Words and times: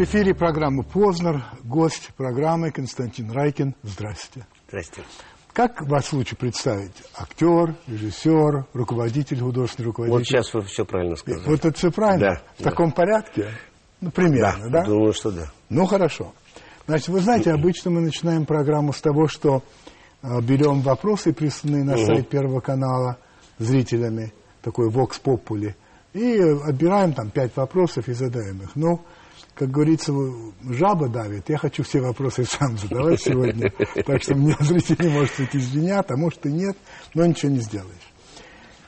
В 0.00 0.04
эфире 0.04 0.34
программы 0.34 0.82
«Познер». 0.82 1.44
Гость 1.62 2.08
программы 2.16 2.70
Константин 2.70 3.30
Райкин. 3.32 3.74
Здрасте. 3.82 4.46
Здрасте. 4.68 5.02
Как 5.52 5.82
вас 5.82 6.10
лучше 6.14 6.36
представить? 6.36 6.94
Актер, 7.14 7.76
режиссер, 7.86 8.64
руководитель, 8.72 9.40
художественный 9.40 9.88
руководитель? 9.88 10.18
Вот 10.18 10.26
сейчас 10.26 10.54
вы 10.54 10.62
все 10.62 10.86
правильно 10.86 11.16
сказали. 11.16 11.46
Вот 11.46 11.66
это 11.66 11.76
все 11.76 11.90
правильно? 11.90 12.28
Да. 12.28 12.42
В 12.56 12.62
таком 12.62 12.92
порядке? 12.92 13.48
Ну, 14.00 14.10
примерно, 14.10 14.70
да? 14.70 14.84
Думаю, 14.84 15.12
что 15.12 15.32
да. 15.32 15.52
Ну, 15.68 15.84
хорошо. 15.84 16.32
Значит, 16.86 17.08
вы 17.08 17.20
знаете, 17.20 17.52
обычно 17.52 17.90
мы 17.90 18.00
начинаем 18.00 18.46
программу 18.46 18.94
с 18.94 19.02
того, 19.02 19.28
что 19.28 19.62
э, 20.22 20.40
берем 20.40 20.80
вопросы, 20.80 21.34
присланные 21.34 21.84
на 21.84 21.98
сайт 21.98 22.26
Первого 22.30 22.60
канала 22.60 23.18
зрителями, 23.58 24.32
такой 24.62 24.88
Vox 24.88 25.20
Populi, 25.22 25.74
и 26.14 26.38
отбираем 26.38 27.12
там 27.12 27.28
пять 27.28 27.54
вопросов 27.54 28.08
и 28.08 28.14
задаем 28.14 28.62
их. 28.62 28.70
Ну, 28.76 29.04
как 29.54 29.70
говорится, 29.70 30.12
жаба 30.62 31.08
давит. 31.08 31.48
Я 31.48 31.58
хочу 31.58 31.82
все 31.82 32.00
вопросы 32.00 32.44
сам 32.44 32.78
задавать 32.78 33.20
сегодня. 33.20 33.72
Так 34.06 34.22
что 34.22 34.34
мне 34.34 34.56
зрители, 34.60 35.08
может 35.08 35.38
быть, 35.38 35.54
извинят, 35.54 36.10
а 36.10 36.16
может 36.16 36.44
и 36.46 36.52
нет, 36.52 36.76
но 37.14 37.26
ничего 37.26 37.52
не 37.52 37.60
сделаешь. 37.60 38.12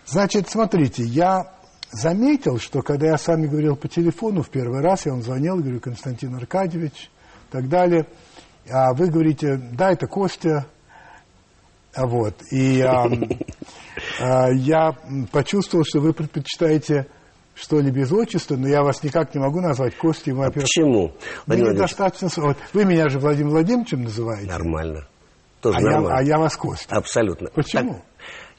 Значит, 0.07 0.49
смотрите, 0.49 1.03
я 1.05 1.55
заметил, 1.91 2.59
что 2.59 2.83
когда 2.83 3.09
я 3.09 3.19
с 3.19 3.27
вами 3.27 3.47
говорил 3.47 3.77
по 3.77 3.89
телефону 3.89 4.43
в 4.43 4.51
первый 4.51 4.81
раз, 4.81 5.07
я 5.07 5.13
вам 5.13 5.23
звонил, 5.23 5.57
говорю, 5.57 5.81
Константин 5.81 6.35
Аркадьевич, 6.35 7.11
так 7.51 7.69
далее, 7.69 8.07
а 8.71 8.95
вы 8.95 9.09
говорите, 9.09 9.57
да, 9.57 9.93
это 9.93 10.07
Костя, 10.07 10.67
а 11.95 12.07
вот, 12.07 12.35
и 12.51 12.81
а, 12.81 13.07
а, 14.21 14.51
я 14.51 14.97
почувствовал, 15.31 15.85
что 15.85 16.01
вы 16.01 16.15
предпочитаете 16.15 17.07
что 17.55 17.81
ли 17.81 17.91
без 17.91 18.11
отчества, 18.13 18.57
но 18.57 18.69
я 18.69 18.83
вас 18.83 19.03
никак 19.03 19.35
не 19.35 19.41
могу 19.41 19.61
назвать 19.61 19.97
Костей, 19.97 20.33
А 20.33 20.51
почему? 20.51 21.13
Мне 21.47 21.59
Владимир 21.59 21.73
недостаточно... 21.75 22.29
вот 22.37 22.57
Вы 22.73 22.85
меня 22.85 23.09
же 23.09 23.19
Владимир 23.19 23.51
Владимировичем 23.51 24.03
называете, 24.03 24.49
Нормально. 24.51 25.07
Тоже 25.61 25.79
а 25.79 25.81
я, 25.81 25.91
нормально. 25.91 26.19
а 26.19 26.23
я 26.23 26.39
вас 26.39 26.57
Костя. 26.57 26.97
Абсолютно. 26.97 27.49
Почему? 27.55 27.95
Так, 27.95 28.03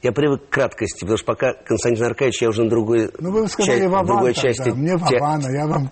я 0.04 0.12
привык 0.12 0.46
к 0.46 0.52
краткости, 0.52 1.00
потому 1.00 1.16
что 1.16 1.26
пока 1.26 1.52
Константин 1.54 2.04
Аркадьевич, 2.04 2.42
я 2.42 2.48
уже 2.50 2.62
на 2.64 2.70
другой, 2.70 3.10
Ну, 3.18 3.30
вы 3.32 3.48
сказали 3.48 3.78
часть- 3.80 3.90
Вован 3.90 4.06
другой 4.06 4.34
тогда, 4.34 4.48
части. 4.48 4.68
мне 4.70 4.98
те- 5.08 5.18
Вован, 5.18 5.44
а 5.44 5.50
я 5.50 5.66
вам 5.66 5.90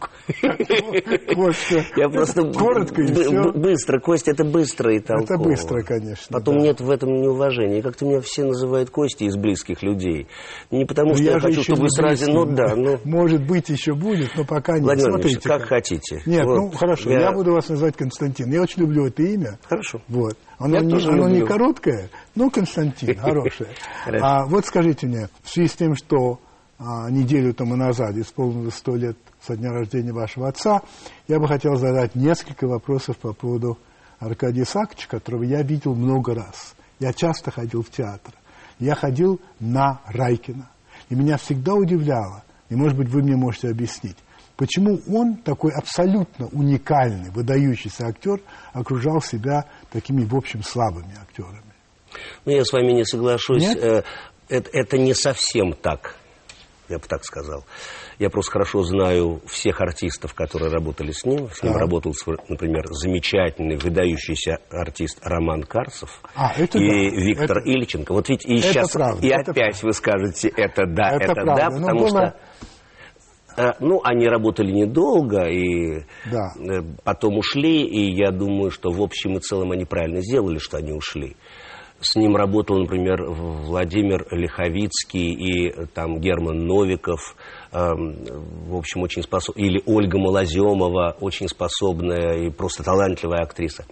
Костя. 1.34 1.84
Я 1.96 2.08
просто 2.08 2.42
Коротко 2.52 3.02
и 3.02 3.06
все. 3.12 3.52
быстро. 3.52 3.98
Костя 4.00 4.30
это 4.32 4.44
быстро 4.44 4.94
и 4.94 5.00
толково. 5.00 5.24
Это 5.24 5.38
быстро, 5.38 5.82
конечно. 5.82 6.26
Потом 6.30 6.58
нет 6.58 6.80
в 6.80 6.90
этом 6.90 7.10
неуважения. 7.20 7.82
Как-то 7.82 8.04
меня 8.06 8.20
все 8.20 8.44
называют 8.44 8.90
Костей 8.90 9.28
из 9.28 9.36
близких 9.36 9.82
людей. 9.82 10.26
Не 10.70 10.84
потому, 10.84 11.10
Но 11.10 11.14
что 11.16 11.24
я, 11.24 11.40
хочу, 11.40 11.62
чтобы 11.62 11.78
не 11.80 11.84
вы 11.84 11.90
сразу... 11.90 12.30
Ну 12.32 12.44
да, 12.46 12.76
ну... 12.76 12.98
Может 13.04 13.46
быть, 13.46 13.68
еще 13.68 13.94
будет, 13.94 14.30
но 14.36 14.44
пока 14.44 14.74
нет. 14.74 14.82
Владимир 14.82 15.10
Владимирович, 15.10 15.42
Смотрите, 15.42 15.48
как 15.48 15.68
хотите. 15.68 16.22
Нет, 16.26 16.44
ну 16.46 16.70
хорошо, 16.70 17.10
я... 17.10 17.32
буду 17.32 17.52
вас 17.52 17.68
называть 17.68 17.96
Константин. 17.96 18.50
Я 18.52 18.62
очень 18.62 18.82
люблю 18.82 19.06
это 19.06 19.22
имя. 19.22 19.58
Хорошо. 19.68 20.00
Вот. 20.08 20.36
Оно, 20.62 20.76
Я 20.76 20.82
не, 20.82 20.90
тоже 20.90 21.10
оно 21.10 21.28
не 21.28 21.44
короткое, 21.44 22.10
но 22.34 22.50
Константин, 22.50 23.18
хорошее. 23.18 23.70
А 24.06 24.46
вот 24.46 24.66
скажите 24.66 25.06
мне, 25.06 25.28
в 25.42 25.48
связи 25.48 25.68
с 25.68 25.74
тем, 25.74 25.96
что 25.96 26.40
а, 26.78 27.10
неделю 27.10 27.52
тому 27.52 27.76
назад 27.76 28.16
исполнилось 28.16 28.74
сто 28.74 28.96
лет 28.96 29.16
со 29.40 29.56
дня 29.56 29.72
рождения 29.72 30.12
вашего 30.12 30.48
отца, 30.48 30.82
я 31.28 31.38
бы 31.38 31.48
хотел 31.48 31.76
задать 31.76 32.14
несколько 32.14 32.66
вопросов 32.66 33.16
по 33.18 33.32
поводу 33.32 33.78
Аркадия 34.18 34.62
Исааковича, 34.62 35.08
которого 35.08 35.42
я 35.42 35.62
видел 35.62 35.94
много 35.94 36.34
раз. 36.34 36.74
Я 37.00 37.12
часто 37.12 37.50
ходил 37.50 37.82
в 37.82 37.90
театр. 37.90 38.32
Я 38.78 38.94
ходил 38.94 39.40
на 39.58 40.00
Райкина. 40.06 40.68
И 41.08 41.14
меня 41.14 41.36
всегда 41.36 41.74
удивляло, 41.74 42.44
и, 42.68 42.74
может 42.74 42.96
быть, 42.96 43.08
вы 43.08 43.22
мне 43.22 43.36
можете 43.36 43.68
объяснить, 43.68 44.16
почему 44.56 45.00
он, 45.08 45.36
такой 45.36 45.72
абсолютно 45.72 46.46
уникальный, 46.46 47.30
выдающийся 47.30 48.06
актер, 48.06 48.40
окружал 48.72 49.20
себя 49.20 49.66
такими, 49.92 50.24
в 50.24 50.34
общем, 50.34 50.62
слабыми 50.62 51.14
актерами. 51.20 51.62
Ну, 52.44 52.52
я 52.52 52.64
с 52.64 52.72
вами 52.72 52.92
не 52.92 53.04
соглашусь. 53.04 53.62
Нет? 53.62 53.78
Э, 53.82 54.02
Это, 54.48 54.68
это 54.72 54.98
не 54.98 55.14
совсем 55.14 55.72
так, 55.72 56.14
я 56.88 56.98
бы 56.98 57.04
так 57.08 57.24
сказал. 57.24 57.64
Я 58.18 58.28
просто 58.28 58.52
хорошо 58.52 58.82
знаю 58.82 59.40
всех 59.46 59.80
артистов, 59.80 60.34
которые 60.34 60.70
работали 60.70 61.10
с 61.12 61.24
ним. 61.24 61.48
С 61.50 61.62
ним 61.62 61.72
Так. 61.72 61.80
работал, 61.80 62.12
например, 62.48 62.84
замечательный, 62.90 63.76
выдающийся 63.76 64.58
артист 64.70 65.18
Роман 65.22 65.62
Карцев 65.62 66.20
А, 66.34 66.52
это 66.56 66.78
и 66.78 67.10
да. 67.10 67.16
Виктор 67.16 67.58
Это- 67.58 67.68
Ильченко. 67.70 68.12
Вот 68.12 68.28
ведь 68.28 68.44
и 68.44 68.58
Это 68.58 68.68
сейчас, 68.68 68.90
правда, 68.92 69.26
и 69.26 69.30
это 69.30 69.50
опять 69.52 69.82
вы 69.82 69.92
скажете, 69.94 70.48
это 70.54 70.84
да, 70.86 71.12
Это 71.16 71.24
это, 71.24 71.34
правда. 71.34 71.54
да, 71.56 71.70
Ну, 71.70 71.80
потому 71.80 72.00
было- 72.00 72.08
что... 72.08 72.36
э, 73.56 73.72
Ну, 73.80 74.00
они 74.04 74.26
работали 74.28 74.70
недолго, 74.72 75.44
и 75.48 76.04
Да. 76.30 76.52
э, 76.58 76.82
потом 77.04 77.38
ушли, 77.38 77.82
и 77.84 78.14
я 78.14 78.30
думаю, 78.30 78.70
что 78.70 78.90
в 78.90 79.00
общем 79.02 79.36
и 79.36 79.40
целом 79.40 79.70
они 79.72 79.84
правильно 79.84 80.20
сделали, 80.20 80.58
что 80.58 80.76
они 80.78 80.92
ушли. 80.92 81.36
С 82.00 82.16
ним 82.16 82.34
работал, 82.34 82.78
например, 82.80 83.22
Владимир 83.30 84.26
Лиховицкий 84.32 85.32
и 85.34 85.68
э, 85.68 85.86
там 85.94 86.18
Герман 86.18 86.66
Новиков, 86.66 87.36
эм, 87.72 88.24
в 88.68 88.76
общем, 88.76 89.02
очень 89.02 89.22
способный, 89.22 89.64
или 89.66 89.82
Ольга 89.86 90.18
Малоземова, 90.18 91.16
очень 91.20 91.46
способная 91.48 92.44
и 92.46 92.50
просто 92.50 92.82
талантливая 92.82 93.42
актриса. 93.42 93.84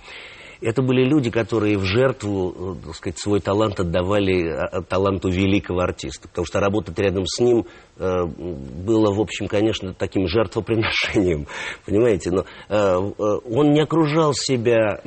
Это 0.63 0.83
были 0.83 1.05
люди, 1.09 1.31
которые 1.31 1.79
в 1.79 1.85
жертву, 1.85 2.77
так 2.85 2.95
сказать, 2.95 3.19
свой 3.19 3.41
талант 3.41 3.81
отдавали 3.81 4.55
таланту 4.91 5.31
великого 5.31 5.81
артиста. 5.81 6.29
Потому 6.29 6.45
что 6.45 6.61
работать 6.61 6.99
рядом 6.99 7.25
с 7.27 7.41
ним 7.41 7.65
было, 8.01 9.13
в 9.13 9.21
общем, 9.21 9.47
конечно, 9.47 9.93
таким 9.95 10.27
жертвоприношением. 10.27 11.47
Понимаете? 11.87 12.31
Но 12.31 12.45
э, 12.69 12.75
э, 12.75 13.23
он 13.51 13.73
не 13.73 13.81
окружал 13.81 14.33
себя 14.35 15.01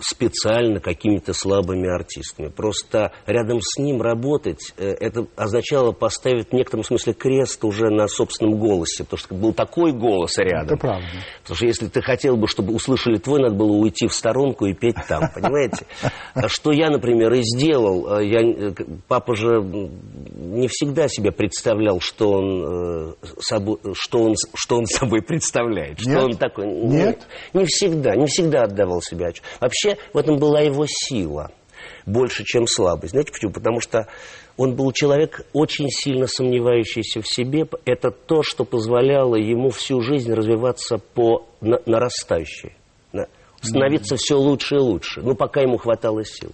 специально 0.00 0.80
какими-то 0.80 1.32
слабыми 1.32 1.92
артистами. 1.92 2.48
Просто 2.48 3.12
рядом 3.26 3.60
с 3.60 3.78
ним 3.78 4.00
работать, 4.00 4.72
э, 4.76 4.90
это 5.00 5.26
означало 5.36 5.92
поставить 5.92 6.50
в 6.50 6.52
некотором 6.52 6.84
смысле 6.84 7.14
крест 7.14 7.64
уже 7.64 7.90
на 7.90 8.06
собственном 8.06 8.58
голосе. 8.58 9.04
Потому 9.04 9.18
что 9.18 9.34
был 9.34 9.52
такой 9.52 9.92
голос 9.92 10.38
рядом. 10.38 10.66
Это 10.66 10.76
правда. 10.76 11.06
Потому 11.42 11.56
что 11.56 11.66
если 11.66 11.88
ты 11.88 12.00
хотел 12.00 12.36
бы, 12.36 12.46
чтобы 12.46 12.74
услышали 12.74 13.16
твой, 13.16 13.40
надо 13.40 13.56
было 13.56 13.72
уйти 13.72 14.06
в 14.06 14.12
сторонку 14.12 14.66
и 14.66 14.74
петь 14.74 14.96
там, 15.08 15.24
понимаете? 15.34 15.86
А 16.34 16.48
Что 16.48 16.70
я, 16.70 16.90
например, 16.90 17.32
и 17.32 17.42
сделал. 17.42 18.18
Э, 18.18 18.24
Я, 18.24 18.40
э, 18.40 18.72
папа 19.08 19.34
же 19.34 19.60
не 19.60 20.68
всегда 20.68 21.08
себе 21.08 21.32
представлял, 21.32 22.00
что 22.00 22.35
он, 22.36 23.10
э, 23.10 23.14
собой, 23.40 23.78
что 23.94 24.22
он, 24.22 24.34
что 24.54 24.76
он 24.78 24.86
собой 24.86 25.22
представляет. 25.22 26.00
Что 26.00 26.10
Нет? 26.10 26.22
он 26.22 26.36
такой. 26.36 26.66
Нет? 26.66 27.26
Не 27.52 27.64
всегда, 27.64 28.14
не 28.16 28.26
всегда 28.26 28.62
отдавал 28.64 28.98
отчет. 28.98 29.42
Вообще 29.60 29.96
в 30.12 30.18
этом 30.18 30.38
была 30.38 30.60
его 30.60 30.84
сила 30.88 31.50
больше, 32.06 32.44
чем 32.44 32.66
слабость. 32.66 33.10
Знаете 33.12 33.32
почему? 33.32 33.52
Потому 33.52 33.80
что 33.80 34.06
он 34.56 34.74
был 34.74 34.90
человек, 34.92 35.42
очень 35.52 35.88
сильно 35.90 36.26
сомневающийся 36.26 37.20
в 37.20 37.26
себе. 37.28 37.66
Это 37.84 38.10
то, 38.10 38.42
что 38.42 38.64
позволяло 38.64 39.36
ему 39.36 39.70
всю 39.70 40.00
жизнь 40.00 40.32
развиваться 40.32 40.98
по 40.98 41.46
на- 41.60 41.80
нарастающей. 41.84 42.74
На- 43.12 43.26
Становиться 43.60 44.16
все 44.16 44.36
лучше 44.38 44.76
и 44.76 44.78
лучше. 44.78 45.20
Ну, 45.22 45.34
пока 45.34 45.60
ему 45.60 45.76
хватало 45.76 46.24
сил. 46.24 46.52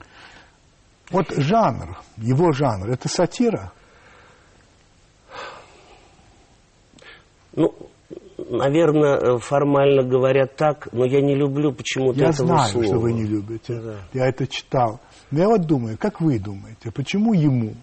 Вот 1.11 1.27
жанр, 1.31 1.99
его 2.17 2.53
жанр, 2.53 2.91
это 2.91 3.09
сатира? 3.09 3.73
Ну, 7.55 7.75
наверное, 8.51 9.39
формально 9.39 10.03
говоря 10.03 10.47
так, 10.47 10.89
но 10.93 11.05
я 11.05 11.21
не 11.21 11.35
люблю 11.35 11.73
почему-то 11.73 12.19
Я 12.21 12.31
этого 12.31 12.47
знаю, 12.47 12.71
слова. 12.71 12.87
что 12.87 12.99
вы 12.99 13.13
не 13.13 13.25
любите. 13.25 13.81
Да. 13.81 13.97
Я 14.13 14.29
это 14.29 14.47
читал. 14.47 15.01
Но 15.31 15.41
я 15.41 15.49
вот 15.49 15.63
думаю, 15.67 15.97
как 15.99 16.21
вы 16.21 16.39
думаете, 16.39 16.91
почему 16.91 17.33
ему 17.35 17.75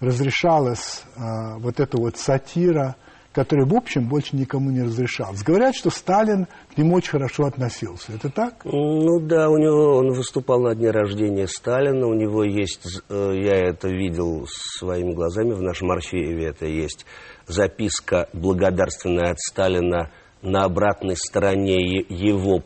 разрешалась 0.00 1.02
а, 1.16 1.58
вот 1.58 1.78
эта 1.80 1.98
вот 1.98 2.16
сатира, 2.16 2.96
которая, 3.32 3.66
в 3.66 3.74
общем, 3.74 4.08
больше 4.08 4.36
никому 4.36 4.70
не 4.70 4.82
разрешалась? 4.82 5.42
Говорят, 5.42 5.74
что 5.74 5.90
Сталин 5.90 6.46
к 6.74 6.78
нему 6.78 6.96
очень 6.96 7.10
хорошо 7.10 7.44
относился. 7.44 8.12
Это 8.12 8.30
так? 8.30 8.64
Ну 8.64 9.20
да, 9.20 9.48
у 9.48 9.56
него 9.56 9.96
он 9.98 10.12
выступал 10.12 10.60
на 10.60 10.74
дне 10.74 10.90
рождения 10.90 11.46
Сталина, 11.46 12.06
у 12.06 12.14
него 12.14 12.42
есть, 12.44 13.02
э, 13.08 13.32
я 13.36 13.68
это 13.68 13.88
видел 13.88 14.46
своими 14.48 15.12
глазами 15.12 15.52
в 15.52 15.62
нашем 15.62 15.90
архиве, 15.90 16.46
это 16.46 16.66
есть 16.66 17.06
записка 17.46 18.28
благодарственная 18.32 19.32
от 19.32 19.40
Сталина 19.40 20.10
на 20.42 20.64
обратной 20.64 21.16
стороне 21.16 22.00
его 22.08 22.62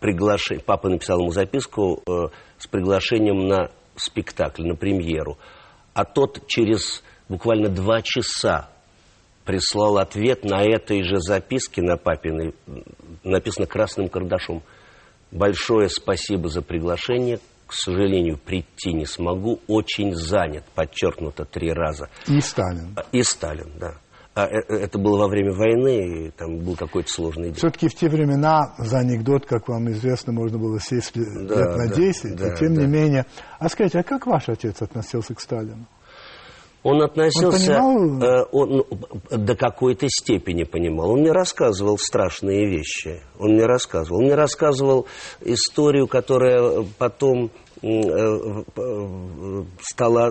приглашения. 0.00 0.62
Папа 0.64 0.88
написал 0.88 1.20
ему 1.20 1.30
записку 1.30 2.02
э, 2.06 2.28
с 2.58 2.66
приглашением 2.66 3.46
на 3.46 3.70
спектакль, 3.96 4.64
на 4.64 4.74
премьеру. 4.74 5.38
А 5.94 6.04
тот 6.04 6.46
через 6.46 7.02
буквально 7.28 7.68
два 7.68 8.02
часа 8.02 8.71
прислал 9.44 9.98
ответ 9.98 10.44
на 10.44 10.62
этой 10.62 11.02
же 11.02 11.18
записке 11.20 11.82
на 11.82 11.96
папиной, 11.96 12.54
написано 13.24 13.66
красным 13.66 14.08
карандашом. 14.08 14.62
Большое 15.30 15.88
спасибо 15.88 16.48
за 16.48 16.62
приглашение. 16.62 17.38
К 17.66 17.72
сожалению, 17.72 18.36
прийти 18.36 18.92
не 18.92 19.06
смогу. 19.06 19.60
Очень 19.66 20.14
занят, 20.14 20.64
подчеркнуто 20.74 21.46
три 21.46 21.72
раза. 21.72 22.10
И 22.26 22.38
Сталин. 22.40 22.94
И 23.12 23.22
Сталин, 23.22 23.72
да. 23.78 23.94
а 24.34 24.46
э, 24.46 24.60
э, 24.68 24.74
это 24.74 24.98
было 24.98 25.20
во 25.20 25.28
время 25.28 25.54
войны, 25.54 26.26
и 26.26 26.30
там 26.32 26.58
был 26.58 26.76
какой-то 26.76 27.10
сложный 27.10 27.44
день. 27.44 27.54
Все-таки 27.54 27.88
в 27.88 27.94
те 27.94 28.10
времена 28.10 28.74
за 28.76 28.98
анекдот, 28.98 29.46
как 29.46 29.68
вам 29.68 29.90
известно, 29.90 30.34
можно 30.34 30.58
было 30.58 30.78
сесть 30.80 31.16
лет 31.16 31.46
Да, 31.48 31.76
на 31.78 31.88
да, 31.88 31.94
10, 31.94 32.36
да, 32.36 32.52
и 32.52 32.56
тем 32.58 32.74
да. 32.74 32.82
не 32.82 32.86
менее. 32.86 33.24
А 33.58 33.70
скажите, 33.70 34.00
а 34.00 34.02
как 34.02 34.26
ваш 34.26 34.50
отец 34.50 34.82
относился 34.82 35.34
к 35.34 35.40
Сталину? 35.40 35.86
Он 36.82 37.00
относился 37.02 37.78
Он 37.80 38.20
понимал? 38.20 38.22
э, 38.22 38.46
он, 38.50 38.70
ну, 38.70 38.86
до 39.30 39.54
какой-то 39.54 40.06
степени 40.08 40.64
понимал. 40.64 41.12
Он 41.12 41.20
мне 41.20 41.30
рассказывал 41.32 41.96
страшные 41.98 42.66
вещи. 42.68 43.20
Он 43.38 43.52
мне 43.52 43.66
рассказывал. 43.66 44.18
Он 44.18 44.24
мне 44.24 44.34
рассказывал 44.34 45.06
историю, 45.40 46.08
которая 46.08 46.84
потом 46.98 47.50
э, 47.82 47.86
э, 47.88 49.64
стала 49.80 50.26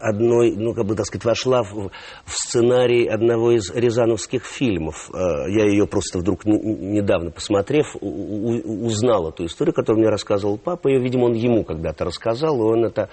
одной, 0.00 0.54
ну, 0.56 0.74
как 0.74 0.86
бы, 0.86 0.94
так 0.94 1.06
сказать, 1.06 1.24
вошла 1.24 1.62
в, 1.62 1.90
в 2.24 2.30
сценарий 2.32 3.06
одного 3.06 3.52
из 3.52 3.70
рязановских 3.74 4.44
фильмов. 4.44 5.10
Э, 5.12 5.50
Я 5.50 5.66
ее 5.66 5.86
просто 5.86 6.18
вдруг 6.18 6.44
не- 6.44 6.58
недавно 6.98 7.30
посмотрев, 7.30 7.94
у- 8.00 8.06
у- 8.08 8.86
узнал 8.86 9.28
эту 9.30 9.46
историю, 9.46 9.74
которую 9.74 10.00
мне 10.02 10.10
рассказывал 10.10 10.58
папа. 10.58 10.88
Ее, 10.88 11.00
видимо, 11.00 11.24
он 11.26 11.32
ему 11.34 11.64
когда-то 11.64 12.04
рассказал, 12.04 12.56
и 12.58 12.62
он 12.62 12.84
это 12.84 13.08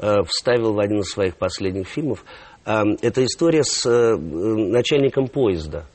э, 0.00 0.22
вставил 0.26 0.74
в 0.74 0.80
один 0.80 1.00
из 1.00 1.10
своих 1.10 1.36
последних 1.36 1.86
фильмов. 1.88 2.24
А, 2.64 2.82
Это 3.02 3.24
история 3.24 3.62
с 3.62 3.86
э, 3.86 4.16
начальником 4.16 5.28
поезда, 5.28 5.86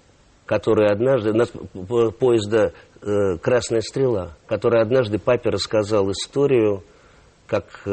который 0.46 0.90
однажды, 0.90 1.34
поезда 2.20 2.74
э, 3.02 3.38
«Красная 3.42 3.82
стрела», 3.82 4.38
который 4.48 4.82
однажды 4.82 5.20
папе 5.20 5.50
рассказал 5.50 6.12
историю, 6.12 6.84
как 7.48 7.66
э, 7.86 7.90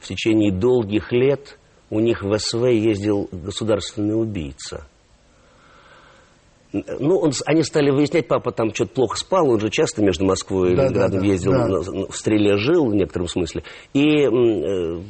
в 0.00 0.06
течение 0.06 0.52
долгих 0.52 1.12
лет 1.12 1.58
у 1.90 2.00
них 2.00 2.22
в 2.22 2.36
СВ 2.38 2.64
ездил 2.70 3.28
государственный 3.30 4.20
убийца. 4.20 4.86
Ну, 6.72 7.18
он 7.18 7.32
они 7.46 7.62
стали 7.62 7.90
выяснять, 7.90 8.28
папа 8.28 8.50
там 8.50 8.74
что-то 8.74 8.94
плохо 8.94 9.16
спал, 9.18 9.50
он 9.50 9.60
же 9.60 9.68
часто 9.70 10.02
между 10.02 10.24
Москвой 10.24 10.72
и 10.72 10.74
Да, 10.76 10.84
да, 10.84 10.88
Ленинградом 10.88 11.20
да, 11.20 11.26
ездил, 11.26 11.52
да. 11.52 11.68
на- 11.68 12.06
в 12.08 12.16
стреле 12.16 12.56
жил 12.56 12.86
в 12.86 12.94
некотором 12.94 13.28
смысле. 13.28 13.62
И 13.92 14.22
э, 14.24 15.00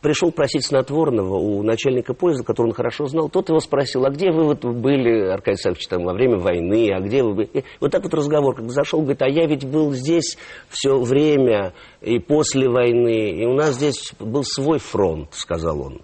пришел 0.00 0.30
просить 0.30 0.64
снотворного 0.64 1.34
у 1.36 1.62
начальника 1.64 2.14
поезда, 2.14 2.44
которого 2.44 2.70
он 2.70 2.74
хорошо 2.76 3.06
знал. 3.06 3.28
Тот 3.28 3.48
его 3.48 3.58
спросил, 3.58 4.04
а 4.04 4.10
где 4.10 4.30
вы 4.30 4.44
вот 4.44 4.64
были, 4.64 5.26
Аркадий 5.28 5.54
Александрович, 5.56 5.88
там, 5.88 6.04
во 6.04 6.12
время 6.12 6.38
войны, 6.38 6.90
а 6.94 7.00
где 7.00 7.22
вы 7.22 7.34
были? 7.34 7.48
И 7.52 7.64
вот 7.80 7.90
так 7.90 8.04
вот 8.04 8.14
разговор, 8.14 8.54
как 8.54 8.70
зашел, 8.70 9.00
говорит, 9.00 9.22
а 9.22 9.28
я 9.28 9.46
ведь 9.46 9.68
был 9.68 9.92
здесь 9.92 10.38
все 10.68 10.98
время 11.00 11.72
и 12.00 12.18
после 12.20 12.68
войны, 12.68 13.30
и 13.30 13.44
у 13.46 13.54
нас 13.54 13.74
здесь 13.74 14.12
был 14.20 14.44
свой 14.44 14.78
фронт, 14.78 15.28
сказал 15.32 15.80
он. 15.80 16.00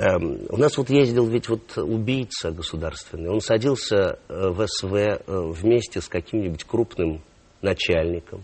Эм, 0.00 0.46
у 0.48 0.56
нас 0.56 0.78
вот 0.78 0.88
ездил 0.88 1.26
ведь 1.26 1.50
вот 1.50 1.76
убийца 1.76 2.50
государственный. 2.52 3.28
Он 3.28 3.42
садился 3.42 4.18
э, 4.28 4.48
в 4.48 4.66
СВ 4.66 4.94
э, 4.94 5.18
вместе 5.26 6.00
с 6.00 6.08
каким-нибудь 6.08 6.64
крупным 6.64 7.20
начальником. 7.60 8.42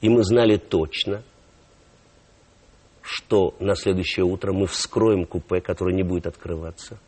И 0.00 0.08
мы 0.08 0.24
знали 0.24 0.56
точно, 0.56 1.24
что 3.02 3.54
на 3.60 3.74
следующее 3.74 4.24
утро 4.24 4.54
мы 4.54 4.66
вскроем 4.66 5.26
купе, 5.26 5.60
которое 5.60 5.94
не 5.94 6.04
будет 6.04 6.26
открываться. 6.26 6.98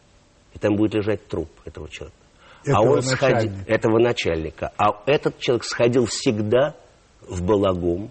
И 0.52 0.58
там 0.58 0.76
будет 0.76 0.92
лежать 0.92 1.26
труп 1.26 1.48
этого 1.64 1.88
человека. 1.88 2.18
Этого 2.64 2.78
а 2.78 2.82
он 2.82 2.98
сходи- 2.98 3.32
начальника. 3.32 3.72
этого 3.72 3.98
начальника. 3.98 4.72
А 4.76 5.02
этот 5.06 5.38
человек 5.38 5.64
сходил 5.64 6.04
всегда 6.04 6.76
в 7.22 7.42
балагом. 7.42 8.10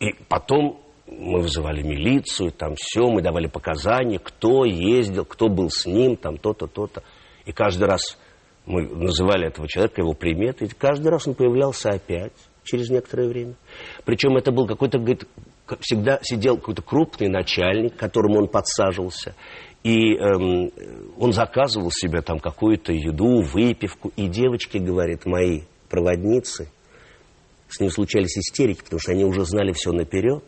И 0.00 0.14
потом 0.30 0.80
мы 1.18 1.40
вызывали 1.40 1.82
милицию, 1.82 2.52
там 2.52 2.74
все, 2.76 3.08
мы 3.08 3.22
давали 3.22 3.46
показания, 3.46 4.18
кто 4.18 4.64
ездил, 4.64 5.24
кто 5.24 5.48
был 5.48 5.70
с 5.70 5.86
ним, 5.86 6.16
там 6.16 6.36
то-то, 6.36 6.66
то-то. 6.66 7.02
И 7.44 7.52
каждый 7.52 7.84
раз 7.84 8.18
мы 8.66 8.82
называли 8.88 9.48
этого 9.48 9.68
человека, 9.68 10.00
его 10.00 10.14
приметы, 10.14 10.66
и 10.66 10.68
каждый 10.68 11.08
раз 11.08 11.26
он 11.26 11.34
появлялся 11.34 11.90
опять 11.90 12.32
через 12.64 12.90
некоторое 12.90 13.28
время. 13.28 13.54
Причем 14.04 14.36
это 14.36 14.52
был 14.52 14.66
какой-то, 14.66 14.98
говорит, 14.98 15.26
всегда 15.80 16.20
сидел 16.22 16.56
какой-то 16.56 16.82
крупный 16.82 17.28
начальник, 17.28 17.96
которому 17.96 18.38
он 18.38 18.48
подсаживался, 18.48 19.34
и 19.82 20.14
эм, 20.14 20.70
он 21.18 21.32
заказывал 21.32 21.90
себе 21.90 22.22
там 22.22 22.38
какую-то 22.38 22.92
еду, 22.92 23.42
выпивку, 23.42 24.12
и 24.16 24.28
девочки, 24.28 24.78
говорит, 24.78 25.26
мои 25.26 25.62
проводницы, 25.88 26.68
с 27.68 27.80
ним 27.80 27.90
случались 27.90 28.36
истерики, 28.36 28.82
потому 28.84 29.00
что 29.00 29.12
они 29.12 29.24
уже 29.24 29.44
знали 29.44 29.72
все 29.72 29.92
наперед. 29.92 30.44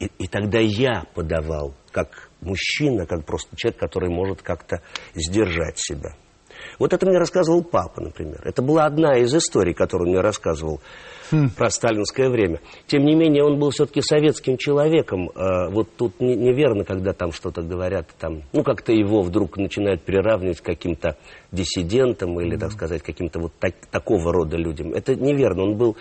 И, 0.00 0.10
и 0.18 0.26
тогда 0.26 0.58
я 0.58 1.04
подавал, 1.14 1.74
как 1.92 2.30
мужчина, 2.40 3.06
как 3.06 3.24
просто 3.24 3.54
человек, 3.56 3.78
который 3.78 4.10
может 4.10 4.42
как-то 4.42 4.80
сдержать 5.14 5.78
себя. 5.78 6.14
Вот 6.78 6.92
это 6.92 7.06
мне 7.06 7.18
рассказывал 7.18 7.62
папа, 7.62 8.00
например. 8.02 8.40
Это 8.44 8.62
была 8.62 8.84
одна 8.86 9.16
из 9.18 9.34
историй, 9.34 9.72
которую 9.74 10.08
он 10.08 10.12
мне 10.14 10.20
рассказывал 10.22 10.80
про 11.56 11.70
сталинское 11.70 12.28
время. 12.28 12.60
Тем 12.86 13.04
не 13.04 13.14
менее, 13.14 13.44
он 13.44 13.58
был 13.58 13.70
все-таки 13.70 14.02
советским 14.02 14.56
человеком. 14.56 15.30
А, 15.34 15.70
вот 15.70 15.88
тут 15.96 16.20
не- 16.20 16.34
неверно, 16.36 16.84
когда 16.84 17.12
там 17.12 17.32
что-то 17.32 17.62
говорят, 17.62 18.08
там, 18.18 18.42
ну, 18.52 18.62
как-то 18.62 18.92
его 18.92 19.22
вдруг 19.22 19.56
начинают 19.56 20.02
приравнивать 20.02 20.60
к 20.60 20.64
каким-то 20.64 21.16
диссидентам 21.52 22.38
или, 22.40 22.56
так 22.56 22.72
сказать, 22.72 23.02
каким-то 23.02 23.38
вот 23.40 23.52
так- 23.58 23.86
такого 23.90 24.32
рода 24.32 24.56
людям. 24.56 24.92
Это 24.92 25.14
неверно. 25.14 25.62
Он 25.64 25.76
был 25.76 25.96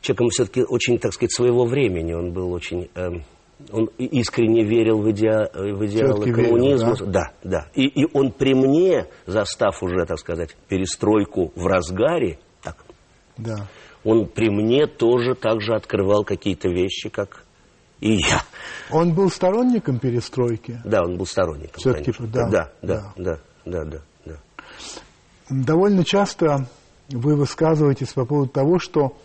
человеком 0.00 0.28
все-таки 0.30 0.62
очень, 0.64 0.98
так 0.98 1.12
сказать, 1.12 1.32
своего 1.32 1.64
времени. 1.64 2.12
Он 2.12 2.32
был 2.32 2.52
очень... 2.52 2.88
эм, 2.94 3.24
он 3.72 3.90
искренне 3.98 4.64
верил 4.64 4.98
в, 5.02 5.08
идеа- 5.10 5.50
в 5.52 5.84
идеалы 5.86 6.14
Всё-таки 6.14 6.30
верил, 6.32 6.44
коммунизма. 6.54 6.96
да? 7.00 7.04
Да, 7.06 7.30
да. 7.44 7.66
И, 7.74 7.86
и 7.86 8.06
он 8.14 8.32
при 8.32 8.54
мне, 8.54 9.06
застав 9.26 9.82
уже, 9.82 10.06
так 10.06 10.18
сказать, 10.18 10.56
перестройку 10.68 11.52
в 11.54 11.66
разгаре, 11.66 12.38
так, 12.62 12.76
Да. 13.36 13.66
он 14.02 14.26
при 14.26 14.48
мне 14.48 14.86
тоже 14.86 15.34
так 15.34 15.60
же 15.60 15.74
открывал 15.74 16.24
какие-то 16.24 16.68
вещи, 16.70 17.10
как 17.10 17.44
и 18.00 18.14
я. 18.14 18.40
Он 18.90 19.12
был 19.12 19.28
сторонником 19.30 19.98
перестройки. 19.98 20.80
Да, 20.84 21.02
он 21.02 21.18
был 21.18 21.26
сторонником. 21.26 21.82
Да, 22.32 22.48
да, 22.48 22.48
да. 22.48 22.72
да, 22.82 23.12
да, 23.16 23.38
да, 23.66 23.84
да, 23.84 23.98
да. 24.24 24.36
Довольно 25.50 26.04
часто 26.04 26.66
вы 27.10 27.36
высказываетесь 27.36 28.12
по 28.14 28.24
поводу 28.24 28.50
того, 28.50 28.78
что 28.78 29.16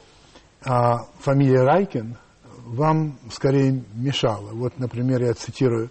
а, 0.65 1.05
фамилия 1.19 1.61
Райкин 1.63 2.17
вам 2.65 3.17
скорее 3.31 3.83
мешала. 3.93 4.49
Вот, 4.51 4.79
например, 4.79 5.23
я 5.23 5.33
цитирую. 5.33 5.89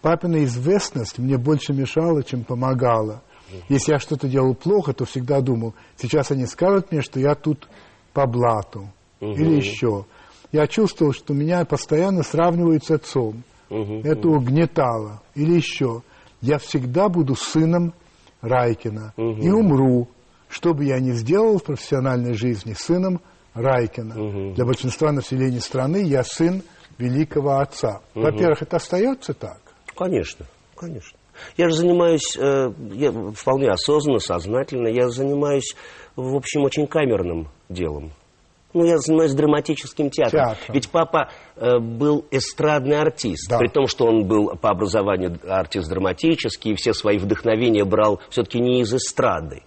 «Папина 0.00 0.44
известность 0.44 1.18
мне 1.18 1.36
больше 1.36 1.72
мешала, 1.72 2.22
чем 2.22 2.44
помогала. 2.44 3.22
Если 3.68 3.92
я 3.92 3.98
что-то 3.98 4.28
делал 4.28 4.54
плохо, 4.54 4.92
то 4.92 5.04
всегда 5.04 5.40
думал, 5.40 5.74
сейчас 5.96 6.30
они 6.30 6.46
скажут 6.46 6.92
мне, 6.92 7.00
что 7.00 7.18
я 7.18 7.34
тут 7.34 7.68
по 8.12 8.26
блату 8.26 8.88
или 9.20 9.56
еще. 9.56 10.06
Я 10.52 10.66
чувствовал, 10.66 11.12
что 11.12 11.34
меня 11.34 11.64
постоянно 11.64 12.22
сравнивают 12.22 12.84
с 12.84 12.90
отцом. 12.90 13.42
Это 13.68 14.28
угнетало. 14.28 15.22
Или 15.34 15.56
еще. 15.56 16.02
Я 16.40 16.58
всегда 16.58 17.08
буду 17.08 17.34
сыном 17.34 17.92
Райкина 18.40 19.12
и 19.16 19.50
умру, 19.50 20.08
что 20.48 20.72
бы 20.72 20.84
я 20.84 21.00
ни 21.00 21.10
сделал 21.12 21.58
в 21.58 21.64
профессиональной 21.64 22.34
жизни, 22.34 22.72
сыном 22.72 23.20
Райкина. 23.54 24.54
Для 24.54 24.64
большинства 24.64 25.12
населения 25.12 25.60
страны 25.60 26.02
я 26.02 26.22
сын 26.22 26.62
великого 26.98 27.58
отца. 27.58 28.00
Во-первых, 28.14 28.62
это 28.62 28.76
остается 28.76 29.34
так. 29.34 29.60
Конечно, 29.96 30.46
конечно. 30.76 31.18
Я 31.56 31.68
же 31.68 31.76
занимаюсь, 31.76 32.36
э, 32.36 32.70
я 32.94 33.12
вполне 33.32 33.70
осознанно, 33.70 34.18
сознательно, 34.18 34.88
я 34.88 35.08
занимаюсь, 35.08 35.76
в 36.16 36.34
общем, 36.34 36.64
очень 36.64 36.86
камерным 36.86 37.48
делом. 37.68 38.12
Ну, 38.74 38.84
я 38.84 38.98
занимаюсь 38.98 39.32
драматическим 39.32 40.10
театром. 40.10 40.46
Театром. 40.46 40.74
Ведь 40.74 40.90
папа 40.90 41.30
э, 41.56 41.78
был 41.78 42.26
эстрадный 42.30 43.00
артист. 43.00 43.48
Да. 43.48 43.58
При 43.58 43.68
том, 43.68 43.86
что 43.86 44.06
он 44.06 44.26
был 44.26 44.56
по 44.56 44.70
образованию 44.70 45.38
артист 45.48 45.88
драматический, 45.88 46.72
и 46.72 46.74
все 46.74 46.92
свои 46.92 47.18
вдохновения 47.18 47.84
брал 47.84 48.20
все-таки 48.28 48.60
не 48.60 48.82
из 48.82 48.92
эстрады. 48.92 49.62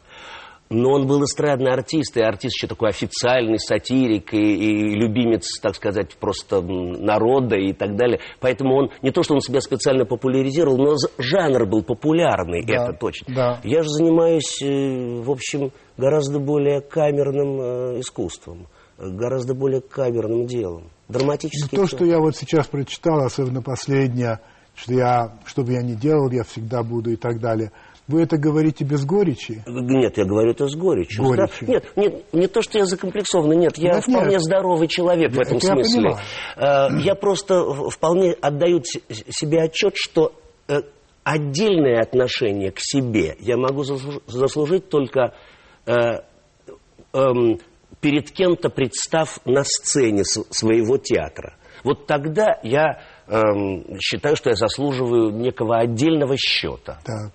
Но 0.72 0.94
он 0.94 1.06
был 1.06 1.22
эстрадный 1.24 1.72
артист, 1.72 2.16
и 2.16 2.22
артист 2.22 2.56
еще 2.56 2.68
такой 2.68 2.90
официальный 2.90 3.60
сатирик, 3.60 4.34
и, 4.34 4.38
и 4.38 4.96
любимец, 4.96 5.60
так 5.62 5.76
сказать, 5.76 6.16
просто 6.16 6.62
народа 6.62 7.58
и 7.58 7.74
так 7.74 7.98
далее. 7.98 8.20
Поэтому 8.40 8.76
он, 8.76 8.90
не 9.02 9.12
то, 9.12 9.22
что 9.22 9.34
он 9.34 9.42
себя 9.42 9.60
специально 9.60 10.06
популяризировал, 10.06 10.78
но 10.78 10.96
жанр 11.18 11.66
был 11.66 11.84
популярный, 11.84 12.64
Да, 12.66 12.86
это 12.86 12.94
точно. 12.94 13.36
да. 13.36 13.60
Я 13.64 13.84
же 13.84 13.90
занимаюсь, 13.90 14.62
э, 14.62 15.22
в 15.22 15.30
общем, 15.30 15.72
гораздо 15.98 16.40
более 16.40 16.80
камерным 16.80 17.60
э, 17.60 18.00
искусством, 18.00 18.68
гораздо 18.98 19.54
более 19.54 19.82
камерным 19.82 20.46
делом. 20.46 20.90
Драматический 21.10 21.78
То, 21.78 21.86
что 21.86 22.06
я 22.06 22.20
вот 22.20 22.38
сейчас 22.38 22.68
прочитал, 22.68 23.20
особенно 23.26 23.62
последнее, 23.62 24.40
что 24.74 24.94
я, 24.94 25.38
что 25.44 25.64
бы 25.64 25.74
я 25.74 25.82
ни 25.82 25.96
делал, 25.96 26.32
я 26.32 26.44
всегда 26.44 26.82
буду 26.82 27.12
и 27.12 27.18
так 27.18 27.42
далее. 27.42 27.72
Вы 28.12 28.24
это 28.24 28.38
говорите 28.38 28.84
без 28.84 29.06
горечи? 29.06 29.64
Нет, 29.66 30.18
я 30.18 30.26
говорю 30.26 30.52
это 30.52 30.68
с 30.68 30.76
горечью. 30.76 31.24
Горечью. 31.24 31.66
Да, 31.68 31.74
Нет, 31.74 31.86
нет, 31.96 32.34
не 32.34 32.48
то, 32.48 32.62
что 32.62 32.78
я 32.78 32.86
закомплексованный, 32.86 33.56
нет, 33.56 33.78
я 33.78 33.94
Нет, 33.96 34.04
вполне 34.04 34.32
нет. 34.34 34.42
здоровый 34.42 34.88
человек 34.90 35.32
в 35.32 35.36
Я- 35.36 35.42
этом 35.44 35.58
это 35.58 35.68
я 35.68 35.74
смысле. 35.74 36.02
понимаю. 36.02 36.18
Э, 36.58 37.02
Я 37.02 37.16
просто 37.16 37.62
в- 37.64 37.90
вполне 37.90 38.34
отдаю 38.34 38.84
себе 38.84 39.62
отчет, 39.64 39.94
что 39.96 40.34
э, 40.68 40.82
отдельное 41.24 42.02
отношение 42.02 42.72
к 42.72 42.80
себе 42.80 43.36
я 43.40 43.56
могу 43.58 43.84
заслужить 43.84 44.90
только 44.90 45.34
э, 45.86 45.94
э, 47.14 47.20
перед 48.02 48.32
кем-то 48.32 48.70
представ 48.70 49.40
на 49.46 49.64
сцене 49.64 50.24
своего 50.26 50.98
театра. 50.98 51.56
Вот 51.84 52.06
тогда 52.08 52.60
я 52.64 53.02
э, 53.32 53.98
считаю, 54.00 54.36
что 54.36 54.50
я 54.50 54.56
заслуживаю 54.56 55.32
некого 55.32 55.78
отдельного 55.78 56.36
счета. 56.38 57.00
Так. 57.06 57.32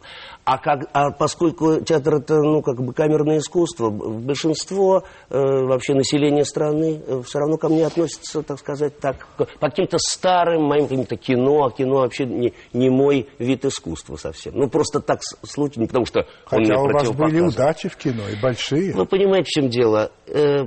А, 0.47 0.59
как, 0.59 0.89
а 0.93 1.11
поскольку 1.11 1.81
театр 1.81 2.17
это 2.19 2.37
ну, 2.37 2.63
как 2.63 2.77
бы 2.77 2.93
камерное 2.93 3.39
искусство, 3.39 3.91
большинство 3.91 5.03
э, 5.29 5.37
вообще 5.37 5.95
населения 5.95 6.45
страны 6.45 7.03
э, 7.05 7.21
все 7.27 7.41
равно 7.41 7.57
ко 7.57 7.69
мне 7.69 7.85
относится, 7.85 8.43
так 8.43 8.61
сказать, 8.61 8.97
так, 9.01 9.27
по 9.37 9.47
каким-то 9.69 9.99
старым 9.99 10.63
моим 10.63 10.87
каким-то 10.87 11.17
кино, 11.17 11.65
а 11.65 11.73
кино 11.73 11.97
вообще 11.97 12.27
не, 12.27 12.55
не 12.73 12.91
мой 12.91 13.29
вид 13.41 13.65
искусства 13.65 14.15
совсем. 14.15 14.55
Ну, 14.55 14.71
просто 14.71 15.01
так 15.01 15.19
случайно, 15.43 15.89
потому 15.89 16.07
что 16.07 16.29
Хотя 16.45 16.79
он 16.79 16.91
мне 16.91 16.93
у 16.93 16.93
вас 16.93 17.11
были 17.11 17.41
удачи 17.41 17.89
в 17.89 17.97
кино, 17.97 18.23
и 18.29 18.41
большие. 18.41 18.95
Вы 18.95 19.05
понимаете, 19.05 19.47
в 19.47 19.49
чем 19.49 19.69
дело? 19.69 20.13
Э, 20.29 20.63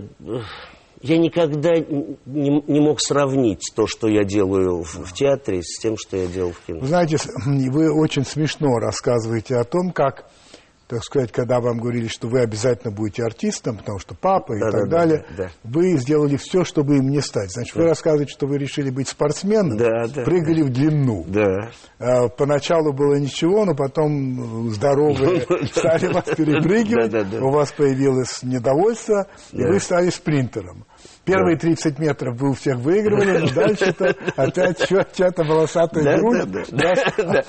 я 1.02 1.18
никогда 1.18 1.78
не, 1.78 2.64
не 2.68 2.80
мог 2.80 3.00
сравнить 3.02 3.72
то, 3.76 3.88
что 3.88 4.08
я 4.08 4.24
делаю 4.24 4.84
в, 4.84 5.06
в 5.06 5.14
театре, 5.14 5.62
с 5.64 5.80
тем, 5.80 5.96
что 5.98 6.18
я 6.18 6.28
делал 6.28 6.52
в 6.52 6.60
кино. 6.66 6.80
Вы 6.82 6.88
знаете, 6.88 7.18
вы 7.46 7.92
очень 7.92 8.26
смешно 8.26 8.78
рассказываете 8.80 9.56
о 9.56 9.64
том, 9.64 9.92
как 9.92 10.30
так 10.90 11.04
сказать, 11.04 11.32
когда 11.32 11.60
вам 11.60 11.78
говорили, 11.78 12.08
что 12.08 12.28
вы 12.28 12.40
обязательно 12.40 12.92
будете 12.92 13.24
артистом, 13.24 13.78
потому 13.78 14.00
что 14.00 14.16
папа 14.16 14.54
и 14.54 14.60
да, 14.60 14.72
так 14.72 14.90
да, 14.90 14.98
далее, 14.98 15.26
да, 15.38 15.44
да. 15.44 15.50
вы 15.64 15.96
сделали 15.98 16.36
все, 16.36 16.64
чтобы 16.64 16.98
им 16.98 17.10
не 17.12 17.22
стать. 17.22 17.52
Значит, 17.52 17.76
да. 17.76 17.82
вы 17.82 17.88
рассказываете, 17.90 18.32
что 18.32 18.48
вы 18.48 18.58
решили 18.58 18.90
быть 18.90 19.08
спортсменом, 19.08 19.78
да, 19.78 20.08
да, 20.08 20.24
прыгали 20.24 20.64
да. 20.64 20.68
в 20.68 20.70
длину. 20.72 21.26
Да. 21.28 21.70
А, 22.00 22.28
поначалу 22.30 22.92
было 22.92 23.20
ничего, 23.20 23.66
но 23.66 23.76
потом 23.76 24.72
здоровые 24.72 25.46
стали 25.76 26.08
вас 26.08 26.26
перепрыгивать, 26.26 27.40
у 27.40 27.52
вас 27.52 27.72
появилось 27.72 28.42
недовольство, 28.42 29.28
и 29.52 29.64
вы 29.64 29.80
стали 29.80 30.10
спринтером. 30.10 30.86
Первые 31.30 31.58
30 31.58 32.00
метров 32.00 32.38
вы 32.38 32.50
у 32.52 32.54
всех 32.54 32.78
выигрывали, 32.78 33.38
но 33.40 33.54
дальше-то 33.54 34.16
опять 34.36 34.88
чья-то 34.88 35.44
волосатая 35.44 36.18
грудь 36.18 36.66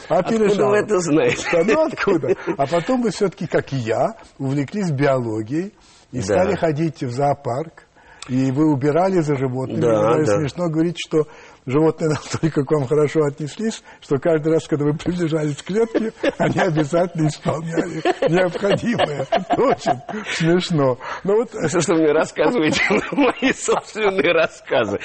Откуда 0.09 0.67
вы 0.67 0.77
это 0.79 0.99
знаете? 1.01 1.65
Ну 1.65 1.87
откуда? 1.87 2.35
А 2.57 2.67
потом 2.67 3.03
вы 3.03 3.11
все-таки, 3.11 3.47
как 3.47 3.73
и 3.73 3.77
я, 3.77 4.15
увлеклись 4.39 4.91
биологией 4.91 5.73
и 6.13 6.21
стали 6.21 6.55
ходить 6.57 7.03
в 7.03 7.11
зоопарк. 7.11 7.85
И 8.29 8.53
вы 8.53 8.71
убирали 8.71 9.21
за 9.21 9.35
животными. 9.37 9.81
Да, 9.81 10.19
да. 10.19 10.37
Смешно 10.39 10.69
говорить, 10.69 10.97
что 10.99 11.27
животные 11.71 12.11
настолько 12.11 12.65
к 12.65 12.71
вам 12.71 12.87
хорошо 12.87 13.25
отнеслись, 13.25 13.83
что 14.00 14.19
каждый 14.19 14.53
раз, 14.53 14.67
когда 14.67 14.85
вы 14.85 14.95
приближались 14.95 15.57
к 15.57 15.65
клетке, 15.65 16.12
они 16.39 16.59
обязательно 16.59 17.29
исполняли 17.29 18.03
необходимое. 18.29 19.27
Очень 19.57 20.00
смешно. 20.35 20.99
Но 21.25 21.37
вот... 21.37 21.50
Что, 21.69 21.81
что 21.81 21.95
мне 21.95 22.12
рассказываете 22.12 22.83
мои 23.12 23.53
собственные 23.53 24.33
рассказы. 24.33 24.99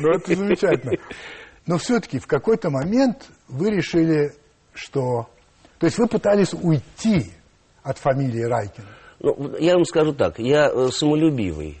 Ну, 0.00 0.10
это 0.10 0.34
замечательно. 0.34 0.92
Но 1.66 1.78
все-таки 1.78 2.18
в 2.18 2.26
какой-то 2.26 2.70
момент 2.70 3.26
вы 3.48 3.70
решили, 3.70 4.32
что... 4.74 5.28
То 5.78 5.86
есть 5.86 5.98
вы 5.98 6.06
пытались 6.06 6.52
уйти 6.52 7.32
от 7.82 7.98
фамилии 7.98 8.42
Райкина. 8.42 8.86
Ну, 9.20 9.56
я 9.58 9.74
вам 9.74 9.84
скажу 9.84 10.12
так, 10.12 10.38
я 10.38 10.70
э, 10.70 10.88
самолюбивый 10.88 11.78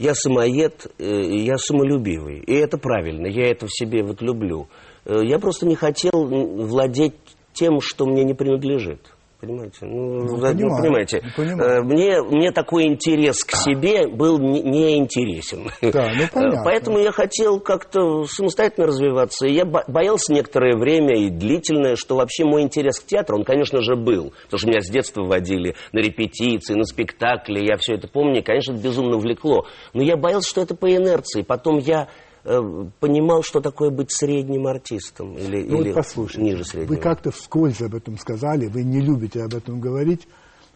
я 0.00 0.14
самоед, 0.14 0.86
э, 0.98 1.04
я 1.44 1.58
самолюбивый. 1.58 2.38
И 2.40 2.54
это 2.54 2.78
правильно, 2.78 3.26
я 3.26 3.50
это 3.50 3.66
в 3.66 3.70
себе 3.70 4.02
вот 4.02 4.22
люблю. 4.22 4.68
Э, 5.04 5.20
я 5.22 5.38
просто 5.38 5.66
не 5.66 5.76
хотел 5.76 6.10
владеть 6.24 7.14
тем, 7.52 7.80
что 7.82 8.06
мне 8.06 8.24
не 8.24 8.32
принадлежит. 8.32 9.14
Понимаете? 9.40 9.86
Ну, 9.86 10.24
ну, 10.24 10.38
понимаю, 10.38 10.82
понимаете, 10.82 11.22
понимаю. 11.34 11.80
Э, 11.80 11.82
мне, 11.82 12.22
мне 12.22 12.52
такой 12.52 12.84
интерес 12.84 13.42
к 13.42 13.56
себе 13.56 14.06
был 14.06 14.38
неинтересен. 14.38 15.70
Не 15.80 15.90
да, 15.90 16.10
ну, 16.14 16.24
понятно. 16.32 16.62
Поэтому 16.62 16.98
я 16.98 17.10
хотел 17.10 17.58
как-то 17.58 18.24
самостоятельно 18.24 18.88
развиваться. 18.88 19.46
И 19.46 19.54
я 19.54 19.64
боялся 19.64 20.34
некоторое 20.34 20.76
время 20.76 21.16
и 21.16 21.30
длительное, 21.30 21.96
что 21.96 22.16
вообще 22.16 22.44
мой 22.44 22.62
интерес 22.62 23.00
к 23.00 23.06
театру, 23.06 23.38
он, 23.38 23.44
конечно 23.44 23.80
же, 23.80 23.96
был. 23.96 24.34
Потому 24.44 24.58
что 24.58 24.68
меня 24.68 24.80
с 24.82 24.90
детства 24.90 25.22
водили 25.22 25.74
на 25.92 26.00
репетиции, 26.00 26.74
на 26.74 26.84
спектакли. 26.84 27.64
Я 27.66 27.78
все 27.78 27.94
это 27.94 28.08
помню, 28.08 28.40
и, 28.40 28.42
конечно, 28.42 28.74
это 28.74 28.82
безумно 28.82 29.16
влекло. 29.16 29.66
Но 29.94 30.02
я 30.02 30.18
боялся, 30.18 30.50
что 30.50 30.60
это 30.60 30.74
по 30.74 30.94
инерции. 30.94 31.40
Потом 31.40 31.78
я 31.78 32.08
Э, 32.42 32.58
понимал, 33.00 33.42
что 33.42 33.60
такое 33.60 33.90
быть 33.90 34.10
средним 34.10 34.66
артистом 34.66 35.36
или, 35.36 35.62
ну, 35.62 35.82
или 35.82 35.92
вот 35.92 36.36
ниже 36.36 36.64
среднего. 36.64 36.94
Вы 36.94 36.96
как-то 36.96 37.30
вскользь 37.30 37.82
об 37.82 37.94
этом 37.94 38.16
сказали, 38.16 38.66
вы 38.66 38.82
не 38.82 39.00
любите 39.00 39.42
об 39.42 39.54
этом 39.54 39.78
говорить, 39.78 40.26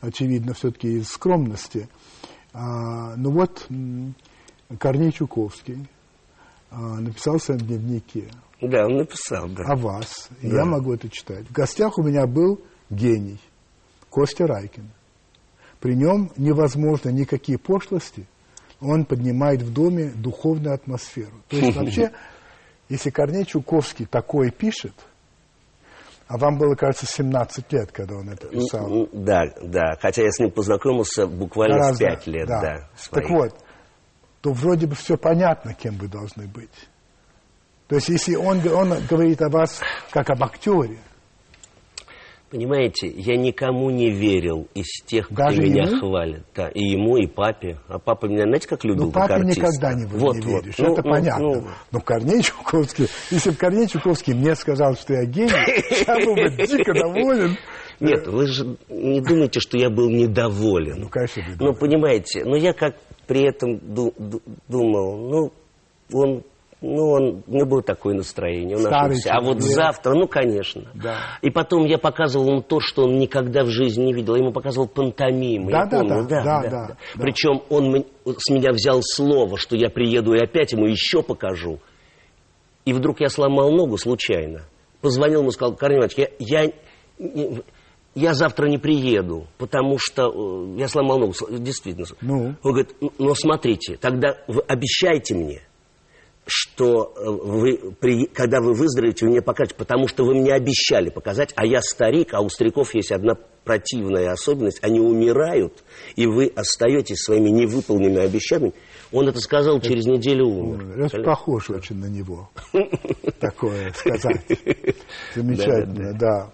очевидно, 0.02 0.52
все-таки 0.52 0.98
из 0.98 1.08
скромности. 1.08 1.88
А, 2.52 3.16
ну 3.16 3.30
вот 3.30 3.66
Корней 4.78 5.10
Чуковский 5.10 5.88
а, 6.70 7.00
написал 7.00 7.38
в 7.38 7.42
своем 7.42 7.60
дневнике. 7.60 8.28
Да, 8.60 8.84
он 8.84 8.98
написал, 8.98 9.48
да. 9.48 9.64
О 9.64 9.76
вас. 9.76 10.28
Да. 10.42 10.56
Я 10.56 10.64
могу 10.66 10.92
это 10.92 11.08
читать. 11.08 11.46
В 11.48 11.52
гостях 11.52 11.96
у 11.98 12.02
меня 12.02 12.26
был 12.26 12.60
гений 12.90 13.40
Костя 14.10 14.46
Райкин. 14.46 14.90
При 15.80 15.94
нем 15.96 16.30
невозможно 16.36 17.08
никакие 17.08 17.56
пошлости– 17.56 18.26
он 18.84 19.04
поднимает 19.04 19.62
в 19.62 19.72
доме 19.72 20.12
духовную 20.14 20.74
атмосферу. 20.74 21.42
То 21.48 21.56
есть 21.56 21.76
вообще, 21.76 22.12
если 22.88 23.10
Корней 23.10 23.44
Чуковский 23.44 24.06
такое 24.06 24.50
пишет, 24.50 24.94
а 26.26 26.38
вам 26.38 26.56
было, 26.56 26.74
кажется, 26.74 27.06
17 27.06 27.72
лет, 27.72 27.92
когда 27.92 28.16
он 28.16 28.30
это 28.30 28.48
писал. 28.48 29.08
Да, 29.12 29.44
да. 29.62 29.96
Хотя 30.00 30.22
я 30.22 30.30
с 30.30 30.38
ним 30.38 30.50
познакомился 30.50 31.26
буквально 31.26 31.76
Гораздо, 31.76 31.96
с 31.96 32.24
5 32.24 32.26
лет. 32.28 32.48
Да. 32.48 32.60
Да, 32.60 32.88
так 33.10 33.28
вот, 33.30 33.54
то 34.40 34.52
вроде 34.52 34.86
бы 34.86 34.94
все 34.94 35.16
понятно, 35.16 35.74
кем 35.74 35.96
вы 35.96 36.08
должны 36.08 36.46
быть. 36.46 36.88
То 37.88 37.96
есть 37.96 38.08
если 38.08 38.34
он, 38.34 38.66
он 38.68 38.94
говорит 39.08 39.42
о 39.42 39.50
вас 39.50 39.80
как 40.10 40.30
об 40.30 40.42
актере, 40.42 40.98
Понимаете, 42.50 43.08
я 43.08 43.36
никому 43.36 43.90
не 43.90 44.10
верил 44.10 44.68
из 44.74 45.02
тех, 45.04 45.26
кто 45.26 45.34
Даже 45.34 45.60
меня 45.60 45.84
ему? 45.84 45.98
хвалит. 45.98 46.44
Да, 46.54 46.68
и 46.68 46.84
ему, 46.84 47.16
и 47.16 47.26
папе. 47.26 47.78
А 47.88 47.98
папа 47.98 48.26
меня, 48.26 48.44
знаете, 48.44 48.68
как 48.68 48.84
любил, 48.84 49.06
ну, 49.06 49.10
папе 49.12 49.28
как 49.28 49.40
артиста. 49.40 49.60
никогда 49.60 49.94
не, 49.94 50.06
вот, 50.06 50.36
не 50.36 50.40
веришь, 50.42 50.78
вот. 50.78 50.92
это 50.92 51.02
ну, 51.02 51.10
понятно. 51.10 51.44
Ну, 51.44 51.64
Но 51.90 52.00
Корней 52.00 52.42
Чуковский, 52.42 53.08
если 53.30 53.50
бы 53.50 53.56
Корней 53.56 53.88
Чуковский 53.88 54.34
мне 54.34 54.54
сказал, 54.54 54.94
что 54.94 55.14
я 55.14 55.24
гений, 55.24 55.50
я 56.06 56.24
был 56.24 56.34
бы 56.34 56.66
дико 56.66 56.94
доволен. 56.94 57.56
Нет, 57.98 58.26
вы 58.26 58.46
же 58.46 58.76
не 58.88 59.20
думаете, 59.20 59.60
что 59.60 59.76
я 59.76 59.90
был 59.90 60.08
недоволен. 60.10 61.00
Ну, 61.00 61.08
конечно, 61.08 61.40
недоволен. 61.40 61.72
Ну, 61.72 61.74
понимаете, 61.74 62.44
но 62.44 62.56
я 62.56 62.72
как 62.72 62.96
при 63.26 63.48
этом 63.48 63.80
думал, 64.68 65.28
ну, 65.28 65.52
он 66.12 66.44
ну, 66.84 67.10
он, 67.10 67.42
у 67.46 67.54
него 67.54 67.66
было 67.66 67.82
такое 67.82 68.14
настроение. 68.14 68.76
Он 68.76 68.82
Старый 68.82 69.12
ошибся. 69.12 69.32
А 69.32 69.40
вот 69.40 69.62
завтра, 69.62 70.14
ну, 70.14 70.28
конечно. 70.28 70.82
Да. 70.94 71.16
И 71.40 71.50
потом 71.50 71.86
я 71.86 71.96
показывал 71.96 72.48
ему 72.48 72.60
то, 72.60 72.78
что 72.80 73.04
он 73.04 73.18
никогда 73.18 73.64
в 73.64 73.68
жизни 73.68 74.04
не 74.04 74.12
видел. 74.12 74.34
Я 74.34 74.42
ему 74.42 74.52
показывал 74.52 74.86
пантомиму. 74.86 75.70
Да, 75.70 75.86
да, 75.86 76.00
помню. 76.00 76.28
да, 76.28 76.44
да, 76.44 76.44
да, 76.44 76.62
да, 76.62 76.86
да. 76.88 76.96
Причем 77.14 77.62
он 77.70 78.04
с 78.26 78.50
меня 78.50 78.72
взял 78.72 79.00
слово, 79.02 79.56
что 79.56 79.76
я 79.76 79.88
приеду 79.88 80.34
и 80.34 80.38
опять 80.38 80.72
ему 80.72 80.86
еще 80.86 81.22
покажу. 81.22 81.80
И 82.84 82.92
вдруг 82.92 83.20
я 83.20 83.30
сломал 83.30 83.70
ногу 83.72 83.96
случайно. 83.96 84.64
Позвонил 85.00 85.40
ему, 85.40 85.52
сказал, 85.52 85.74
Иванович, 85.74 86.14
я, 86.18 86.28
я, 86.38 87.62
я 88.14 88.34
завтра 88.34 88.66
не 88.66 88.76
приеду, 88.76 89.46
потому 89.56 89.96
что 89.98 90.28
э, 90.28 90.78
я 90.78 90.88
сломал 90.88 91.18
ногу. 91.18 91.32
Действительно. 91.50 92.06
Ну? 92.20 92.56
Он 92.62 92.72
говорит, 92.72 92.94
ну, 93.18 93.34
смотрите, 93.34 93.96
тогда 93.96 94.36
вы 94.48 94.62
обещайте 94.68 95.34
мне, 95.34 95.62
что 96.46 97.14
э, 97.16 97.24
вы, 97.26 97.92
при, 97.98 98.26
когда 98.26 98.60
вы 98.60 98.74
выздоровеете, 98.74 99.24
вы 99.24 99.32
мне 99.32 99.42
покажете, 99.42 99.76
потому 99.76 100.08
что 100.08 100.24
вы 100.24 100.34
мне 100.34 100.52
обещали 100.52 101.08
показать, 101.08 101.52
а 101.56 101.64
я 101.64 101.80
старик, 101.80 102.34
а 102.34 102.40
у 102.40 102.48
стариков 102.48 102.94
есть 102.94 103.12
одна 103.12 103.34
противная 103.64 104.30
особенность, 104.30 104.78
они 104.82 105.00
умирают, 105.00 105.82
и 106.16 106.26
вы 106.26 106.52
остаетесь 106.54 107.22
своими 107.22 107.48
невыполненными 107.48 108.20
обещаниями. 108.20 108.74
Он 109.10 109.26
это 109.28 109.40
сказал 109.40 109.78
это, 109.78 109.88
через 109.88 110.04
неделю 110.04 110.46
умер. 110.46 111.06
Это 111.06 111.22
похож 111.22 111.70
очень 111.70 111.96
на 111.96 112.06
него, 112.06 112.50
такое 113.40 113.92
сказать. 113.92 114.44
Замечательно, 115.34 116.12
да. 116.18 116.50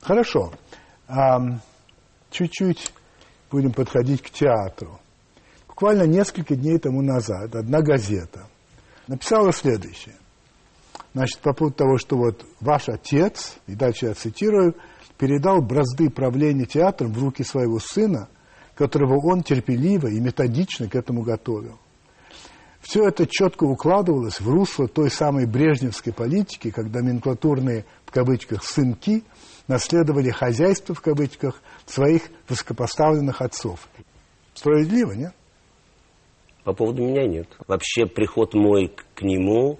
Хорошо. 0.00 0.52
Чуть-чуть 2.30 2.92
будем 3.50 3.72
подходить 3.72 4.22
к 4.22 4.30
театру. 4.30 4.98
Буквально 5.68 6.02
несколько 6.04 6.56
дней 6.56 6.78
тому 6.78 7.02
назад 7.02 7.54
одна 7.54 7.80
газета– 7.80 8.48
написала 9.06 9.52
следующее. 9.52 10.14
Значит, 11.14 11.38
по 11.38 11.54
поводу 11.54 11.76
того, 11.76 11.98
что 11.98 12.16
вот 12.16 12.44
ваш 12.60 12.88
отец, 12.88 13.56
и 13.66 13.74
дальше 13.74 14.06
я 14.06 14.14
цитирую, 14.14 14.74
передал 15.16 15.62
бразды 15.62 16.10
правления 16.10 16.66
театром 16.66 17.12
в 17.12 17.18
руки 17.18 17.42
своего 17.42 17.78
сына, 17.78 18.28
которого 18.74 19.18
он 19.26 19.42
терпеливо 19.42 20.08
и 20.08 20.20
методично 20.20 20.88
к 20.88 20.94
этому 20.94 21.22
готовил. 21.22 21.78
Все 22.82 23.08
это 23.08 23.26
четко 23.26 23.64
укладывалось 23.64 24.40
в 24.40 24.48
русло 24.48 24.86
той 24.86 25.10
самой 25.10 25.46
брежневской 25.46 26.12
политики, 26.12 26.70
когда 26.70 27.00
номенклатурные, 27.00 27.84
в 28.04 28.12
кавычках, 28.12 28.62
«сынки» 28.62 29.24
наследовали 29.66 30.30
хозяйство, 30.30 30.94
в 30.94 31.00
кавычках, 31.00 31.60
своих 31.86 32.22
высокопоставленных 32.48 33.40
отцов. 33.40 33.88
Справедливо, 34.54 35.12
нет? 35.12 35.34
По 36.66 36.72
поводу 36.72 37.00
меня 37.00 37.24
нет. 37.28 37.46
Вообще 37.68 38.06
приход 38.06 38.52
мой 38.52 38.92
к 39.14 39.22
нему 39.22 39.78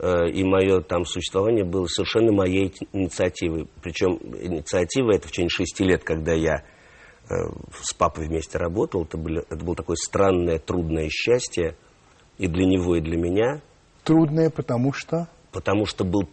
э, 0.00 0.30
и 0.30 0.42
мое 0.42 0.80
там 0.80 1.04
существование 1.04 1.64
было 1.64 1.86
совершенно 1.86 2.32
моей 2.32 2.74
инициативой. 2.92 3.68
Причем 3.80 4.14
инициатива 4.42 5.12
это 5.14 5.28
в 5.28 5.30
течение 5.30 5.50
шести 5.50 5.84
лет, 5.84 6.02
когда 6.02 6.32
я 6.32 6.54
э, 6.56 7.34
с 7.80 7.94
папой 7.94 8.26
вместе 8.26 8.58
работал. 8.58 9.04
Это, 9.04 9.16
было, 9.16 9.44
это 9.48 9.64
было 9.64 9.76
такое 9.76 9.94
странное, 9.94 10.58
трудное 10.58 11.08
счастье 11.08 11.76
и 12.36 12.48
для 12.48 12.66
него, 12.66 12.96
и 12.96 13.00
для 13.00 13.16
меня. 13.16 13.62
Трудное, 14.02 14.50
потому 14.50 14.92
что? 14.92 15.28
Потому 15.52 15.86
что 15.86 16.02
был 16.02 16.28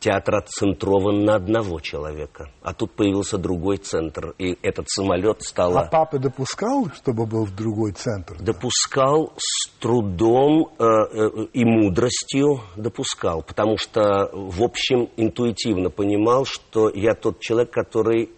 театр 0.00 0.36
отцентрован 0.36 1.24
на 1.24 1.34
одного 1.34 1.80
человека. 1.80 2.50
А 2.62 2.72
тут 2.72 2.92
появился 2.92 3.38
другой 3.38 3.78
центр, 3.78 4.34
и 4.38 4.56
этот 4.62 4.88
самолет 4.88 5.42
стал... 5.42 5.76
А 5.76 5.84
папа 5.84 6.18
допускал, 6.18 6.86
чтобы 6.94 7.26
был 7.26 7.44
в 7.44 7.54
другой 7.54 7.92
центр? 7.92 8.36
Допускал 8.40 9.32
с 9.36 9.68
трудом 9.80 10.68
э, 10.78 10.84
э, 10.84 11.28
и 11.52 11.64
мудростью 11.64 12.60
допускал, 12.76 13.42
потому 13.42 13.76
что, 13.76 14.30
в 14.32 14.62
общем, 14.62 15.08
интуитивно 15.16 15.90
понимал, 15.90 16.44
что 16.44 16.90
я 16.90 17.14
тот 17.14 17.40
человек, 17.40 17.72
который 17.72 18.30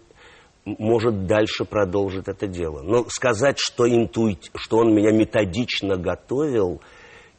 может 0.65 1.25
дальше 1.25 1.65
продолжить 1.65 2.27
это 2.27 2.47
дело. 2.47 2.81
Но 2.83 3.05
сказать, 3.09 3.57
что, 3.57 3.87
интуит, 3.87 4.51
что 4.55 4.77
он 4.77 4.93
меня 4.93 5.11
методично 5.11 5.97
готовил, 5.97 6.81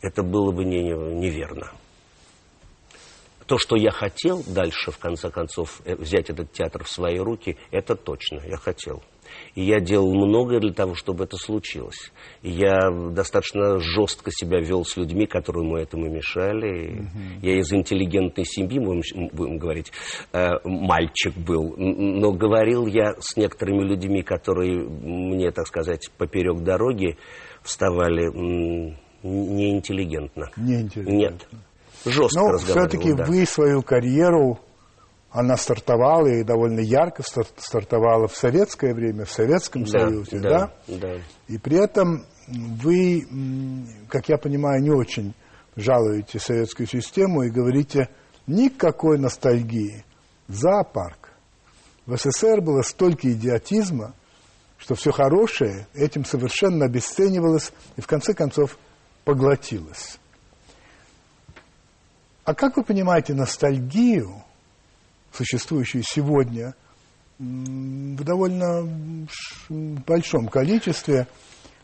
это 0.00 0.23
было 0.23 0.50
бы 0.50 0.64
не, 0.64 0.83
неверно 0.83 1.71
то, 3.46 3.58
что 3.58 3.76
я 3.76 3.90
хотел 3.90 4.42
дальше, 4.46 4.90
в 4.90 4.99
конце 4.99 5.30
концов, 5.30 5.80
э, 5.84 5.94
взять 5.96 6.30
этот 6.30 6.52
театр 6.52 6.84
в 6.84 6.88
свои 6.88 7.18
руки, 7.18 7.56
это 7.70 7.94
точно, 7.96 8.40
я 8.46 8.56
хотел. 8.56 9.02
И 9.54 9.62
я 9.62 9.80
делал 9.80 10.14
многое 10.14 10.61
для 10.61 10.72
того, 10.72 10.94
чтобы 10.94 11.25
это 11.25 11.37
случилось. 11.37 12.12
И 12.42 12.50
я 12.50 12.90
достаточно 12.90 13.78
жестко 13.78 14.30
себя 14.30 14.61
вел 14.61 14.84
с 14.84 14.96
людьми, 14.96 15.26
которые 15.26 15.64
ему 15.64 15.76
этому 15.76 16.08
мешали. 16.11 17.00
Угу. 17.00 17.40
Я 17.42 17.58
из 17.58 17.72
интеллигентной 17.72 18.44
семьи, 18.44 18.78
будем, 18.78 19.02
будем 19.32 19.58
говорить, 19.58 19.92
э, 20.32 20.50
мальчик 20.64 21.34
был. 21.37 21.75
Но 21.76 22.32
говорил 22.32 22.87
я 22.87 23.14
с 23.20 23.37
некоторыми 23.37 23.84
людьми, 23.84 24.22
которые 24.22 24.87
мне, 24.87 25.50
так 25.50 25.66
сказать, 25.66 26.11
поперек 26.18 26.62
дороги 26.62 27.16
вставали 27.62 28.30
неинтеллигентно. 29.22 30.50
Неинтеллигентно. 30.56 31.12
Нет 31.12 31.46
жестко 32.04 32.40
Но 32.40 32.59
все-таки 32.59 33.12
да. 33.12 33.25
вы 33.25 33.47
свою 33.47 33.82
карьеру, 33.82 34.61
она 35.30 35.56
стартовала 35.56 36.26
и 36.26 36.44
довольно 36.44 36.80
ярко 36.80 37.23
стартовала 37.56 38.28
в 38.28 38.37
советское 38.37 38.94
время, 38.94 39.25
в 39.25 39.32
Советском 39.32 39.85
да, 39.85 39.90
Союзе, 39.90 40.38
да, 40.40 40.49
да? 40.49 40.97
Да. 40.99 41.14
И 41.49 41.59
при 41.59 41.78
этом 41.78 42.26
вы, 42.47 43.26
как 44.09 44.28
я 44.28 44.37
понимаю, 44.37 44.82
не 44.82 44.90
очень 44.90 45.35
жалуете 45.76 46.38
советскую 46.38 46.87
систему 46.87 47.42
и 47.42 47.50
говорите 47.50 48.09
никакой 48.47 49.18
ностальгии. 49.18 50.04
Зоопарк. 50.49 51.30
В 52.04 52.16
СССР 52.16 52.60
было 52.60 52.82
столько 52.82 53.32
идиотизма, 53.32 54.15
что 54.76 54.97
все 54.97 55.12
хорошее 55.12 55.86
этим 55.95 56.25
совершенно 56.25 56.86
обесценивалось 56.86 57.73
и 57.97 58.00
в 58.00 58.06
конце 58.06 58.34
концов 58.34 58.76
поглотилось. 59.25 60.19
А 62.45 62.55
как 62.55 62.76
вы 62.76 62.83
понимаете 62.83 63.35
ностальгию, 63.35 64.43
существующую 65.33 66.02
сегодня, 66.02 66.75
в 67.39 68.25
довольно 68.25 68.89
большом 69.69 70.49
количестве 70.49 71.26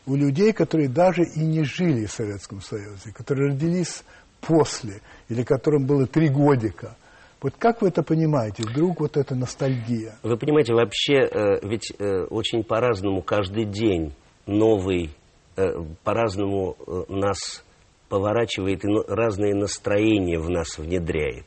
у 0.05 0.15
людей, 0.15 0.53
которые 0.53 0.89
даже 0.89 1.23
и 1.23 1.39
не 1.39 1.63
жили 1.63 2.05
в 2.05 2.11
Советском 2.11 2.61
Союзе, 2.61 3.11
которые 3.13 3.51
родились 3.51 4.03
после, 4.41 5.01
или 5.27 5.43
которым 5.43 5.85
было 5.85 6.07
три 6.07 6.29
годика. 6.29 6.95
Вот 7.41 7.53
как 7.57 7.81
вы 7.81 7.87
это 7.87 8.03
понимаете? 8.03 8.63
Вдруг 8.63 8.99
вот 8.99 9.15
эта 9.15 9.35
ностальгия? 9.35 10.17
Вы 10.23 10.37
понимаете, 10.37 10.73
вообще 10.73 11.21
э, 11.21 11.67
ведь 11.67 11.93
э, 11.97 12.23
очень 12.29 12.63
по-разному 12.63 13.21
каждый 13.21 13.63
день 13.63 14.13
новый, 14.45 15.11
э, 15.55 15.63
по-разному 16.03 16.75
нас 17.07 17.63
поворачивает 18.09 18.83
и 18.83 18.89
разные 19.07 19.55
настроения 19.55 20.39
в 20.39 20.49
нас 20.49 20.77
внедряет. 20.77 21.45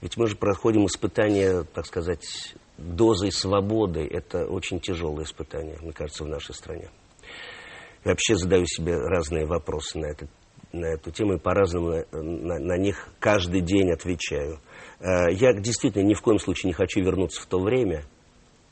Ведь 0.00 0.16
мы 0.16 0.26
же 0.26 0.36
проходим 0.36 0.86
испытания, 0.86 1.64
так 1.64 1.84
сказать, 1.84 2.54
дозой 2.78 3.32
свободы. 3.32 4.08
Это 4.10 4.46
очень 4.46 4.80
тяжелое 4.80 5.24
испытание, 5.24 5.76
мне 5.80 5.92
кажется, 5.92 6.24
в 6.24 6.28
нашей 6.28 6.54
стране. 6.54 6.88
Я 8.04 8.12
вообще 8.12 8.36
задаю 8.36 8.64
себе 8.64 8.96
разные 8.96 9.44
вопросы 9.44 9.98
на, 9.98 10.06
это, 10.06 10.26
на 10.72 10.86
эту 10.86 11.10
тему 11.10 11.34
и 11.34 11.38
по-разному 11.38 12.04
на, 12.12 12.22
на, 12.22 12.58
на 12.58 12.78
них 12.78 13.08
каждый 13.18 13.60
день 13.60 13.92
отвечаю. 13.92 14.60
Э, 15.00 15.30
я 15.32 15.52
действительно 15.52 16.04
ни 16.04 16.14
в 16.14 16.22
коем 16.22 16.38
случае 16.38 16.68
не 16.68 16.74
хочу 16.74 17.00
вернуться 17.00 17.42
в 17.42 17.46
то 17.46 17.58
время, 17.58 18.04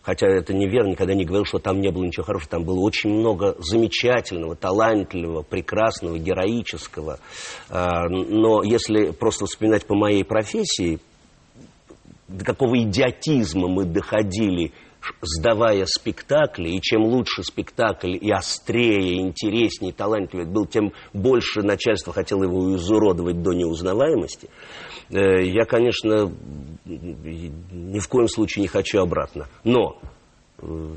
хотя 0.08 0.26
это 0.26 0.54
неверно, 0.54 0.92
никогда 0.92 1.12
не 1.12 1.26
говорил, 1.26 1.44
что 1.44 1.58
там 1.58 1.82
не 1.82 1.90
было 1.90 2.02
ничего 2.02 2.24
хорошего, 2.24 2.48
там 2.48 2.64
было 2.64 2.80
очень 2.80 3.10
много 3.10 3.56
замечательного, 3.58 4.56
талантливого, 4.56 5.42
прекрасного, 5.42 6.18
героического. 6.18 7.18
А, 7.68 8.08
но 8.08 8.62
если 8.62 9.10
просто 9.10 9.44
вспоминать 9.44 9.86
по 9.86 9.94
моей 9.94 10.24
профессии, 10.24 10.98
до 12.26 12.42
какого 12.42 12.82
идиотизма 12.82 13.68
мы 13.68 13.84
доходили, 13.84 14.72
сдавая 15.20 15.86
спектакли, 15.86 16.70
и 16.70 16.80
чем 16.80 17.04
лучше 17.04 17.42
спектакль, 17.42 18.16
и 18.20 18.30
острее, 18.30 19.14
и 19.14 19.20
интереснее, 19.20 19.92
и 19.92 19.94
талантливее 19.94 20.46
был, 20.46 20.66
тем 20.66 20.92
больше 21.12 21.62
начальство 21.62 22.12
хотело 22.12 22.44
его 22.44 22.74
изуродовать 22.76 23.42
до 23.42 23.52
неузнаваемости. 23.52 24.48
Э, 25.10 25.42
я, 25.42 25.64
конечно, 25.64 26.30
ни 26.84 27.98
в 27.98 28.08
коем 28.08 28.28
случае 28.28 28.62
не 28.62 28.68
хочу 28.68 29.00
обратно. 29.00 29.48
Но 29.64 29.98
э, 30.58 30.94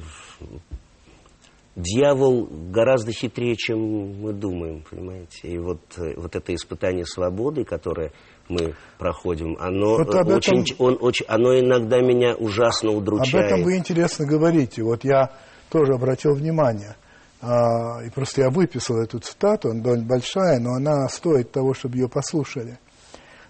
дьявол 1.75 2.47
гораздо 2.69 3.11
хитрее, 3.11 3.55
чем 3.55 3.79
мы 4.21 4.33
думаем, 4.33 4.83
понимаете? 4.89 5.47
И 5.47 5.57
вот, 5.57 5.81
э, 5.97 6.15
вот 6.17 6.35
это 6.35 6.53
испытание 6.53 7.05
свободы, 7.05 7.63
которое 7.63 8.11
мы 8.51 8.75
проходим, 8.97 9.57
оно, 9.59 9.97
вот 9.97 10.13
этом, 10.13 10.35
очень, 10.35 10.75
он, 10.77 10.97
очень, 10.99 11.25
оно 11.27 11.57
иногда 11.57 11.99
меня 12.01 12.35
ужасно 12.35 12.91
удручает. 12.91 13.33
Об 13.33 13.41
этом 13.41 13.63
вы 13.63 13.77
интересно 13.77 14.25
говорите. 14.25 14.83
Вот 14.83 15.03
я 15.03 15.31
тоже 15.69 15.93
обратил 15.93 16.33
внимание. 16.33 16.95
А, 17.41 18.03
и 18.05 18.09
просто 18.09 18.41
я 18.41 18.49
выписал 18.49 18.97
эту 18.97 19.19
цитату, 19.19 19.71
она 19.71 19.81
довольно 19.81 20.05
большая, 20.05 20.59
но 20.59 20.75
она 20.75 21.07
стоит 21.09 21.51
того, 21.51 21.73
чтобы 21.73 21.97
ее 21.97 22.07
послушали. 22.07 22.77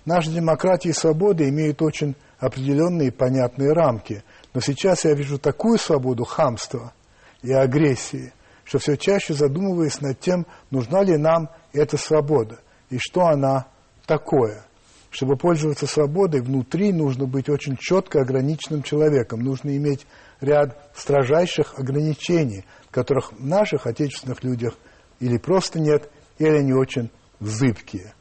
Наши 0.06 0.32
демократии 0.32 0.90
и 0.90 0.94
свободы 0.94 1.50
имеют 1.50 1.82
очень 1.82 2.16
определенные 2.40 3.10
и 3.10 3.12
понятные 3.12 3.74
рамки. 3.74 4.24
Но 4.54 4.62
сейчас 4.62 5.06
я 5.06 5.14
вижу 5.14 5.38
такую 5.38 5.78
свободу 5.78 6.24
хамства 6.24 6.94
и 7.44 7.52
агрессии, 7.52 8.34
что 8.64 8.80
все 8.80 8.98
чаще 8.98 9.34
задумываясь 9.34 10.02
над 10.02 10.20
тем, 10.20 10.46
нужна 10.70 11.04
ли 11.04 11.18
нам 11.18 11.50
эта 11.74 11.98
свобода 11.98 12.60
и 12.90 12.98
что 12.98 13.28
она 13.28 13.68
такое. 14.06 14.66
Чтобы 15.12 15.36
пользоваться 15.36 15.86
свободой, 15.86 16.42
внутри 16.42 16.92
нужно 16.92 17.28
быть 17.28 17.50
очень 17.50 17.78
четко 17.78 18.22
ограниченным 18.22 18.82
человеком. 18.82 19.42
Нужно 19.42 19.76
иметь 19.78 20.08
ряд 20.40 20.92
строжайших 20.96 21.78
ограничений, 21.78 22.66
которых 22.90 23.34
в 23.34 23.46
наших 23.46 23.86
отечественных 23.86 24.44
людях 24.44 24.74
или 25.20 25.38
просто 25.38 25.80
нет, 25.80 26.10
или 26.40 26.58
они 26.58 26.74
очень 26.74 27.12
зыбкие 27.40 28.14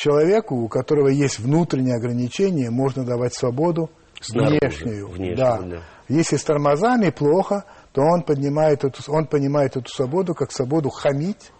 человеку, 0.00 0.56
у 0.56 0.68
которого 0.68 1.08
есть 1.08 1.38
внутренние 1.38 1.96
ограничения, 1.96 2.70
можно 2.70 3.04
давать 3.04 3.34
свободу 3.34 3.90
Снаружи, 4.20 4.58
внешнюю. 4.60 5.08
внешнюю 5.08 5.36
да. 5.36 5.58
Да. 5.58 5.82
Если 6.08 6.36
с 6.36 6.44
тормозами 6.44 7.10
плохо, 7.10 7.64
то 7.92 8.02
он, 8.02 8.22
поднимает 8.22 8.84
эту, 8.84 9.00
он 9.12 9.26
понимает 9.26 9.76
эту 9.76 9.88
свободу 9.90 10.34
как 10.34 10.52
свободу 10.52 10.88
хамить, 10.90 11.52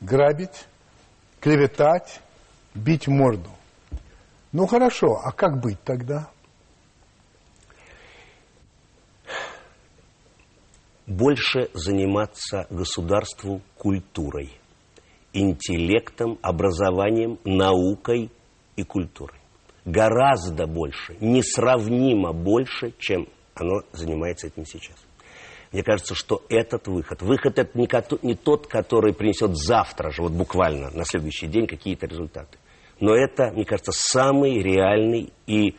грабить, 0.00 0.66
клеветать, 1.40 2.20
бить 2.74 3.08
морду. 3.08 3.50
Ну 4.58 4.66
хорошо, 4.66 5.20
а 5.22 5.32
как 5.32 5.60
быть 5.60 5.78
тогда? 5.84 6.30
Больше 11.06 11.68
заниматься 11.74 12.66
государству 12.70 13.60
культурой– 13.76 14.58
интеллектом, 15.34 16.38
образованием, 16.40 17.38
наукой 17.44 18.30
и 18.76 18.82
культурой. 18.82 19.38
Гораздо 19.84 20.66
больше, 20.66 21.18
несравнимо 21.20 22.32
больше, 22.32 22.94
чем 22.98 23.28
оно 23.54 23.82
занимается 23.92 24.46
этим 24.46 24.64
сейчас. 24.64 24.96
Мне 25.70 25.82
кажется, 25.82 26.14
что 26.14 26.42
этот 26.48 26.88
выход, 26.88 27.20
выход 27.20 27.58
это 27.58 27.78
не, 27.78 28.34
тот, 28.34 28.68
который 28.68 29.12
принесет 29.12 29.54
завтра 29.54 30.10
же, 30.12 30.22
вот 30.22 30.32
буквально 30.32 30.88
на 30.92 31.04
следующий 31.04 31.46
день 31.46 31.66
какие-то 31.66 32.06
результаты. 32.06 32.56
Но 33.00 33.14
это, 33.14 33.50
мне 33.52 33.64
кажется, 33.64 33.92
самый 33.92 34.62
реальный 34.62 35.32
и 35.46 35.76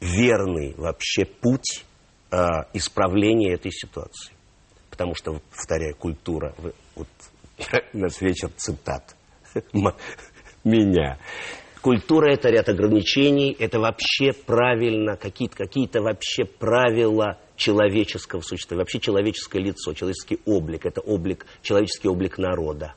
верный 0.00 0.74
вообще 0.76 1.24
путь 1.24 1.84
э, 2.30 2.36
исправления 2.72 3.52
этой 3.52 3.70
ситуации. 3.70 4.32
Потому 4.90 5.14
что, 5.14 5.40
повторяю, 5.50 5.96
культура, 5.96 6.54
вот 6.94 7.08
у 7.92 7.98
нас 7.98 8.20
вечер 8.20 8.50
цитат 8.56 9.16
меня. 10.64 11.18
Культура– 11.82 12.32
это 12.32 12.48
ряд 12.48 12.70
ограничений, 12.70 13.54
это 13.58 13.78
вообще 13.78 14.32
правильно, 14.32 15.16
какие-то 15.16 15.56
какие 15.56 15.86
вообще 15.98 16.46
правила 16.46 17.38
человеческого 17.56 18.40
существа, 18.40 18.78
вообще 18.78 19.00
человеческое 19.00 19.60
лицо, 19.60 19.92
человеческий 19.92 20.38
облик, 20.46 20.86
это 20.86 21.02
облик, 21.02 21.44
человеческий 21.60 22.08
облик 22.08 22.38
народа. 22.38 22.94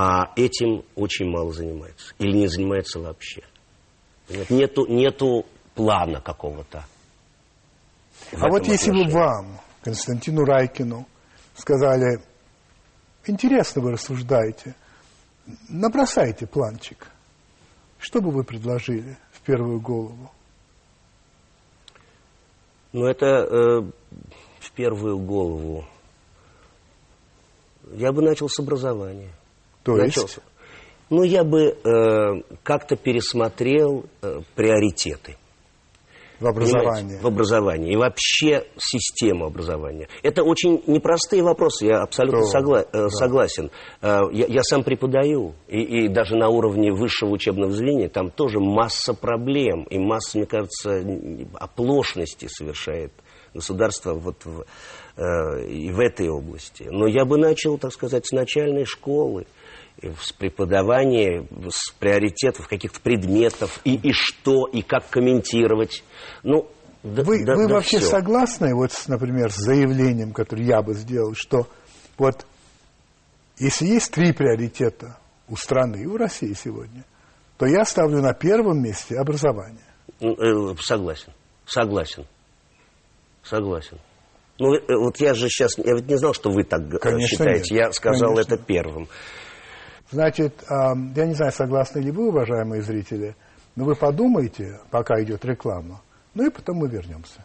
А 0.00 0.30
этим 0.36 0.84
очень 0.94 1.28
мало 1.28 1.52
занимается. 1.52 2.14
Или 2.20 2.36
не 2.36 2.46
занимается 2.46 3.00
вообще. 3.00 3.42
Нету, 4.48 4.86
нету 4.86 5.44
плана 5.74 6.20
какого-то. 6.20 6.84
А 8.32 8.48
вот 8.48 8.64
если 8.68 8.92
бы 8.92 9.10
вам, 9.10 9.58
Константину 9.82 10.44
Райкину, 10.44 11.04
сказали, 11.56 12.20
интересно 13.26 13.82
вы 13.82 13.90
рассуждаете, 13.90 14.76
набросайте 15.68 16.46
планчик, 16.46 17.08
что 17.98 18.20
бы 18.20 18.30
вы 18.30 18.44
предложили 18.44 19.18
в 19.32 19.40
первую 19.40 19.80
голову? 19.80 20.30
Ну, 22.92 23.04
это 23.04 23.26
э, 23.26 23.80
в 24.60 24.70
первую 24.76 25.18
голову. 25.18 25.84
Я 27.90 28.12
бы 28.12 28.22
начал 28.22 28.48
с 28.48 28.60
образования. 28.60 29.32
То 29.96 30.02
начал 30.02 30.22
есть? 30.22 30.38
Ну, 31.10 31.22
я 31.22 31.42
бы 31.42 31.68
э, 31.68 32.42
как-то 32.62 32.96
пересмотрел 32.96 34.04
э, 34.20 34.40
приоритеты. 34.54 35.36
В 36.38 36.46
образовании. 36.46 37.18
В 37.20 37.26
образовании. 37.26 37.92
И 37.94 37.96
вообще 37.96 38.64
система 38.76 39.46
образования. 39.46 40.08
Это 40.22 40.44
очень 40.44 40.82
непростые 40.86 41.42
вопросы, 41.42 41.86
я 41.86 42.02
абсолютно 42.02 42.42
То, 42.42 42.46
согла 42.46 42.80
э, 42.82 42.86
да. 42.92 43.08
согласен. 43.08 43.70
Э, 44.02 44.20
я, 44.32 44.46
я 44.46 44.62
сам 44.62 44.84
преподаю, 44.84 45.54
и, 45.66 45.80
и 45.80 46.08
даже 46.08 46.36
на 46.36 46.48
уровне 46.48 46.92
высшего 46.92 47.30
учебного 47.30 47.72
заведения 47.72 48.08
там 48.08 48.30
тоже 48.30 48.60
масса 48.60 49.14
проблем, 49.14 49.82
и 49.84 49.98
масса, 49.98 50.38
мне 50.38 50.46
кажется, 50.46 51.02
оплошности 51.54 52.46
совершает 52.46 53.12
государство 53.52 54.14
вот 54.14 54.44
в, 54.44 54.64
э, 55.16 55.66
и 55.66 55.90
в 55.90 55.98
этой 55.98 56.28
области. 56.28 56.84
Но 56.88 57.08
я 57.08 57.24
бы 57.24 57.36
начал, 57.36 57.78
так 57.78 57.92
сказать, 57.92 58.26
с 58.26 58.30
начальной 58.30 58.84
школы 58.84 59.46
с 60.00 60.32
преподавания, 60.32 61.46
с 61.70 61.92
приоритетов 61.92 62.68
каких-то 62.68 63.00
предметов, 63.00 63.80
и, 63.84 63.96
и 63.96 64.12
что, 64.12 64.66
и 64.66 64.82
как 64.82 65.08
комментировать. 65.08 66.04
Ну, 66.42 66.68
да, 67.02 67.22
вы 67.22 67.44
да, 67.44 67.54
вы 67.54 67.68
да 67.68 67.74
вообще 67.74 67.98
все. 67.98 68.08
согласны, 68.08 68.74
вот, 68.74 68.90
например, 69.08 69.52
с 69.52 69.56
заявлением, 69.56 70.32
которое 70.32 70.64
я 70.64 70.82
бы 70.82 70.94
сделал, 70.94 71.34
что 71.34 71.68
вот 72.16 72.46
если 73.58 73.86
есть 73.86 74.12
три 74.12 74.32
приоритета 74.32 75.18
у 75.48 75.56
страны 75.56 76.02
и 76.02 76.06
у 76.06 76.16
России 76.16 76.52
сегодня, 76.52 77.04
то 77.56 77.66
я 77.66 77.84
ставлю 77.84 78.22
на 78.22 78.34
первом 78.34 78.82
месте 78.82 79.16
образование. 79.16 79.84
Ну, 80.20 80.34
э, 80.34 80.76
согласен, 80.80 81.32
согласен, 81.66 82.26
согласен. 83.42 83.98
Ну, 84.58 84.74
э, 84.74 84.80
вот 84.96 85.18
я 85.20 85.34
же 85.34 85.48
сейчас, 85.48 85.78
я 85.78 85.94
ведь 85.94 86.08
не 86.08 86.16
знал, 86.18 86.34
что 86.34 86.50
вы 86.50 86.64
так 86.64 86.82
э, 86.92 86.98
Конечно 86.98 87.28
считаете. 87.28 87.74
Нет. 87.74 87.84
Я 87.84 87.92
сказал 87.92 88.34
Конечно. 88.34 88.54
это 88.54 88.64
первым. 88.64 89.08
Значит, 90.10 90.64
я 90.68 91.26
не 91.26 91.34
знаю, 91.34 91.52
согласны 91.52 92.00
ли 92.00 92.10
вы, 92.10 92.28
уважаемые 92.28 92.80
зрители, 92.82 93.36
но 93.76 93.84
вы 93.84 93.94
подумайте, 93.94 94.80
пока 94.90 95.22
идет 95.22 95.44
реклама, 95.44 96.00
ну 96.34 96.46
и 96.46 96.50
потом 96.50 96.78
мы 96.78 96.88
вернемся. 96.88 97.44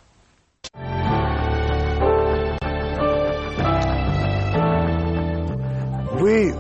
Вы 6.14 6.56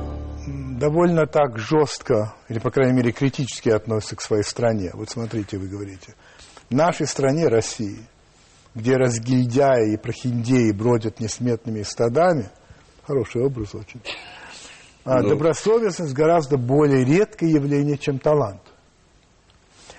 довольно 0.78 1.26
так 1.26 1.58
жестко, 1.58 2.34
или, 2.50 2.60
по 2.60 2.70
крайней 2.70 2.98
мере, 2.98 3.14
критически 3.14 3.70
относятся 3.70 4.18
к 4.18 4.22
своей 4.22 4.44
стране. 4.44 4.92
Вот 4.94 5.10
смотрите, 5.10 5.58
вы 5.58 5.70
говорите. 5.70 6.16
В 6.70 6.76
нашей 6.76 7.08
стране, 7.08 7.48
России, 7.48 8.00
где 8.76 8.98
разгильдяи 8.98 9.94
и 9.94 9.98
прохиндеи 9.98 10.72
бродят 10.72 11.22
несметными 11.22 11.84
стадами, 11.84 12.50
хороший 13.08 13.42
образ 13.42 13.74
очень, 13.74 14.02
а 15.04 15.22
ну. 15.22 15.30
добросовестность 15.30 16.14
гораздо 16.14 16.58
более 16.58 17.04
редкое 17.04 17.50
явление, 17.50 17.98
чем 17.98 18.20
талант. 18.20 18.62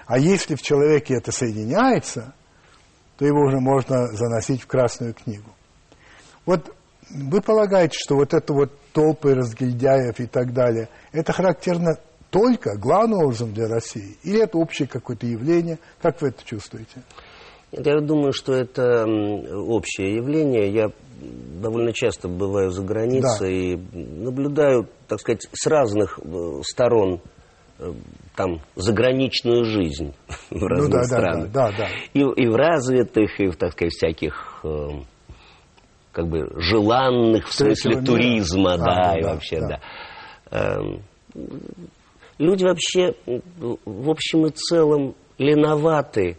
А 0.07 0.19
если 0.19 0.55
в 0.55 0.63
человеке 0.63 1.15
это 1.15 1.33
соединяется, 1.33 2.35
то 3.17 3.25
его 3.25 3.41
уже 3.47 3.59
можно 3.61 4.07
заносить 4.09 4.63
в 4.63 4.67
Красную 4.67 5.15
книгу. 5.15 5.51
Вот 6.47 6.75
вы 7.11 7.41
полагаете, 7.41 7.97
что 7.99 8.17
вот 8.17 8.35
это 8.35 8.53
вот 8.53 8.73
толпы 8.93 9.35
разгильдяев 9.35 10.19
и 10.21 10.27
так 10.27 10.53
далее, 10.53 10.89
это 11.13 11.33
характерно 11.33 11.97
только, 12.31 12.77
главным 12.77 13.21
образом 13.21 13.53
для 13.53 13.69
России? 13.69 14.19
Или 14.25 14.43
это 14.43 14.59
общее 14.59 14.89
какое-то 14.89 15.27
явление? 15.27 15.79
Как 16.03 16.21
вы 16.21 16.29
это 16.29 16.45
чувствуете? 16.45 17.03
Я 17.77 18.01
думаю, 18.01 18.33
что 18.33 18.53
это 18.53 19.05
общее 19.05 20.17
явление. 20.17 20.73
Я 20.73 20.91
довольно 21.61 21.93
часто 21.93 22.29
бываю 22.29 22.71
за 22.71 22.83
границей 22.83 23.77
да. 23.77 23.97
и 23.97 23.97
наблюдаю, 23.97 24.89
так 25.09 25.21
сказать, 25.21 25.47
с 25.53 25.67
разных 25.67 26.19
э, 26.23 26.61
сторон 26.63 27.21
э, 27.79 27.93
там 28.37 28.61
заграничную 28.77 29.65
жизнь 29.65 30.15
в 30.51 30.61
ну 30.61 30.67
разных 30.67 30.93
да, 30.93 31.05
странах. 31.05 31.53
Да, 31.53 31.71
да, 31.71 31.77
да. 31.79 31.89
И, 32.13 32.21
и 32.21 32.49
в 32.49 32.55
развитых, 32.55 33.41
и 33.41 33.47
в, 33.49 33.57
так 33.57 33.73
сказать, 33.73 33.93
всяких 33.93 34.61
э, 34.65 34.89
как 36.13 36.29
бы 36.29 36.51
желанных, 36.57 37.49
в 37.49 37.55
смысле 37.55 37.97
мира. 37.97 38.05
туризма, 38.05 38.75
а, 38.75 38.79
да, 38.79 38.85
да, 38.85 39.19
и 39.19 39.23
вообще, 39.23 39.61
да. 39.61 39.69
да. 39.69 39.81
Э, 40.51 40.79
люди 42.39 42.65
вообще, 42.65 43.15
в 43.57 44.11
общем 44.11 44.47
и 44.47 44.51
целом, 44.51 45.15
леноваты 45.39 46.39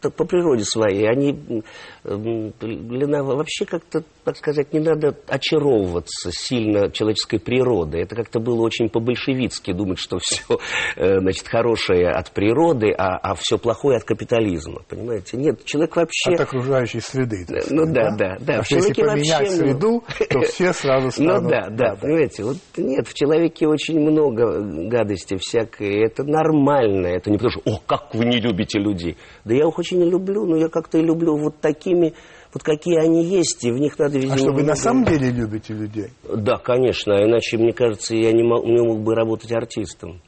по 0.00 0.24
природе 0.24 0.64
своей, 0.64 1.08
они 1.08 1.62
вообще 2.02 3.64
как-то, 3.66 4.02
так 4.24 4.36
сказать, 4.36 4.72
не 4.72 4.80
надо 4.80 5.16
очаровываться 5.28 6.32
сильно 6.32 6.90
человеческой 6.90 7.38
природой. 7.38 8.02
Это 8.02 8.16
как-то 8.16 8.40
было 8.40 8.62
очень 8.62 8.88
по-большевицки 8.88 9.72
думать, 9.72 9.98
что 9.98 10.18
все, 10.18 10.58
э, 10.96 11.20
значит, 11.20 11.46
хорошее 11.46 12.08
от 12.10 12.32
природы, 12.32 12.90
а, 12.90 13.16
а 13.18 13.34
все 13.36 13.58
плохое 13.58 13.98
от 13.98 14.04
капитализма, 14.04 14.82
понимаете? 14.88 15.36
Нет, 15.36 15.64
человек 15.64 15.94
вообще... 15.94 16.32
От 16.32 16.40
окружающей 16.40 17.00
среды. 17.00 17.46
Ну 17.70 17.86
да, 17.86 18.10
да, 18.10 18.36
да. 18.40 18.56
да. 18.56 18.62
если 18.68 18.92
поменять 18.92 19.40
вообще, 19.40 19.56
среду, 19.56 20.04
то 20.30 20.40
все 20.48 20.72
сразу 20.72 21.06
ну 21.06 21.10
станут... 21.12 21.42
Ну 21.44 21.48
да, 21.48 21.68
да, 21.70 21.94
понимаете, 21.94 22.42
вот 22.42 22.56
нет, 22.76 23.06
в 23.06 23.14
человеке 23.14 23.68
очень 23.68 24.00
много 24.00 24.60
гадости 24.88 25.36
всякой, 25.36 26.04
это 26.04 26.24
нормально, 26.24 27.06
это 27.06 27.30
не 27.30 27.36
потому 27.36 27.52
что, 27.52 27.60
о, 27.64 27.78
как 27.86 28.14
вы 28.14 28.24
не 28.24 28.40
любите 28.40 28.80
людей. 28.80 29.16
Да 29.44 29.59
я 29.60 29.68
их 29.68 29.78
очень 29.78 30.02
люблю, 30.02 30.46
но 30.46 30.56
я 30.56 30.68
как-то 30.68 30.98
и 30.98 31.02
люблю 31.02 31.36
вот 31.36 31.60
такими, 31.60 32.14
вот 32.52 32.62
какие 32.62 32.98
они 32.98 33.24
есть, 33.24 33.64
и 33.64 33.70
в 33.70 33.78
них 33.78 33.98
надо, 33.98 34.18
видимо... 34.18 34.34
А 34.34 34.38
что, 34.38 34.52
вы 34.52 34.62
на 34.62 34.74
самом 34.74 35.04
деле 35.04 35.30
любите 35.30 35.74
людей? 35.74 36.08
Да, 36.24 36.56
конечно, 36.56 37.12
иначе, 37.12 37.58
мне 37.58 37.72
кажется, 37.72 38.16
я 38.16 38.32
не 38.32 38.42
мог, 38.42 38.64
не 38.64 38.82
мог 38.82 39.00
бы 39.02 39.14
работать 39.14 39.52
артистом. 39.52 40.22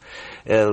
Э, 0.45 0.69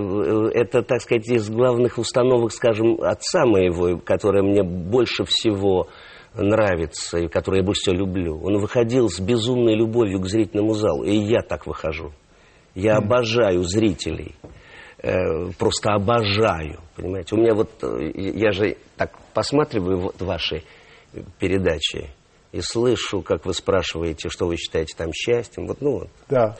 это, 0.53 0.83
так 0.83 1.01
сказать, 1.01 1.27
из 1.29 1.49
главных 1.49 1.97
установок, 1.97 2.51
скажем, 2.51 3.01
отца 3.01 3.45
моего, 3.45 3.97
которая 3.99 4.43
мне 4.43 4.63
больше 4.63 5.23
всего 5.23 5.87
нравится 6.35 7.17
и 7.17 7.27
которую 7.27 7.61
я 7.61 7.65
больше 7.65 7.81
всего 7.81 7.95
люблю. 7.95 8.39
Он 8.43 8.59
выходил 8.59 9.09
с 9.09 9.19
безумной 9.19 9.75
любовью 9.75 10.19
к 10.19 10.27
зрительному 10.27 10.73
залу, 10.73 11.03
и 11.03 11.15
я 11.15 11.41
так 11.41 11.65
выхожу. 11.65 12.11
Я 12.75 12.93
mm. 12.93 12.97
обожаю 12.97 13.63
зрителей. 13.63 14.35
Э, 15.01 15.51
просто 15.57 15.91
обожаю, 15.93 16.81
понимаете. 16.95 17.35
У 17.35 17.39
меня 17.39 17.53
вот, 17.53 17.69
э, 17.83 18.11
я 18.15 18.51
же 18.51 18.75
так 18.97 19.17
посматриваю 19.33 19.97
вот 19.99 20.21
ваши 20.21 20.63
передачи 21.39 22.09
и 22.51 22.59
слышу, 22.59 23.21
как 23.21 23.45
вы 23.45 23.53
спрашиваете, 23.53 24.27
что 24.29 24.45
вы 24.47 24.57
считаете 24.57 24.95
там 24.97 25.13
счастьем. 25.13 25.67
Вот, 25.67 25.79
ну, 25.79 26.03
да. 26.27 26.57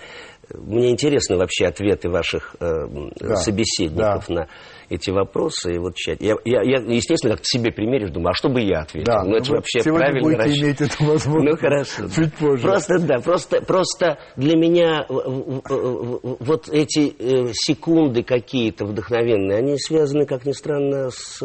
мне 0.54 0.92
интересны 0.92 1.36
вообще 1.36 1.66
ответы 1.66 2.10
ваших 2.10 2.56
э, 2.62 2.88
да, 3.20 3.36
собеседников 3.36 4.28
да. 4.30 4.34
на 4.34 4.48
эти 4.90 5.12
вопросы. 5.12 5.76
И 5.76 5.78
вот 5.78 5.96
я, 6.06 6.36
я, 6.46 6.62
я, 6.64 6.80
естественно, 6.80 7.34
как-то 7.36 7.46
себе 7.46 7.72
примеришь, 7.72 8.10
думаю, 8.10 8.32
а 8.32 8.34
что 8.34 8.50
бы 8.50 8.62
я 8.62 8.82
ответил? 8.82 9.06
Да, 9.06 9.24
ну, 9.24 9.36
это 9.36 9.52
вообще 9.52 9.82
правильно 9.84 10.22
будете 10.22 10.42
расчет. 10.42 10.64
иметь 10.64 10.82
эту 10.82 11.06
возможность. 11.06 11.52
Ну, 11.52 11.58
хорошо. 11.58 12.10
Чуть 12.10 12.34
позже. 12.34 12.64
Просто, 12.64 13.00
да, 13.00 13.20
просто, 13.20 13.62
просто 13.62 14.18
для 14.36 14.56
меня 14.56 15.06
вот 15.08 16.70
эти 16.70 17.14
э, 17.18 17.52
секунды 17.54 18.24
какие-то 18.24 18.86
вдохновенные, 18.86 19.60
они 19.60 19.78
связаны, 19.78 20.26
как 20.26 20.46
ни 20.46 20.54
странно, 20.54 21.10
с... 21.12 21.40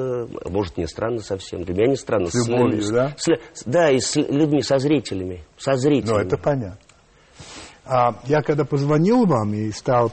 Может, 0.49 0.77
не 0.77 0.87
странно 0.87 1.21
совсем, 1.21 1.65
для 1.65 1.75
меня 1.75 1.89
не 1.89 1.97
странно. 1.97 2.27
С 2.27 2.49
любовью, 2.49 2.83
с, 2.83 2.91
да? 2.91 3.15
С, 3.17 3.65
да, 3.67 3.91
и 3.91 4.01
с 4.01 4.17
людьми, 4.17 4.63
со 4.63 4.79
зрителями. 4.79 5.45
Со 5.59 5.75
зрителями. 5.75 6.19
Ну, 6.19 6.25
это 6.25 6.39
понятно. 6.39 6.79
А 7.85 8.19
я 8.25 8.41
когда 8.41 8.65
позвонил 8.65 9.27
вам 9.27 9.53
и 9.53 9.71
стал 9.71 10.11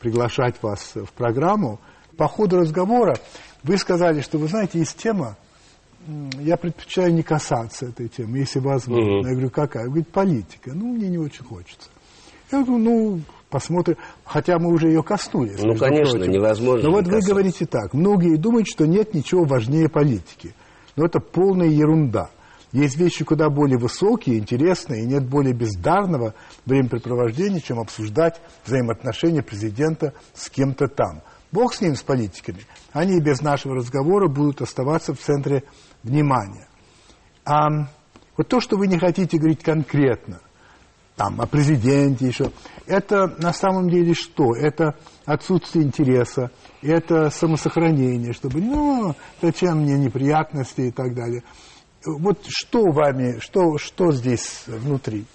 приглашать 0.00 0.60
вас 0.62 0.94
в 0.94 1.12
программу, 1.12 1.78
по 2.16 2.28
ходу 2.28 2.58
разговора 2.58 3.16
вы 3.62 3.76
сказали, 3.78 4.20
что 4.20 4.38
вы 4.38 4.48
знаете, 4.48 4.78
есть 4.78 4.96
тема, 4.96 5.36
я 6.40 6.56
предпочитаю 6.56 7.12
не 7.12 7.22
касаться 7.22 7.86
этой 7.86 8.08
темы, 8.08 8.38
если 8.38 8.58
возможно. 8.58 9.18
Угу. 9.18 9.26
Я 9.26 9.32
говорю, 9.32 9.50
какая? 9.50 9.84
Вы 9.84 10.02
говорите, 10.02 10.10
политика. 10.10 10.70
Ну, 10.74 10.94
мне 10.94 11.08
не 11.08 11.18
очень 11.18 11.44
хочется. 11.44 11.90
Я 12.50 12.62
говорю, 12.64 12.78
ну, 12.78 13.20
посмотрим. 13.50 13.96
Хотя 14.24 14.58
мы 14.58 14.72
уже 14.72 14.88
ее 14.88 15.02
коснулись. 15.02 15.62
Ну, 15.62 15.76
конечно, 15.76 16.18
прочим. 16.18 16.32
невозможно. 16.32 16.88
Но 16.88 16.96
вот 16.96 17.06
вы 17.06 17.20
говорите 17.20 17.66
так. 17.66 17.92
Многие 17.92 18.36
думают, 18.36 18.66
что 18.66 18.86
нет 18.86 19.14
ничего 19.14 19.44
важнее 19.44 19.88
политики. 19.88 20.54
Но 20.96 21.04
это 21.04 21.20
полная 21.20 21.68
ерунда. 21.68 22.30
Есть 22.72 22.96
вещи 22.96 23.24
куда 23.24 23.50
более 23.50 23.78
высокие, 23.78 24.38
интересные, 24.38 25.02
и 25.02 25.06
нет 25.06 25.24
более 25.24 25.52
бездарного 25.52 26.34
времяпрепровождения, 26.66 27.60
чем 27.60 27.80
обсуждать 27.80 28.40
взаимоотношения 28.64 29.42
президента 29.42 30.14
с 30.34 30.48
кем-то 30.48 30.86
там. 30.86 31.22
Бог 31.52 31.74
с 31.74 31.80
ним, 31.80 31.96
с 31.96 32.02
политиками. 32.02 32.60
Они 32.92 33.20
без 33.20 33.40
нашего 33.40 33.76
разговора 33.76 34.28
будут 34.28 34.62
оставаться 34.62 35.14
в 35.14 35.18
центре 35.18 35.64
внимания. 36.02 36.68
А 37.44 37.68
вот 38.36 38.48
то, 38.48 38.60
что 38.60 38.76
вы 38.76 38.86
не 38.86 38.98
хотите 38.98 39.38
говорить 39.38 39.62
конкретно, 39.62 40.40
там, 41.16 41.40
о 41.40 41.46
президенте 41.46 42.26
еще, 42.26 42.52
это 42.86 43.26
на 43.38 43.52
самом 43.52 43.90
деле 43.90 44.14
что? 44.14 44.54
Это 44.54 44.96
отсутствие 45.26 45.84
интереса, 45.84 46.50
это 46.82 47.30
самосохранение, 47.30 48.32
чтобы, 48.32 48.60
ну, 48.60 49.14
зачем 49.42 49.80
мне 49.80 49.98
неприятности 49.98 50.82
и 50.82 50.90
так 50.90 51.14
далее 51.14 51.42
вот 52.04 52.46
что 52.48 52.90
вами, 52.90 53.38
что, 53.40 53.78
что 53.78 54.12
здесь 54.12 54.64
внутри? 54.66 55.26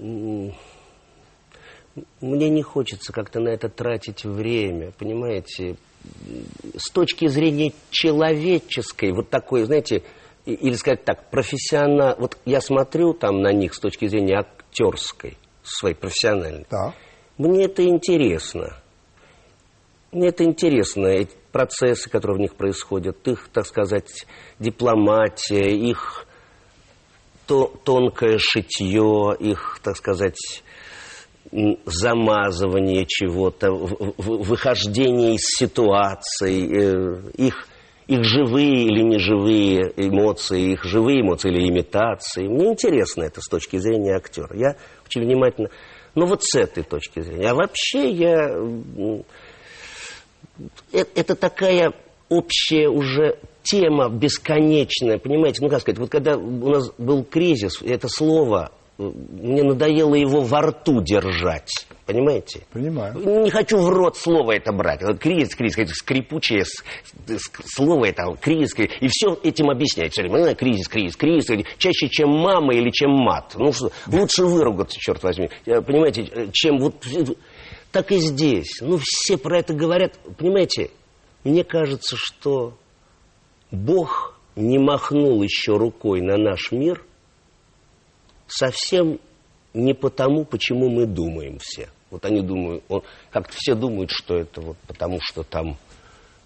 Мне 0.00 0.54
не 2.48 2.62
хочется 2.62 3.12
как-то 3.12 3.40
на 3.40 3.50
это 3.50 3.68
тратить 3.68 4.24
время, 4.24 4.92
понимаете? 4.92 5.76
С 6.76 6.90
точки 6.90 7.28
зрения 7.28 7.72
человеческой, 7.90 9.12
вот 9.12 9.28
такой, 9.28 9.64
знаете, 9.64 10.02
или 10.46 10.74
сказать 10.74 11.04
так, 11.04 11.30
профессионал... 11.30 12.16
Вот 12.18 12.38
я 12.46 12.60
смотрю 12.62 13.12
там 13.12 13.42
на 13.42 13.52
них 13.52 13.74
с 13.74 13.80
точки 13.80 14.06
зрения 14.06 14.38
актерской, 14.38 15.36
своей 15.62 15.94
профессиональной. 15.94 16.66
Да. 16.70 16.94
Мне 17.36 17.64
это 17.64 17.84
интересно. 17.84 18.80
Мне 20.12 20.28
это 20.28 20.44
интересно, 20.44 21.06
эти 21.06 21.36
процессы, 21.52 22.08
которые 22.10 22.38
в 22.38 22.40
них 22.40 22.54
происходят, 22.56 23.28
их, 23.28 23.48
так 23.52 23.66
сказать, 23.66 24.26
дипломатия, 24.58 25.70
их 25.70 26.26
то, 27.50 27.66
тонкое 27.82 28.38
шитье, 28.38 29.34
их, 29.40 29.80
так 29.82 29.96
сказать, 29.96 30.62
замазывание 31.84 33.04
чего-то, 33.08 33.72
выхождение 33.72 35.34
из 35.34 35.42
ситуаций, 35.58 36.70
э, 36.70 37.22
их, 37.36 37.66
их 38.06 38.22
живые 38.22 38.84
или 38.84 39.02
неживые 39.02 39.92
эмоции, 39.96 40.74
их 40.74 40.84
живые 40.84 41.22
эмоции 41.22 41.50
или 41.50 41.68
имитации. 41.68 42.46
Мне 42.46 42.68
интересно 42.68 43.24
это 43.24 43.40
с 43.40 43.48
точки 43.48 43.78
зрения 43.78 44.14
актера. 44.14 44.56
Я 44.56 44.76
очень 45.04 45.22
внимательно 45.22 45.70
ну 46.14 46.26
вот 46.26 46.44
с 46.44 46.54
этой 46.56 46.84
точки 46.84 47.20
зрения. 47.20 47.50
А 47.50 47.54
вообще 47.54 48.10
я... 48.10 48.48
Э, 50.92 51.04
это 51.16 51.34
такая 51.34 51.94
общая 52.30 52.88
уже 52.88 53.36
тема 53.62 54.08
бесконечная, 54.08 55.18
понимаете? 55.18 55.58
Ну, 55.62 55.68
как 55.68 55.82
сказать, 55.82 55.98
вот 55.98 56.08
когда 56.08 56.36
у 56.38 56.70
нас 56.70 56.90
был 56.96 57.24
кризис, 57.24 57.82
это 57.82 58.08
слово 58.08 58.70
мне 59.00 59.62
надоело 59.62 60.14
его 60.14 60.40
во 60.40 60.60
рту 60.60 61.02
держать. 61.02 61.70
Понимаете? 62.04 62.66
Понимаю. 62.72 63.14
Не 63.44 63.50
хочу 63.50 63.78
в 63.78 63.88
рот 63.88 64.16
слово 64.16 64.56
это 64.56 64.72
брать. 64.72 65.00
Кризис, 65.18 65.54
кризис, 65.54 65.78
это 65.78 65.94
скрипучее 65.94 66.64
слово 67.64 68.06
это, 68.06 68.36
кризис, 68.40 68.74
кризис. 68.74 68.94
И 69.00 69.08
все 69.08 69.38
этим 69.42 69.70
объясняет 69.70 70.12
все 70.12 70.22
время. 70.22 70.44
Ну, 70.44 70.54
кризис, 70.54 70.88
кризис, 70.88 71.16
кризис. 71.16 71.46
Чаще, 71.78 72.08
чем 72.08 72.30
мама 72.30 72.74
или 72.74 72.90
чем 72.90 73.10
мат. 73.10 73.54
Ну, 73.56 73.72
что, 73.72 73.90
лучше 74.08 74.44
выругаться, 74.44 74.98
черт 74.98 75.22
возьми. 75.22 75.48
Э, 75.66 75.80
понимаете, 75.80 76.22
э, 76.22 76.46
чем 76.52 76.78
вот... 76.78 77.04
Так 77.92 78.12
и 78.12 78.18
здесь. 78.18 78.80
Ну, 78.80 79.00
все 79.02 79.36
про 79.36 79.58
это 79.58 79.72
говорят. 79.72 80.14
Понимаете, 80.38 80.90
мне 81.44 81.64
кажется, 81.64 82.16
что 82.16 82.76
Бог 83.70 84.38
не 84.56 84.78
махнул 84.78 85.42
еще 85.42 85.76
рукой 85.76 86.20
на 86.20 86.36
наш 86.36 86.72
мир– 86.72 87.04
совсем 88.50 89.18
не 89.72 89.94
потому, 89.94 90.44
почему 90.44 90.90
мы 90.90 91.06
думаем 91.06 91.58
все. 91.60 91.88
Вот 92.10 92.24
они 92.24 92.42
думают, 92.42 92.84
как-то 93.30 93.54
все 93.56 93.74
думают, 93.74 94.10
что 94.10 94.36
это 94.36 94.60
вот 94.60 94.76
потому, 94.88 95.20
что 95.20 95.44
там 95.44 95.76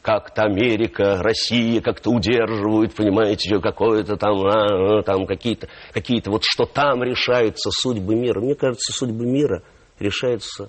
как-то 0.02 0.42
Америка, 0.42 1.22
Россия 1.22 1.80
как-то 1.80 2.11
удерживают, 2.11 2.94
понимаете, 2.94 3.59
какое-то 3.59 4.18
там, 4.18 4.44
а, 4.44 4.98
а, 4.98 5.02
там 5.02 5.26
какие-то, 5.26 5.68
какие-то 5.92 6.30
вот 6.30 6.42
что 6.44 6.66
там 6.66 7.02
решаются 7.02 7.70
судьбы 7.70 8.14
мира. 8.14 8.40
Мне 8.40 8.54
кажется, 8.54 8.92
судьбы 8.92 9.24
мира 9.24 9.62
решаются 9.98 10.68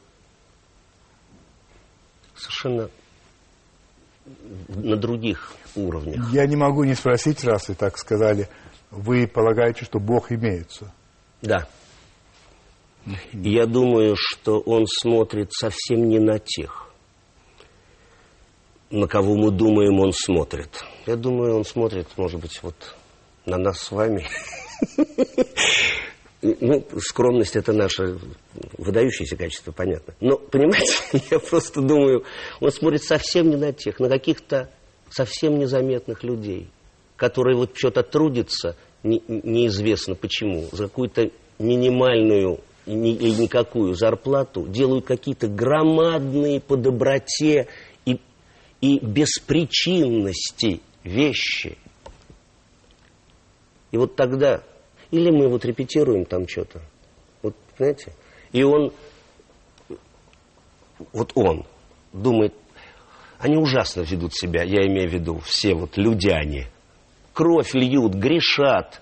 совершенно 2.33 2.89
на 4.67 4.95
других 4.95 5.53
уровнях. 5.75 6.31
Я 6.31 6.45
не 6.47 6.55
могу 6.55 6.83
не 6.83 6.95
спросить, 6.95 7.43
раз 7.43 7.69
вы 7.69 7.75
так 7.75 7.97
сказали, 7.97 8.49
вы 8.91 9.27
полагаете, 9.27 9.85
что 9.85 9.99
Бог 9.99 10.31
имеется? 10.31 10.93
Да. 11.41 11.67
Я 13.33 13.67
думаю, 13.67 14.15
что 14.17 14.59
он 14.59 14.85
смотрит 14.88 15.53
совсем 15.53 16.09
не 16.09 16.19
на 16.19 16.39
тех, 16.39 16.91
на 18.89 19.07
кого 19.07 19.35
мы 19.35 19.51
думаем, 19.51 19.99
он 19.99 20.11
смотрит. 20.11 20.83
Я 21.05 21.15
думаю, 21.15 21.57
он 21.57 21.65
смотрит, 21.65 22.07
может 22.17 22.41
быть, 22.41 22.61
вот 22.63 22.95
на 23.45 23.57
нас 23.57 23.79
с 23.79 23.91
вами. 23.91 24.25
Ну, 26.61 26.85
скромность 26.99 27.55
это 27.55 27.73
наше 27.73 28.19
выдающееся 28.85 29.35
качество, 29.35 29.71
понятно. 29.71 30.13
Но, 30.21 30.37
понимаете, 30.37 30.95
я 31.31 31.39
просто 31.39 31.81
думаю, 31.81 32.23
он 32.59 32.71
смотрит 32.71 33.03
совсем 33.03 33.49
не 33.49 33.55
на 33.55 33.73
тех, 33.73 33.99
на 33.99 34.09
каких-то 34.09 34.69
совсем 35.09 35.59
незаметных 35.59 36.23
людей, 36.23 36.69
которые 37.15 37.57
вот 37.57 37.71
что-то 37.75 38.03
трудятся, 38.03 38.75
не, 39.03 39.21
неизвестно 39.27 40.15
почему, 40.15 40.67
за 40.71 40.83
какую-то 40.83 41.29
минимальную 41.59 42.59
или 42.85 43.41
никакую 43.41 43.95
зарплату, 43.95 44.67
делают 44.67 45.05
какие-то 45.05 45.47
громадные 45.47 46.59
по 46.59 46.75
доброте 46.75 47.67
и, 48.05 48.19
и 48.81 48.99
беспричинности 48.99 50.81
вещи. 51.03 51.77
И 53.91 53.97
вот 53.97 54.15
тогда, 54.15 54.63
или 55.11 55.31
мы 55.31 55.47
вот 55.47 55.65
репетируем 55.65 56.25
там 56.25 56.47
что-то, 56.47 56.81
вот, 57.41 57.55
знаете, 57.77 58.13
и 58.55 58.63
он, 58.63 58.93
вот 61.11 61.33
он 61.35 61.65
думает, 62.13 62.53
они 63.37 63.57
ужасно 63.57 63.99
ведут 63.99 64.33
себя, 64.33 64.63
я 64.63 64.87
имею 64.87 65.09
в 65.09 65.13
виду 65.13 65.39
все 65.39 65.73
вот 65.73 65.97
людяне, 65.97 66.69
кровь 67.33 67.73
льют, 67.73 68.13
грешат, 68.13 69.01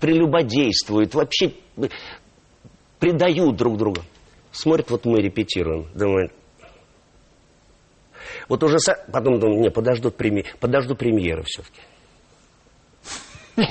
прелюбодействуют, 0.00 1.14
вообще 1.14 1.52
предают 2.98 3.56
друг 3.56 3.76
друга. 3.76 4.00
Смотрят, 4.50 4.90
вот 4.90 5.04
мы 5.04 5.20
репетируем, 5.20 5.88
думают, 5.94 6.32
вот 8.48 8.64
уже 8.64 8.78
со... 8.78 8.94
потом 9.12 9.40
думаю, 9.40 9.60
не, 9.60 9.70
подождут 9.70 10.16
преми... 10.16 10.46
подожду 10.58 10.94
премьеры 10.94 11.42
все-таки. 11.42 11.82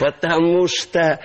Потому 0.00 0.66
что 0.66 1.20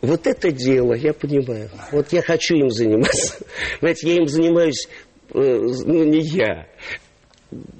вот 0.00 0.26
это 0.26 0.50
дело, 0.50 0.94
я 0.94 1.12
понимаю. 1.12 1.70
Вот 1.92 2.12
я 2.12 2.22
хочу 2.22 2.54
им 2.56 2.70
заниматься. 2.70 3.44
Знаете, 3.80 4.08
я 4.08 4.16
им 4.16 4.26
занимаюсь, 4.26 4.88
э, 5.34 5.38
ну, 5.38 6.04
не 6.04 6.20
я. 6.20 6.66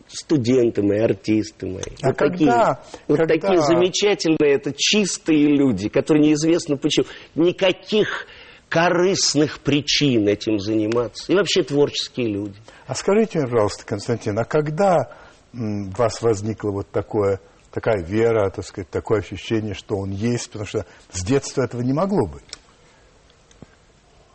студенты 0.08 0.82
мои, 0.82 0.98
артисты 0.98 1.66
мои. 1.66 1.82
А 2.02 2.08
вот 2.08 2.16
когда, 2.16 2.74
такие, 2.74 2.98
вот 3.08 3.18
когда... 3.18 3.34
такие 3.34 3.62
замечательные, 3.62 4.54
это 4.54 4.72
чистые 4.76 5.46
люди, 5.46 5.88
которые 5.88 6.28
неизвестно 6.28 6.76
почему. 6.76 7.06
Никаких 7.34 8.26
корыстных 8.68 9.60
причин 9.60 10.28
этим 10.28 10.58
заниматься. 10.58 11.32
И 11.32 11.34
вообще 11.34 11.62
творческие 11.62 12.28
люди. 12.28 12.56
А 12.86 12.94
скажите 12.94 13.40
пожалуйста, 13.40 13.84
Константин, 13.84 14.38
а 14.38 14.44
когда 14.44 15.16
у 15.52 15.90
вас 15.96 16.22
возникло 16.22 16.70
вот 16.70 16.90
такое, 16.90 17.40
такая 17.70 18.02
вера, 18.02 18.50
так 18.50 18.64
сказать, 18.64 18.90
такое 18.90 19.20
ощущение, 19.20 19.74
что 19.74 19.96
он 19.96 20.10
есть, 20.10 20.50
потому 20.50 20.66
что 20.66 20.86
с 21.10 21.24
детства 21.24 21.62
этого 21.62 21.82
не 21.82 21.92
могло 21.92 22.26
быть? 22.26 22.44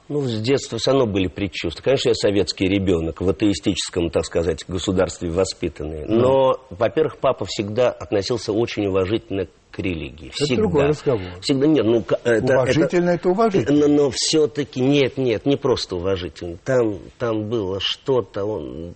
Ну, 0.08 0.22
с 0.22 0.40
детства 0.40 0.78
все 0.78 0.92
равно 0.92 1.08
были 1.08 1.28
предчувствия. 1.28 1.84
Конечно, 1.84 2.10
я 2.10 2.14
советский 2.14 2.68
ребенок, 2.68 3.22
в 3.22 3.30
атеистическом, 3.30 4.12
так 4.12 4.24
сказать, 4.26 4.64
государстве 4.68 5.32
воспитанный. 5.32 6.06
Но, 6.06 6.60
во-первых, 6.70 7.18
папа 7.18 7.46
всегда 7.46 7.90
относился 7.90 8.54
очень 8.54 8.86
уважительно 8.86 9.48
к 9.76 9.80
религии. 9.80 10.30
Всегда. 10.30 10.54
Это 10.54 10.62
другой 10.62 10.88
разговор. 10.88 11.42
Всегда 11.42 11.68
нет, 11.68 11.86
ну 11.86 12.06
это, 12.24 12.54
уважительно 12.54 13.10
это, 13.10 13.16
это 13.16 13.30
уважительно. 13.30 13.88
Но, 13.88 14.04
но 14.04 14.10
все-таки 14.14 14.80
нет, 14.80 15.18
нет, 15.18 15.46
не 15.46 15.58
просто 15.58 15.98
уважительно. 15.98 16.58
Там, 16.64 17.00
там 17.20 17.50
было 17.50 17.80
что-то. 17.82 18.46
Он, 18.46 18.94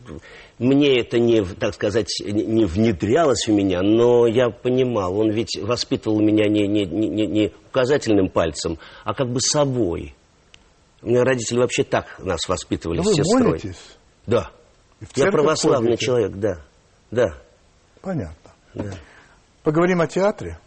мне 0.58 1.02
это 1.02 1.20
не, 1.20 1.44
так 1.44 1.74
сказать, 1.74 2.08
не 2.26 2.64
внедрялось 2.64 3.46
в 3.46 3.52
меня, 3.52 3.82
но 3.82 4.26
я 4.26 4.50
понимал, 4.50 5.20
он 5.20 5.32
ведь 5.32 5.60
воспитывал 5.62 6.22
меня 6.22 6.48
не, 6.48 6.66
не, 6.66 6.86
не, 6.86 7.28
не 7.28 7.52
указательным 7.68 8.30
пальцем, 8.30 8.78
а 9.04 9.14
как 9.14 9.28
бы 9.30 9.42
собой. 9.42 10.16
У 11.02 11.08
меня 11.10 11.26
родители 11.26 11.60
вообще 11.60 11.84
так 11.84 12.20
нас 12.20 12.48
воспитывали 12.48 13.00
Но 13.00 13.04
с 13.04 13.08
вы 13.08 13.14
сестрой. 13.16 13.44
молитесь? 13.50 13.98
Да. 14.28 14.50
Я 15.16 15.32
православный 15.32 15.92
ходите? 15.92 16.06
человек, 16.06 16.32
да. 16.36 16.62
Да. 17.12 17.38
Понятно. 18.02 18.52
да. 18.74 18.94
Поговорим 19.64 20.00
о 20.00 20.08
театре? 20.08 20.58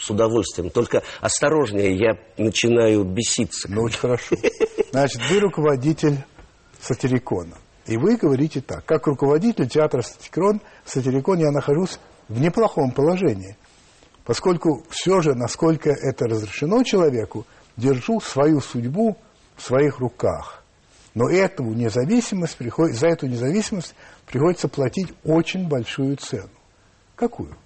С 0.00 0.10
удовольствием. 0.10 0.70
Только 0.70 1.02
осторожнее, 1.20 1.96
я 1.96 2.18
начинаю 2.36 3.04
беситься. 3.04 3.68
Ну, 3.70 3.82
очень 3.82 3.98
хорошо. 3.98 4.36
Значит, 4.90 5.20
вы 5.30 5.40
руководитель 5.40 6.18
сатирикона. 6.80 7.56
И 7.86 7.96
вы 7.96 8.16
говорите 8.16 8.60
так. 8.60 8.84
Как 8.84 9.06
руководитель 9.06 9.68
театра 9.68 10.02
сатирикон, 10.02 10.60
сатирикон 10.84 11.38
я 11.38 11.50
нахожусь 11.50 11.98
в 12.28 12.40
неплохом 12.40 12.90
положении. 12.90 13.56
Поскольку 14.24 14.84
все 14.90 15.22
же, 15.22 15.34
насколько 15.34 15.90
это 15.90 16.26
разрешено 16.26 16.82
человеку, 16.82 17.46
держу 17.76 18.20
свою 18.20 18.60
судьбу 18.60 19.16
в 19.56 19.62
своих 19.62 20.00
руках. 20.00 20.62
Но 21.14 21.30
эту 21.30 21.64
независимость 21.64 22.58
за 22.94 23.08
эту 23.08 23.26
независимость 23.26 23.94
приходится 24.26 24.68
платить 24.68 25.08
очень 25.24 25.66
большую 25.66 26.16
цену. 26.16 26.50
Какую? 27.16 27.56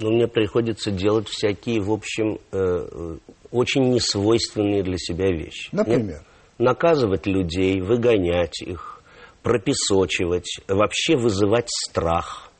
Но 0.00 0.10
мне 0.10 0.26
приходится 0.26 0.90
делать 0.90 1.28
всякие, 1.28 1.80
в 1.80 1.92
общем, 1.92 2.38
э, 2.52 2.88
э, 2.90 3.16
очень 3.50 3.90
несвойственные 3.90 4.82
для 4.82 4.96
себя 4.96 5.30
вещи. 5.30 5.68
Например? 5.72 6.16
Нет? 6.18 6.22
Наказывать 6.58 7.26
людей, 7.26 7.80
выгонять 7.80 8.62
их, 8.62 9.02
пропесочивать, 9.42 10.58
вообще 10.68 11.16
вызывать 11.16 11.68
страх. 11.68 12.50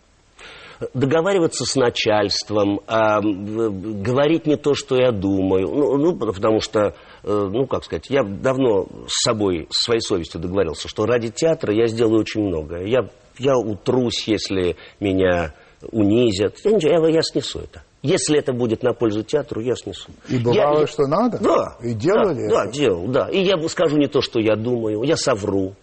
Договариваться 0.95 1.65
с 1.67 1.77
начальством, 1.77 2.81
в- 2.89 4.03
говорить 4.03 4.47
не 4.47 4.57
то, 4.57 4.75
что 4.75 4.97
я 4.97 5.13
думаю. 5.13 5.69
Ну, 5.69 5.97
ну, 5.99 6.17
потому 6.17 6.61
что, 6.61 6.95
э, 7.23 7.49
ну, 7.53 7.67
как 7.67 7.85
сказать, 7.85 8.07
я 8.09 8.23
давно 8.23 8.87
с 9.07 9.23
собой, 9.25 9.67
с 9.71 9.85
своей 9.85 10.01
совестью 10.01 10.41
договорился, 10.41 10.89
что 10.89 11.05
ради 11.05 11.31
театра 11.31 11.75
я 11.75 11.87
сделаю 11.87 12.21
очень 12.21 12.43
многое. 12.43 12.87
Я, 12.87 13.09
я 13.39 13.59
утрусь, 13.59 14.27
если 14.27 14.77
меня 15.01 15.53
унизят. 15.91 16.57
Я, 16.65 16.73
ничего, 16.73 17.07
я, 17.09 17.15
я 17.17 17.23
снесу 17.23 17.61
это. 17.61 17.83
Если 18.03 18.39
это 18.39 18.53
будет 18.53 18.83
на 18.83 18.93
пользу 18.95 19.23
театру, 19.23 19.61
я 19.61 19.75
снесу. 19.77 20.11
И 20.29 20.39
бывало, 20.39 20.81
я- 20.81 20.87
что 20.87 21.07
надо? 21.07 21.39
Да. 21.39 21.77
И 21.83 21.93
делали 21.95 22.49
да, 22.49 22.65
это? 22.65 22.65
Да, 22.65 22.67
делал, 22.71 23.07
да. 23.09 23.29
И 23.29 23.43
я 23.43 23.69
скажу 23.69 23.97
не 23.97 24.07
то, 24.09 24.21
что 24.21 24.41
я 24.41 24.57
думаю, 24.57 25.03
я 25.03 25.17
совру. 25.17 25.75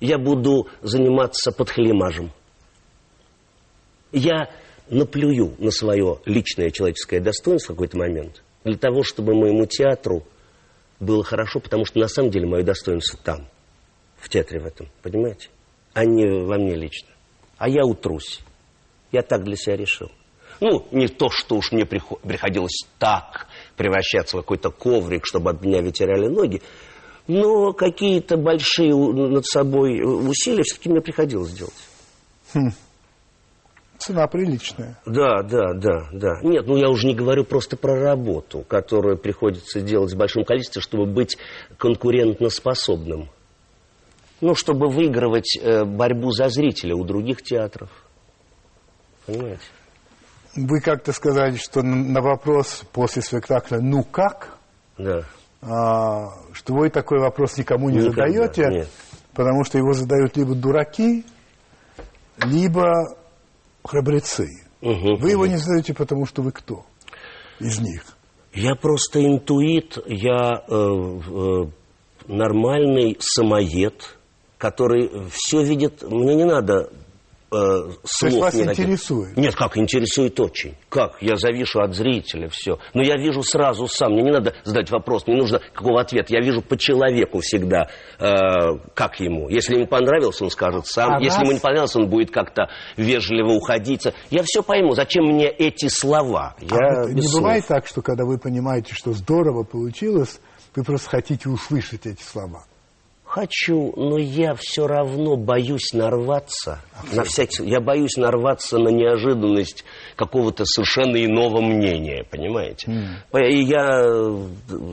Я 0.00 0.18
буду 0.18 0.68
заниматься 0.82 1.50
подхалимажем. 1.50 2.30
Я 4.12 4.50
наплюю 4.88 5.54
на 5.58 5.70
свое 5.70 6.20
личное 6.24 6.70
человеческое 6.70 7.20
достоинство 7.20 7.72
в 7.72 7.76
какой-то 7.76 7.98
момент 7.98 8.42
для 8.64 8.76
того, 8.76 9.02
чтобы 9.02 9.34
моему 9.34 9.66
театру 9.66 10.24
было 11.00 11.22
хорошо, 11.22 11.60
потому 11.60 11.84
что 11.84 11.98
на 11.98 12.08
самом 12.08 12.30
деле 12.30 12.46
мое 12.46 12.62
достоинство 12.62 13.18
там, 13.22 13.48
в 14.16 14.28
театре 14.28 14.60
в 14.60 14.66
этом, 14.66 14.88
понимаете? 15.02 15.48
А 15.94 16.04
не 16.04 16.26
во 16.44 16.56
мне 16.56 16.74
лично. 16.74 17.08
А 17.56 17.68
я 17.68 17.84
утрусь. 17.84 18.40
Я 19.12 19.22
так 19.22 19.44
для 19.44 19.56
себя 19.56 19.76
решил. 19.76 20.10
Ну, 20.60 20.86
не 20.90 21.08
то, 21.08 21.28
что 21.30 21.56
уж 21.56 21.72
мне 21.72 21.84
прихо- 21.84 22.18
приходилось 22.22 22.84
так 22.98 23.46
превращаться 23.76 24.36
в 24.36 24.40
какой-то 24.40 24.70
коврик, 24.70 25.24
чтобы 25.24 25.50
от 25.50 25.62
меня 25.62 25.82
вытирали 25.82 26.26
ноги, 26.26 26.62
но 27.28 27.72
какие-то 27.72 28.36
большие 28.36 28.94
над 28.94 29.46
собой 29.46 30.00
усилия 30.02 30.62
все-таки 30.64 30.88
мне 30.88 31.00
приходилось 31.00 31.52
делать. 31.52 32.72
Цена 33.98 34.26
приличная. 34.28 34.96
Да, 35.06 35.42
да, 35.42 35.74
да, 35.74 36.08
да. 36.12 36.40
Нет, 36.42 36.66
ну 36.66 36.76
я 36.76 36.88
уже 36.88 37.06
не 37.06 37.14
говорю 37.14 37.44
просто 37.44 37.76
про 37.76 37.96
работу, 38.00 38.64
которую 38.66 39.18
приходится 39.18 39.80
делать 39.80 40.12
в 40.12 40.16
большом 40.16 40.44
количестве, 40.44 40.80
чтобы 40.80 41.06
быть 41.06 41.36
конкурентноспособным. 41.78 43.28
Ну, 44.40 44.54
чтобы 44.54 44.88
выигрывать 44.88 45.58
э, 45.60 45.84
борьбу 45.84 46.30
за 46.30 46.48
зрителя 46.48 46.94
у 46.94 47.02
других 47.04 47.42
театров. 47.42 47.90
Понимаете? 49.28 49.60
Вы 50.56 50.80
как-то 50.80 51.12
сказали, 51.12 51.56
что 51.56 51.82
на 51.82 52.20
вопрос 52.22 52.82
после 52.92 53.20
спектакля 53.22 53.78
«Ну 53.80 54.02
как?», 54.02 54.56
Да. 54.96 55.22
а, 55.60 56.30
что 56.52 56.72
вы 56.74 56.88
такой 56.88 57.20
вопрос 57.20 57.58
никому 57.58 57.90
не 57.90 57.98
Никогда, 57.98 58.26
задаете, 58.26 58.66
нет. 58.70 58.88
потому 59.34 59.64
что 59.64 59.76
его 59.76 59.92
задают 59.92 60.36
либо 60.38 60.54
дураки, 60.54 61.24
либо 62.42 63.16
храбрецы. 63.84 64.48
Мгм, 64.80 65.16
Вы 65.16 65.30
его 65.30 65.42
мгм. 65.42 65.52
не 65.52 65.56
задаете, 65.58 65.92
потому 65.92 66.24
что 66.26 66.40
вы 66.42 66.50
кто 66.52 66.86
из 67.60 67.78
них? 67.80 68.02
Я 68.54 68.74
просто 68.74 69.22
интуит, 69.24 69.98
я 70.06 70.64
э, 70.66 70.74
э, 70.74 71.66
нормальный 72.28 73.16
самоед, 73.20 74.16
который 74.56 75.10
все 75.30 75.62
видит. 75.62 76.02
Мне 76.02 76.34
не 76.34 76.44
надо 76.44 76.90
э, 77.50 77.56
слов 78.04 78.32
есть 78.32 78.38
вас 78.40 78.54
никаких. 78.54 78.84
интересует? 78.84 79.36
Нет, 79.36 79.54
как 79.54 79.76
интересует 79.78 80.38
очень. 80.40 80.76
Как? 80.88 81.20
Я 81.22 81.36
завишу 81.36 81.80
от 81.80 81.94
зрителя, 81.94 82.48
все. 82.50 82.78
Но 82.94 83.02
я 83.02 83.16
вижу 83.16 83.42
сразу 83.42 83.86
сам. 83.88 84.12
Мне 84.12 84.22
не 84.22 84.30
надо 84.32 84.54
задать 84.64 84.90
вопрос, 84.90 85.26
мне 85.26 85.36
нужно 85.36 85.60
какого 85.72 86.00
ответа. 86.00 86.26
Я 86.34 86.40
вижу 86.40 86.62
по 86.62 86.76
человеку 86.76 87.40
всегда, 87.40 87.88
э, 88.18 88.26
как 88.94 89.20
ему. 89.20 89.48
Если 89.48 89.74
ему 89.74 89.86
понравился, 89.86 90.44
он 90.44 90.50
скажет 90.50 90.86
сам. 90.86 91.14
А 91.14 91.20
Если 91.20 91.38
нас- 91.38 91.42
ему 91.44 91.52
не 91.52 91.60
понравилось, 91.60 91.96
он 91.96 92.08
будет 92.08 92.30
как-то 92.30 92.68
вежливо 92.96 93.52
уходить. 93.52 94.06
Я 94.30 94.42
все 94.44 94.62
пойму. 94.62 94.94
Зачем 94.94 95.24
мне 95.24 95.48
эти 95.48 95.88
слова? 95.88 96.54
Я 96.60 96.76
А 96.76 97.00
вот 97.02 97.08
без 97.10 97.14
не 97.16 97.22
слов. 97.22 97.42
бывает 97.42 97.66
так, 97.66 97.86
что 97.86 98.02
когда 98.02 98.24
вы 98.24 98.38
понимаете, 98.38 98.94
что 98.94 99.12
здорово 99.12 99.64
получилось, 99.64 100.40
вы 100.76 100.84
просто 100.84 101.08
хотите 101.10 101.48
услышать 101.48 102.06
эти 102.06 102.22
слова. 102.22 102.64
Хочу, 103.28 103.92
но 103.94 104.16
я 104.18 104.54
все 104.54 104.86
равно 104.86 105.36
боюсь 105.36 105.92
нарваться 105.92 106.80
на 107.12 107.24
всякий, 107.24 107.68
я 107.68 107.78
боюсь 107.80 108.16
нарваться 108.16 108.78
на 108.78 108.88
неожиданность 108.88 109.84
какого-то 110.16 110.64
совершенно 110.64 111.22
иного 111.22 111.60
мнения, 111.60 112.24
понимаете? 112.30 112.90
По- 113.30 113.38
И 113.38 113.62
я, 113.64 114.00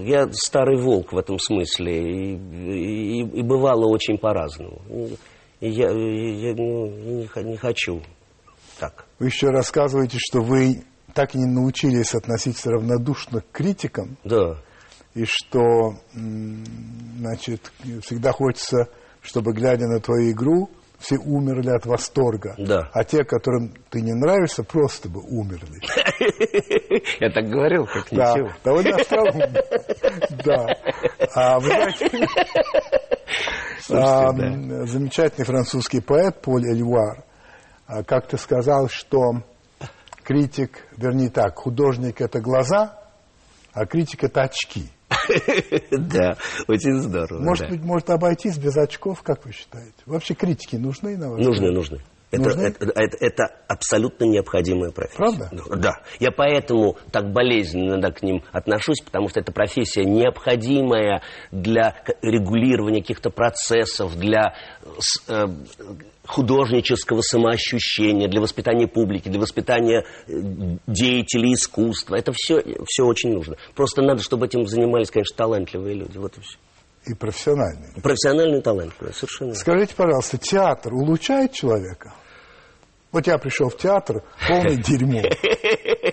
я 0.04 0.28
старый 0.34 0.78
волк 0.82 1.14
в 1.14 1.18
этом 1.18 1.40
смысле, 1.40 1.94
и, 1.98 2.36
и- 2.36 3.40
и 3.40 3.42
бывало 3.42 3.86
очень 3.88 4.18
по-разному. 4.18 4.82
И 5.62 5.70
я, 5.70 5.88
я, 5.90 6.54
ну, 6.56 6.88
не, 6.90 7.30
не 7.44 7.56
хочу 7.58 8.02
так. 8.80 9.06
Вы 9.18 9.28
еще 9.28 9.48
рассказываете, 9.48 10.18
что 10.20 10.42
вы 10.42 10.84
так 11.14 11.34
и 11.36 11.38
не 11.38 11.46
научились 11.46 12.14
относиться 12.14 12.70
равнодушно 12.70 13.40
к 13.40 13.46
критикам, 13.54 14.18
Да. 14.26 14.58
И 15.16 15.26
что, 15.26 15.96
значит, 16.14 17.72
всегда 18.04 18.32
хочется, 18.34 18.90
чтобы, 19.22 19.54
глядя 19.54 19.88
на 19.88 20.00
твою 20.00 20.32
игру, 20.32 20.70
все 21.00 21.18
умерли 21.18 21.70
от 21.70 21.86
восторга. 21.86 22.56
Да. 22.58 22.90
А 22.94 23.04
те, 23.04 23.24
которым 23.24 23.74
ты 23.90 24.02
не 24.02 24.14
нравишься, 24.14 24.64
просто 24.64 25.10
бы 25.10 25.22
умерли. 25.22 25.80
Я 27.20 27.32
так 27.32 27.46
говорил, 27.46 27.86
как 27.86 28.12
ничего. 28.12 28.50
довольно 28.64 28.96
остроумно. 28.96 29.48
Да. 30.44 30.68
А 31.34 31.60
вы 31.60 31.70
знаете, 33.88 34.88
замечательный 34.88 35.46
французский 35.46 36.02
поэт 36.02 36.42
Поль 36.42 36.68
Эльвар 36.68 37.24
а, 37.88 38.04
как-то 38.04 38.38
сказал, 38.38 38.90
что 38.90 39.44
критик, 40.24 40.88
вернее 40.98 41.30
так, 41.30 41.56
художник– 41.58 42.20
это 42.22 42.40
глаза, 42.42 43.00
а 43.74 43.86
критик– 43.86 44.24
это 44.26 44.42
очки. 44.42 44.90
Да, 45.92 46.38
очень 46.68 47.00
здорово. 47.00 47.40
Может 47.40 47.70
быть, 47.70 47.82
может 47.82 48.10
обойтись 48.10 48.58
без 48.58 48.76
очков, 48.78 49.22
как 49.22 49.46
вы 49.46 49.52
считаете? 49.52 49.94
Вообще 50.06 50.34
критики 50.34 50.76
нужны 50.76 51.18
на 51.18 51.30
ваш 51.32 51.44
Нужны, 51.44 51.72
нужны. 51.72 52.02
Это, 52.32 52.50
это, 52.50 52.92
это, 52.96 53.18
это 53.20 53.44
абсолютно 53.68 54.26
необходимая 54.26 54.92
профессия. 54.92 55.18
Правда? 55.18 55.50
Да. 55.78 55.92
Я 56.20 56.32
поэтому 56.32 56.98
так 57.12 57.32
болезненно 57.32 58.12
к 58.12 58.22
ним 58.24 58.44
отношусь, 58.52 59.02
потому 59.02 59.30
что 59.30 59.40
это 59.40 59.52
профессия 59.52 60.04
необходимая 60.04 61.22
для 61.52 61.96
регулирования 62.22 63.02
каких-то 63.02 63.30
процессов, 63.30 64.18
для 64.18 64.56
э, 65.28 65.46
художнического 66.28 67.22
самоощущения, 67.22 68.28
для 68.28 68.42
воспитания 68.42 68.88
публики, 68.88 69.30
для 69.30 69.40
воспитания 69.40 70.06
э, 70.28 70.32
деятелей 70.88 71.54
искусства. 71.54 72.16
Это 72.16 72.32
все, 72.34 72.62
все 72.86 73.04
очень 73.04 73.34
нужно. 73.34 73.56
Просто 73.76 74.02
надо, 74.02 74.22
чтобы 74.22 74.46
этим 74.46 74.66
занимались, 74.66 75.12
конечно, 75.12 75.36
талантливые 75.38 75.96
люди. 75.96 76.18
Вот 76.18 76.38
и 76.38 76.42
все. 76.42 76.58
И 77.08 77.14
профессиональные. 77.14 77.94
Профессиональные 78.02 78.62
талантливые, 78.62 79.14
совершенно. 79.14 79.54
Скажите, 79.54 79.94
пожалуйста, 79.96 80.38
театр 80.38 80.94
улучшает 80.94 81.54
человека? 81.54 82.14
Вот 83.16 83.26
я 83.28 83.38
пришел 83.38 83.70
в 83.70 83.78
театр, 83.78 84.24
полный 84.46 84.76
дерьмо. 84.76 85.22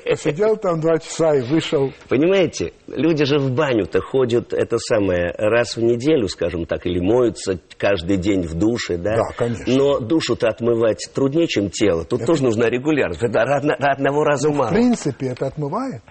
Посидел 0.08 0.56
там 0.56 0.80
два 0.80 1.00
часа 1.00 1.34
и 1.34 1.40
вышел. 1.40 1.92
Понимаете, 2.08 2.74
люди 2.86 3.24
же 3.24 3.40
в 3.40 3.50
баню-то 3.50 4.00
ходят, 4.00 4.52
это 4.52 4.78
самое, 4.78 5.32
раз 5.36 5.76
в 5.76 5.82
неделю, 5.82 6.28
скажем 6.28 6.64
так, 6.64 6.86
или 6.86 7.00
моются 7.00 7.58
каждый 7.76 8.18
день 8.18 8.42
в 8.42 8.54
душе, 8.54 8.98
да? 8.98 9.16
Да, 9.16 9.34
конечно. 9.36 9.64
Но 9.66 9.98
душу-то 9.98 10.46
отмывать 10.46 11.10
труднее, 11.12 11.48
чем 11.48 11.70
тело. 11.70 12.04
Тут 12.04 12.20
это... 12.20 12.26
тоже 12.28 12.44
нужна 12.44 12.70
регулярность. 12.70 13.20
Это 13.20 13.42
одного 13.42 14.22
раза 14.22 14.50
ну, 14.50 14.54
мало. 14.54 14.70
В 14.70 14.74
принципе, 14.74 15.30
это 15.30 15.48
отмывает. 15.48 16.02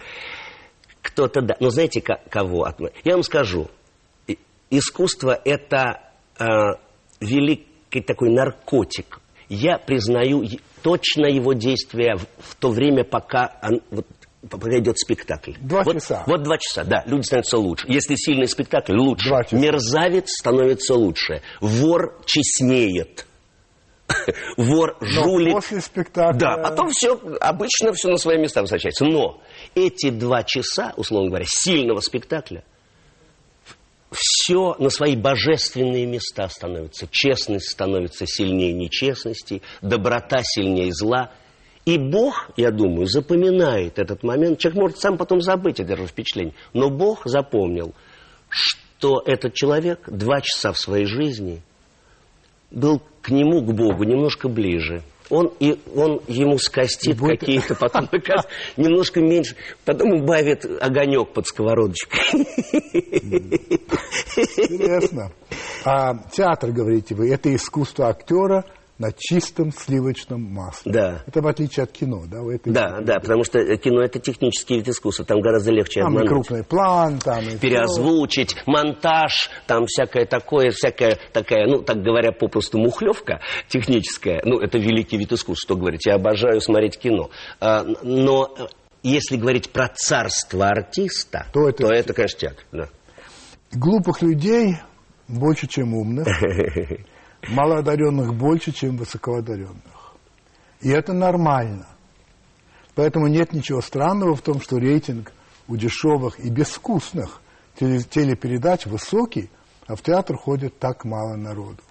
Кто-то 1.01 1.41
да. 1.41 1.55
Но 1.61 1.69
знаете, 1.69 2.01
кого 2.01 2.65
отмывает? 2.65 2.97
Я 3.05 3.13
вам 3.13 3.23
скажу. 3.23 3.69
Искусство– 4.69 5.39
это 5.45 6.01
э, 6.37 6.43
великий 7.21 8.01
такой 8.01 8.29
наркотик. 8.29 9.21
Я 9.53 9.77
признаю 9.77 10.43
точно 10.81 11.27
его 11.27 11.53
действие 11.53 12.15
в, 12.15 12.25
в 12.39 12.55
то 12.55 12.69
время, 12.69 13.03
пока, 13.03 13.57
он, 13.61 13.81
вот, 13.91 14.05
пока 14.49 14.77
идет 14.79 14.97
спектакль. 14.99 15.53
Два 15.59 15.83
вот, 15.83 15.95
часа. 15.95 16.23
Вот 16.27 16.43
два 16.43 16.57
часа, 16.57 16.83
да. 16.83 17.03
Люди 17.05 17.25
становятся 17.25 17.57
лучше. 17.57 17.85
Если 17.87 18.15
сильный 18.15 18.47
спектакль, 18.47 18.95
лучше. 18.97 19.29
Два 19.29 19.43
часа. 19.43 19.57
Мерзавец 19.57 20.29
становится 20.39 20.95
лучше. 20.95 21.41
Вор 21.59 22.19
честнеет. 22.25 23.25
Вор 24.57 24.97
жулит. 25.01 25.53
после 25.53 25.81
спектакля... 25.81 26.37
Да, 26.37 26.57
потом 26.57 26.89
все, 26.89 27.19
обычно 27.39 27.93
все 27.93 28.09
на 28.09 28.17
свои 28.17 28.37
места 28.37 28.61
возвращается. 28.61 29.05
Но 29.05 29.41
эти 29.75 30.09
два 30.09 30.43
часа, 30.43 30.93
условно 30.97 31.29
говоря, 31.29 31.45
сильного 31.47 32.01
спектакля, 32.01 32.63
все 34.11 34.75
на 34.77 34.89
свои 34.89 35.15
божественные 35.15 36.05
места 36.05 36.49
становится. 36.49 37.07
Честность 37.09 37.69
становится 37.69 38.25
сильнее 38.27 38.73
нечестности, 38.73 39.61
доброта 39.81 40.39
сильнее 40.43 40.91
зла. 40.91 41.31
И 41.85 41.97
Бог, 41.97 42.51
я 42.57 42.71
думаю, 42.71 43.07
запоминает 43.07 43.97
этот 43.97 44.21
момент. 44.23 44.59
Человек 44.59 44.81
может 44.81 44.97
сам 44.99 45.17
потом 45.17 45.41
забыть 45.41 45.79
это 45.79 45.95
впечатление. 46.05 46.53
Но 46.73 46.89
Бог 46.89 47.21
запомнил, 47.25 47.93
что 48.49 49.23
этот 49.25 49.53
человек 49.53 50.07
два 50.07 50.41
часа 50.41 50.73
в 50.73 50.77
своей 50.77 51.05
жизни 51.05 51.61
был 52.69 53.01
к 53.21 53.29
нему, 53.29 53.61
к 53.61 53.73
Богу, 53.73 54.03
немножко 54.03 54.47
ближе 54.47 55.03
он, 55.31 55.51
и, 55.59 55.79
он 55.95 56.21
ему 56.27 56.57
скостит 56.57 57.19
какие-то, 57.19 57.75
потом 57.75 58.09
немножко 58.77 59.21
меньше, 59.21 59.55
потом 59.85 60.11
убавит 60.13 60.65
огонек 60.79 61.33
под 61.33 61.47
сковородочкой. 61.47 62.19
Интересно. 64.57 65.31
А 65.85 66.17
театр, 66.31 66.71
говорите 66.71 67.15
вы, 67.15 67.31
это 67.33 67.53
искусство 67.55 68.09
актера– 68.09 68.65
на 69.01 69.11
чистом 69.11 69.71
сливочном 69.71 70.43
масле. 70.43 70.91
Да. 70.91 71.23
Это 71.25 71.41
в 71.41 71.47
отличие 71.47 71.85
от 71.85 71.91
кино, 71.91 72.23
да? 72.27 72.41
В 72.43 72.49
этой 72.49 72.71
да, 72.71 73.01
да, 73.01 73.19
потому 73.19 73.43
что 73.43 73.59
кино 73.77 74.03
это 74.03 74.19
технический 74.19 74.75
вид 74.75 74.89
искусства, 74.89 75.25
там 75.25 75.41
гораздо 75.41 75.71
легче 75.71 76.01
там 76.01 76.09
обмануть. 76.09 76.29
Там 76.29 76.37
крупный 76.37 76.63
план, 76.63 77.17
там 77.17 77.49
и 77.49 77.57
Переозвучить, 77.57 78.51
все. 78.51 78.61
монтаж, 78.67 79.49
там 79.65 79.87
всякое 79.87 80.27
такое, 80.27 80.69
всякая 80.69 81.17
такая, 81.33 81.65
ну, 81.65 81.81
так 81.81 82.03
говоря, 82.03 82.31
попросту 82.31 82.77
мухлевка 82.77 83.41
техническая. 83.67 84.43
Ну, 84.45 84.59
это 84.59 84.77
великий 84.77 85.17
вид 85.17 85.31
искусства, 85.31 85.73
что 85.73 85.75
говорить. 85.75 86.05
Я 86.05 86.15
обожаю 86.15 86.61
смотреть 86.61 86.99
кино. 86.99 87.31
А, 87.59 87.83
но 88.03 88.55
если 89.01 89.35
говорить 89.35 89.71
про 89.71 89.87
царство 89.87 90.67
артиста, 90.67 91.47
то 91.53 91.67
это, 91.67 91.87
то 91.87 91.91
это 91.91 92.13
конечно, 92.13 92.39
театр. 92.39 92.63
Да. 92.71 92.89
Глупых 93.73 94.21
людей 94.21 94.75
больше, 95.27 95.65
чем 95.67 95.95
умных. 95.95 96.27
малоодаренных 97.49 98.33
больше, 98.35 98.71
чем 98.71 98.97
высокоодаренных. 98.97 100.15
И 100.81 100.89
это 100.89 101.13
нормально. 101.13 101.87
Поэтому 102.95 103.27
нет 103.27 103.53
ничего 103.53 103.81
странного 103.81 104.35
в 104.35 104.41
том, 104.41 104.61
что 104.61 104.77
рейтинг 104.77 105.31
у 105.67 105.77
дешевых 105.77 106.39
и 106.39 106.49
безвкусных 106.49 107.41
телепередач 107.75 108.85
высокий, 108.85 109.49
а 109.87 109.95
в 109.95 110.01
театр 110.01 110.37
ходит 110.37 110.77
так 110.79 111.05
мало 111.05 111.35
народу. 111.35 111.81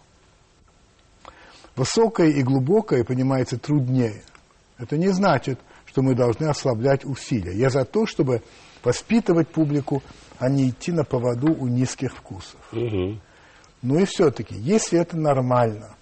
Высокое 1.77 2.29
и 2.29 2.43
глубокое 2.43 3.05
понимается 3.05 3.59
труднее. 3.59 4.23
Это 4.77 4.97
не 4.99 5.09
значит, 5.09 5.59
что 5.87 6.03
мы 6.03 6.15
должны 6.15 6.45
ослаблять 6.45 7.05
усилия. 7.05 7.57
Я 7.57 7.71
за 7.71 7.85
то, 7.85 8.07
чтобы 8.07 8.43
воспитывать 8.83 9.49
публику, 9.49 10.03
а 10.39 10.49
не 10.49 10.71
идти 10.71 10.93
на 10.93 11.05
поводу 11.05 11.53
у 11.53 11.69
низких 11.69 12.15
вкусов. 12.15 12.61
Угу. 12.73 13.19
Ну 13.83 13.99
и 13.99 14.05
все-таки, 14.05 14.55
если 14.55 15.01
это 15.01 15.17
нормально, 15.17 15.95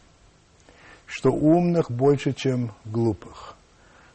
что 1.06 1.30
умных 1.30 1.90
больше, 1.90 2.32
чем 2.32 2.72
глупых, 2.84 3.54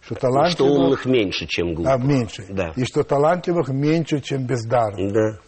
что 0.02 0.16
талантливых... 0.16 0.52
Что 0.52 0.66
умных 0.66 1.06
меньше, 1.06 1.46
чем 1.48 1.74
глупых. 1.74 1.94
А, 1.94 1.98
меньше. 1.98 2.46
Да. 2.50 2.74
И 2.76 2.84
что 2.84 3.04
талантливых 3.04 3.70
меньше, 3.70 4.20
чем 4.20 4.46
бездарных. 4.46 5.14
Да. 5.14 5.40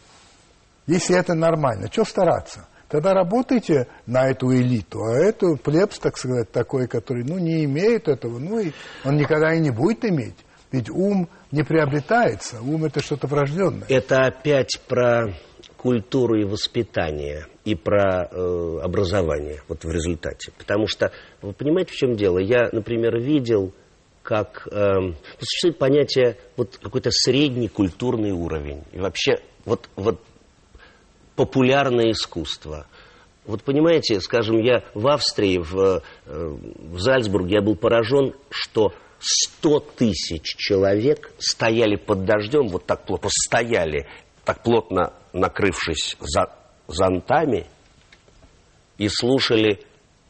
Если 0.87 1.17
это 1.17 1.33
нормально, 1.33 1.91
что 1.91 2.05
стараться? 2.05 2.67
Тогда 2.87 3.13
работайте 3.13 3.87
на 4.05 4.29
эту 4.29 4.53
элиту, 4.55 5.03
а 5.03 5.17
эту 5.17 5.57
плебс, 5.57 5.97
так 5.99 6.17
сказать, 6.17 6.51
такой, 6.51 6.87
который, 6.87 7.23
ну, 7.23 7.39
не 7.39 7.65
имеет 7.65 8.07
этого, 8.07 8.37
ну, 8.37 8.59
и 8.59 8.71
он 9.03 9.17
никогда 9.17 9.53
и 9.53 9.59
не 9.59 9.71
будет 9.71 10.05
иметь. 10.05 10.35
Ведь 10.71 10.89
ум 10.89 11.27
не 11.51 11.63
приобретается, 11.63 12.61
ум 12.61 12.85
это 12.85 13.01
что-то 13.01 13.27
врожденное. 13.27 13.87
Это 13.89 14.25
опять 14.25 14.79
про 14.87 15.33
культуру 15.77 16.39
и 16.39 16.45
воспитание 16.45 17.47
и 17.65 17.73
про 17.73 18.29
э, 18.31 18.79
образование 18.83 19.61
вот 19.67 19.83
в 19.83 19.91
результате. 19.91 20.51
Потому 20.57 20.87
что, 20.87 21.11
вы 21.41 21.51
понимаете, 21.53 21.91
в 21.91 21.95
чем 21.95 22.15
дело? 22.15 22.37
Я, 22.37 22.69
например, 22.71 23.19
видел, 23.19 23.73
как 24.21 24.67
э, 24.71 25.13
существует 25.39 25.77
понятие 25.79 26.37
вот 26.57 26.77
какой-то 26.77 27.09
средний 27.11 27.67
культурный 27.67 28.31
уровень. 28.31 28.83
И 28.93 28.99
вообще 28.99 29.39
вот, 29.65 29.89
вот 29.95 30.21
популярное 31.35 32.11
искусство. 32.11 32.85
Вот 33.45 33.63
понимаете, 33.63 34.21
скажем, 34.21 34.59
я 34.59 34.83
в 34.93 35.07
Австрии, 35.07 35.57
в, 35.57 35.75
э, 35.75 35.99
в 36.25 36.99
Зальцбурге, 36.99 37.55
я 37.55 37.61
был 37.61 37.75
поражен, 37.75 38.33
что 38.49 38.93
100 39.19 39.79
тысяч 39.97 40.55
человек 40.55 41.31
стояли 41.39 41.95
под 41.95 42.25
дождем, 42.25 42.67
вот 42.67 42.85
так 42.85 43.05
плотно 43.05 43.29
стояли, 43.31 44.07
так 44.43 44.61
плотно 44.61 45.13
накрывшись 45.33 46.15
за 46.19 46.64
зонтами, 46.87 47.67
и 48.97 49.07
слушали 49.09 49.79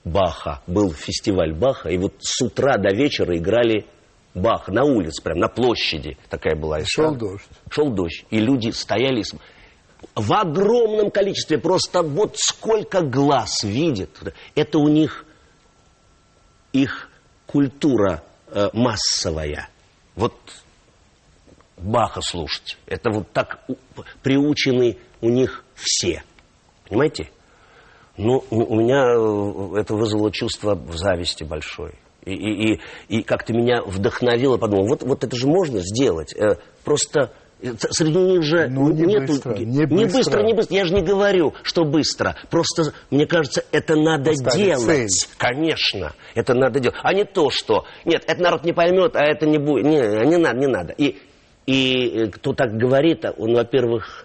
Баха. 0.04 0.62
Был 0.68 0.92
фестиваль 0.92 1.54
Баха, 1.54 1.90
и 1.90 1.98
вот 1.98 2.14
с 2.20 2.42
утра 2.42 2.78
до 2.78 2.94
вечера 2.96 3.38
играли 3.38 3.86
Бах 4.34 4.68
на 4.68 4.84
улице, 4.84 5.24
прям 5.24 5.40
на 5.40 5.48
площади 5.48 6.18
такая 6.30 6.56
была. 6.56 6.80
Шел 6.86 7.16
дождь. 7.16 7.48
Шел 7.70 7.90
дождь, 7.90 8.26
и 8.30 8.40
люди 8.40 8.70
стояли 8.72 9.24
в 10.14 10.34
огромном 10.34 11.10
количестве, 11.10 11.58
просто 11.58 12.04
вот 12.04 12.36
сколько 12.38 13.02
глаз 13.02 13.64
видит. 13.64 14.12
Это 14.54 14.78
у 14.78 14.88
них 14.88 15.26
их 16.74 17.10
культура 17.46 18.24
э, 18.48 18.70
массовая. 18.74 19.70
Вот 20.16 20.36
Баха 21.78 22.22
слушать. 22.22 22.78
Это 22.86 23.10
вот 23.12 23.32
так 23.32 23.66
приучены 24.22 24.98
у 25.22 25.30
них 25.30 25.64
все. 25.76 26.24
Понимаете? 26.90 27.30
Ну, 28.18 28.44
у 28.50 28.76
меня 28.76 29.08
э, 29.08 29.80
это 29.82 29.94
вызвало 29.94 30.32
чувство 30.32 30.80
зависти 30.94 31.44
большой. 31.44 31.96
И, 32.24 32.34
и, 32.34 32.74
и, 32.74 32.80
и 33.10 33.24
как-то 33.24 33.54
меня 33.54 33.82
вдохновило, 33.86 34.58
подумал, 34.58 34.88
вот, 34.88 35.04
вот 35.04 35.24
это 35.24 35.36
же 35.36 35.48
можно 35.48 35.80
сделать. 35.82 36.34
Э, 36.34 36.58
просто 36.84 37.34
э, 37.62 37.74
среди 37.78 38.18
них 38.18 38.44
же 38.44 38.68
ну, 38.70 38.90
не 38.92 39.06
нету... 39.06 39.34
Быстро, 39.34 39.56
не, 39.58 39.66
не 39.66 39.86
быстро. 39.86 40.18
быстро, 40.18 40.44
не 40.44 40.54
быстро. 40.54 40.76
Я 40.76 40.86
же 40.86 40.94
не 40.94 41.02
говорю, 41.02 41.54
что 41.62 41.84
быстро. 41.84 42.38
Просто, 42.50 42.94
мне 43.12 43.28
кажется, 43.28 43.66
это 43.72 43.96
надо 43.96 44.32
Поставить 44.32 44.66
делать. 44.66 45.10
Цель. 45.12 45.30
Конечно, 45.38 46.14
это 46.36 46.54
надо 46.54 46.80
делать. 46.80 46.98
А 47.04 47.14
не 47.14 47.26
то, 47.26 47.50
что... 47.50 47.86
Нет, 48.06 48.24
это 48.28 48.42
народ 48.42 48.64
не 48.64 48.72
поймет, 48.74 49.16
а 49.18 49.24
это 49.24 49.46
не 49.46 49.58
будет. 49.58 49.86
Не, 49.86 50.26
не 50.26 50.38
надо, 50.38 50.58
не 50.58 50.68
надо. 50.68 50.94
И, 50.94 51.18
и 51.66 52.30
кто 52.32 52.54
так 52.54 52.78
говорит, 52.78 53.26
он, 53.38 53.56
во-первых, 53.56 54.25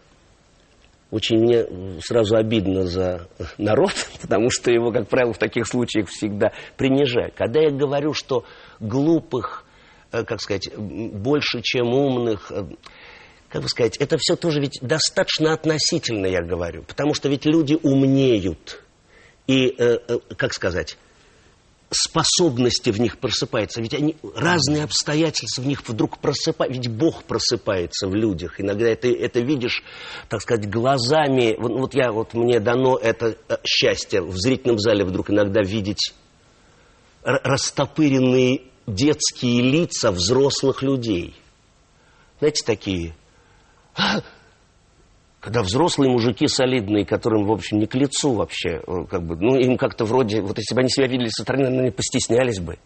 очень 1.11 1.39
мне 1.39 1.67
сразу 2.01 2.37
обидно 2.37 2.87
за 2.87 3.29
народ, 3.59 3.93
потому 4.23 4.51
что 4.51 4.71
его, 4.71 4.93
как 4.93 5.09
правило, 5.09 5.33
в 5.33 5.39
таких 5.39 5.67
случаях 5.67 6.09
всегда 6.09 6.53
принижают. 6.77 7.35
Когда 7.35 7.61
я 7.61 7.71
говорю, 7.71 8.13
что 8.13 8.45
глупых, 8.79 9.65
э, 10.13 10.25
как 10.25 10.41
сказать, 10.41 10.71
больше, 10.77 11.61
чем 11.63 11.89
умных, 11.89 12.53
э, 12.53 12.65
как 13.49 13.63
бы 13.63 13.69
сказать, 13.69 13.97
это 13.97 14.17
все 14.19 14.37
тоже 14.37 14.61
ведь 14.61 14.79
достаточно 14.81 15.53
относительно, 15.53 16.27
я 16.27 16.43
говорю. 16.43 16.85
Потому 16.85 17.15
что 17.15 17.29
ведь 17.29 17.45
люди 17.45 17.77
умнеют. 17.83 18.83
И, 19.49 19.75
э, 19.77 19.99
как 20.37 20.53
сказать, 20.53 20.97
способности 21.91 22.91
в 22.91 23.01
них 23.01 23.19
просыпаются. 23.19 23.81
Ведь 23.81 23.95
они, 23.95 24.17
разные 24.35 24.85
обстоятельства 24.85 25.63
в 25.63 25.67
них 25.67 25.87
вдруг 25.87 26.19
просыпаются. 26.19 26.81
Ведь 26.81 26.91
Бог 26.91 27.25
просыпается 27.25 28.07
в 28.09 28.15
людях. 28.15 28.61
Иногда 28.61 28.89
это, 28.89 29.09
это 29.09 29.41
видишь, 29.41 29.83
так 30.29 30.41
сказать, 30.41 30.71
глазами. 30.71 31.57
Вот, 31.59 31.73
вот 31.73 31.95
я, 31.95 32.13
вот 32.13 32.35
мне 32.35 32.61
дано 32.61 32.97
это 32.97 33.37
э, 33.49 33.57
счастье 33.65 34.23
в 34.23 34.37
зрительном 34.37 34.79
зале 34.79 35.05
вдруг 35.05 35.31
иногда 35.31 35.63
видеть 35.63 36.15
растопыренные 37.23 38.63
детские 38.87 39.63
лица 39.63 40.11
взрослых 40.11 40.83
людей. 40.83 41.35
Знаете, 42.39 42.65
такие 42.65 43.15
когда 45.41 45.63
взрослые 45.63 46.11
мужики 46.11 46.47
солидные, 46.47 47.07
которым, 47.07 47.47
в 47.47 47.53
общем, 47.53 47.79
не 47.79 47.87
к 47.87 47.95
лицу 47.95 48.35
вообще, 48.35 48.83
э, 48.87 49.05
как 49.11 49.27
бы, 49.27 49.37
ну, 49.37 49.57
им 49.57 49.79
как-то 49.79 50.05
вроде, 50.05 50.43
вот 50.43 50.59
если 50.59 50.75
бы 50.75 50.81
они 50.81 50.91
себя 50.91 51.07
видели 51.07 51.29
со 51.31 51.43
стороны, 51.43 51.71
наверное, 51.71 51.93
постеснялись 51.93 52.61
бы. 52.61 52.79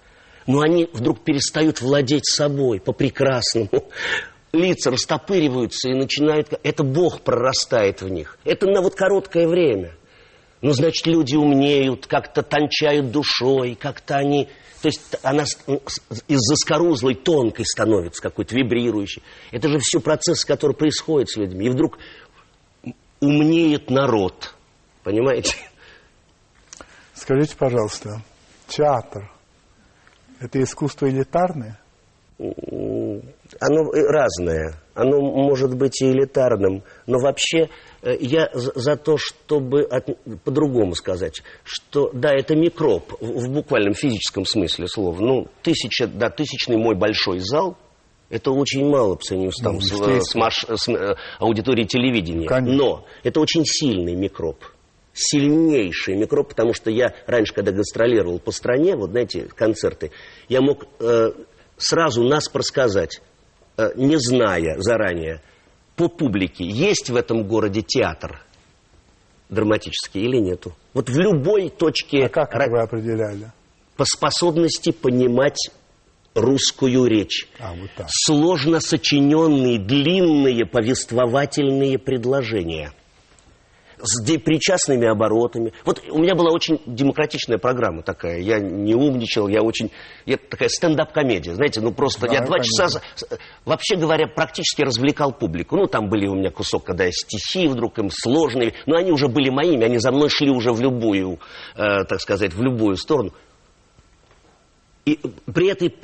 Но 0.47 0.61
они 0.61 0.89
вдруг 0.93 1.25
перестают 1.25 1.81
владеть 1.81 2.27
собой 2.27 2.81
по-прекрасному. 2.81 3.71
Лица 4.53 4.91
растопыриваются 4.93 5.89
и 5.89 5.95
начинают... 5.95 6.49
Это 6.63 6.85
Бог 6.85 7.23
прорастает 7.23 8.03
в 8.03 8.09
них. 8.09 8.39
Это 8.45 8.67
на 8.67 8.83
вот 8.83 8.95
короткое 8.95 9.49
время. 9.49 9.97
Ну, 10.61 10.73
значит, 10.73 11.07
люди 11.07 11.35
умнеют, 11.35 12.07
как-то 12.07 12.43
тончают 12.43 13.11
душой, 13.11 13.75
как-то 13.75 14.17
они... 14.17 14.49
То 14.81 14.89
есть 14.89 15.01
она 15.23 15.45
из 16.29 16.39
заскорузлой 16.41 17.15
тонкой 17.15 17.65
становится, 17.65 18.23
какой-то 18.23 18.55
вибрирующей. 18.55 19.23
Это 19.51 19.69
же 19.69 19.79
все 19.79 19.99
процессы, 19.99 20.47
которые 20.47 20.77
происходят 20.77 21.31
с 21.31 21.37
людьми. 21.37 21.67
И 21.67 21.71
вдруг 21.71 21.99
умнеет 23.25 23.91
народ. 23.91 24.55
Понимаете? 25.03 25.57
Скажите, 27.15 27.57
пожалуйста, 27.57 28.23
театр– 28.69 29.31
это 30.41 30.63
искусство 30.63 31.09
элитарное? 31.09 31.79
Оно 32.39 33.93
разное. 33.93 34.81
Оно 34.95 35.21
может 35.21 35.77
быть 35.77 36.03
и 36.03 36.11
элитарным. 36.11 36.83
Но 37.07 37.19
вообще 37.21 37.69
э, 38.03 38.17
я 38.19 38.51
за 38.53 38.97
то, 38.97 39.17
чтобы 39.17 39.83
от, 39.83 40.09
по-другому 40.43 40.95
сказать, 40.95 41.43
что 41.63 42.11
да, 42.13 42.35
это 42.35 42.57
микроб 42.57 43.13
в 43.21 43.49
буквальном 43.49 43.95
физическом 43.95 44.45
смысле 44.45 44.89
слова. 44.89 45.17
Ну, 45.21 45.47
тысяча, 45.63 46.09
да, 46.09 46.29
тысячный 46.29 46.77
мой 46.77 46.97
большой 46.97 47.39
зал– 47.39 47.79
это 48.35 48.51
очень 48.51 48.85
мало 48.85 49.15
по 49.15 49.23
сравнению 49.23 49.53
с, 49.53 49.63
там, 49.63 49.75
ну, 49.75 49.81
с, 49.81 50.31
с, 50.31 50.35
маш, 50.35 50.65
с 50.69 50.89
э, 50.89 51.15
аудиторией 51.39 51.87
телевидения. 51.87 52.49
Конечно. 52.49 52.77
Но 52.77 53.05
это 53.23 53.41
очень 53.41 53.65
сильный 53.65 54.17
микроб. 54.17 54.65
Сильнейший 55.13 56.17
микроб, 56.17 56.49
потому 56.49 56.75
что 56.75 56.91
я 56.91 57.15
раньше, 57.27 57.55
когда 57.55 57.71
гастролировал 57.71 58.41
по 58.41 58.51
стране, 58.51 58.97
вот 58.97 59.11
знаете, 59.11 59.47
концерты, 59.55 60.11
я 60.49 60.61
мог 60.61 60.85
э, 60.99 61.31
сразу 61.77 62.25
нас 62.25 62.49
просказать, 62.49 63.23
э, 63.77 63.91
не 63.95 64.17
зная 64.19 64.81
заранее, 64.81 65.41
по 65.95 66.09
публике, 66.09 66.65
есть 66.65 67.11
в 67.11 67.15
этом 67.15 67.47
городе 67.47 67.83
театр 67.83 68.41
драматический 69.49 70.23
или 70.23 70.39
нету. 70.39 70.73
Вот 70.93 71.09
в 71.09 71.17
любой 71.17 71.71
точке... 71.71 72.27
А 72.27 72.29
как 72.29 72.53
вы 72.69 72.81
определяли? 72.81 73.53
По 73.97 74.05
способности 74.05 74.91
понимать 74.91 75.71
русскую 76.35 77.07
речь. 77.07 77.47
А, 77.59 77.73
вот 77.75 77.91
так. 77.97 78.07
Сложно 78.11 78.81
сочиненные, 78.81 79.79
длинные 79.79 80.67
повествовательные 80.67 81.99
предложения 81.99 82.93
с 84.05 84.23
причастными 84.39 85.07
оборотами. 85.07 85.73
Вот 85.85 86.03
у 86.11 86.19
меня 86.19 86.35
была 86.35 86.51
очень 86.51 86.81
демократичная 86.87 87.59
программа 87.59 88.03
такая. 88.03 88.41
Я 88.41 88.59
не 88.59 88.95
умничал, 88.95 89.49
я 89.49 89.63
очень... 89.63 89.91
Я 90.27 90.37
такая 90.37 90.69
стендап-комедия, 90.69 91.55
знаете, 91.55 91.81
ну 91.81 91.93
просто 91.93 92.27
да, 92.27 92.35
я 92.35 92.41
два 92.43 92.59
часа... 92.59 93.01
Вообще 93.65 93.97
говоря, 93.97 94.27
практически 94.27 94.83
развлекал 94.83 95.33
публику. 95.33 95.77
Ну, 95.77 95.87
там 95.87 96.09
были 96.09 96.27
у 96.27 96.35
меня 96.35 96.51
кусок, 96.51 96.85
когда 96.85 97.05
я 97.05 97.13
стихи 97.13 97.67
вдруг 97.67 97.99
им 97.99 98.11
сложные, 98.11 98.75
но 98.87 98.97
они 98.97 99.11
уже 99.11 99.29
были 99.29 99.51
моими, 99.51 99.85
они 99.85 99.99
за 99.99 100.13
мной 100.13 100.29
шли 100.29 100.51
уже 100.51 100.73
в 100.73 100.81
любую, 100.81 101.39
э, 101.75 102.05
так 102.05 102.21
сказать, 102.21 102.53
в 102.53 102.63
любую 102.63 102.97
сторону. 102.97 103.33
И 105.05 105.21
при 105.53 105.69
этой 105.69 105.95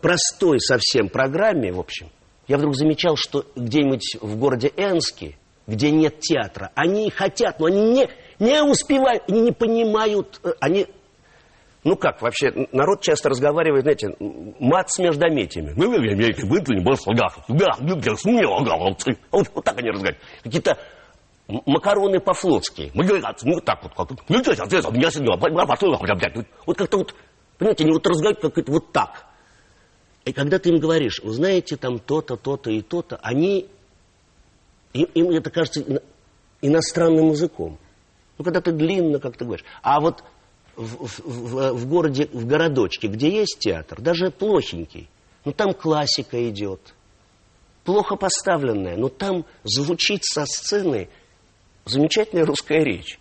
простой 0.00 0.60
совсем 0.60 1.08
программе, 1.08 1.72
в 1.72 1.80
общем, 1.80 2.08
я 2.48 2.56
вдруг 2.56 2.74
замечал, 2.74 3.16
что 3.16 3.44
где-нибудь 3.54 4.16
в 4.20 4.38
городе 4.38 4.72
Энске, 4.76 5.36
где 5.66 5.90
нет 5.90 6.20
театра, 6.20 6.70
они 6.74 7.10
хотят, 7.10 7.60
но 7.60 7.66
они 7.66 7.82
не, 7.92 8.08
не 8.38 8.62
успевают, 8.62 9.24
они 9.28 9.40
не 9.40 9.52
понимают, 9.52 10.40
э, 10.42 10.52
они... 10.60 10.86
Ну 11.84 11.96
как, 11.96 12.22
вообще, 12.22 12.52
народ 12.72 13.02
часто 13.02 13.28
разговаривает, 13.28 13.82
знаете, 13.82 14.16
мат 14.18 14.90
с 14.90 14.98
междометиями. 14.98 15.72
Вот, 19.30 19.48
вот 19.54 19.64
так 19.64 19.78
они 19.78 19.90
разговаривают. 19.90 20.24
Какие-то 20.42 20.78
макароны 21.46 22.18
по-флотски. 22.20 22.90
Вот 22.94 23.64
так 23.64 23.82
вот. 23.82 23.92
Вот 26.66 26.76
как-то 26.76 26.98
вот 26.98 27.14
Понимаете, 27.58 27.84
они 27.84 27.92
вот 27.92 28.06
разговаривают 28.06 28.42
как 28.42 28.58
это 28.58 28.72
вот 28.72 28.92
так. 28.92 29.26
И 30.24 30.32
когда 30.32 30.58
ты 30.58 30.70
им 30.70 30.78
говоришь, 30.78 31.20
вы 31.22 31.32
знаете, 31.32 31.76
там 31.76 31.98
то-то, 31.98 32.36
то-то 32.36 32.70
и 32.70 32.82
то-то, 32.82 33.16
они, 33.22 33.68
им, 34.92 35.04
им 35.14 35.30
это 35.30 35.50
кажется 35.50 36.02
иностранным 36.60 37.30
языком. 37.30 37.78
Ну, 38.38 38.44
когда 38.44 38.60
ты 38.60 38.72
длинно 38.72 39.18
как-то 39.18 39.44
говоришь. 39.44 39.64
А 39.82 40.00
вот 40.00 40.22
в, 40.74 41.06
в, 41.06 41.72
в 41.72 41.88
городе, 41.88 42.28
в 42.32 42.44
городочке, 42.46 43.08
где 43.08 43.30
есть 43.30 43.58
театр, 43.60 44.00
даже 44.00 44.30
плохенький, 44.30 45.08
ну, 45.44 45.52
там 45.52 45.72
классика 45.72 46.48
идет. 46.50 46.80
Плохо 47.84 48.16
поставленная, 48.16 48.96
но 48.96 49.08
там 49.08 49.46
звучит 49.62 50.24
со 50.24 50.44
сцены 50.44 51.08
замечательная 51.84 52.44
русская 52.44 52.82
речь. 52.82 53.18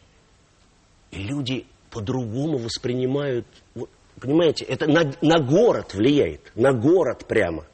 И 1.12 1.20
люди 1.20 1.68
по-другому 1.92 2.58
воспринимают 2.58 3.46
вот, 3.76 3.90
Понимаете, 4.20 4.66
это 4.66 4.88
на, 4.88 5.12
на 5.22 5.40
город 5.40 5.94
влияет, 5.94 6.52
на 6.56 6.72
город 6.74 7.26
прямо. 7.28 7.66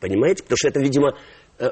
Понимаете? 0.00 0.42
Потому 0.42 0.56
что 0.56 0.68
это, 0.68 0.80
видимо, 0.80 1.16
э, 1.58 1.70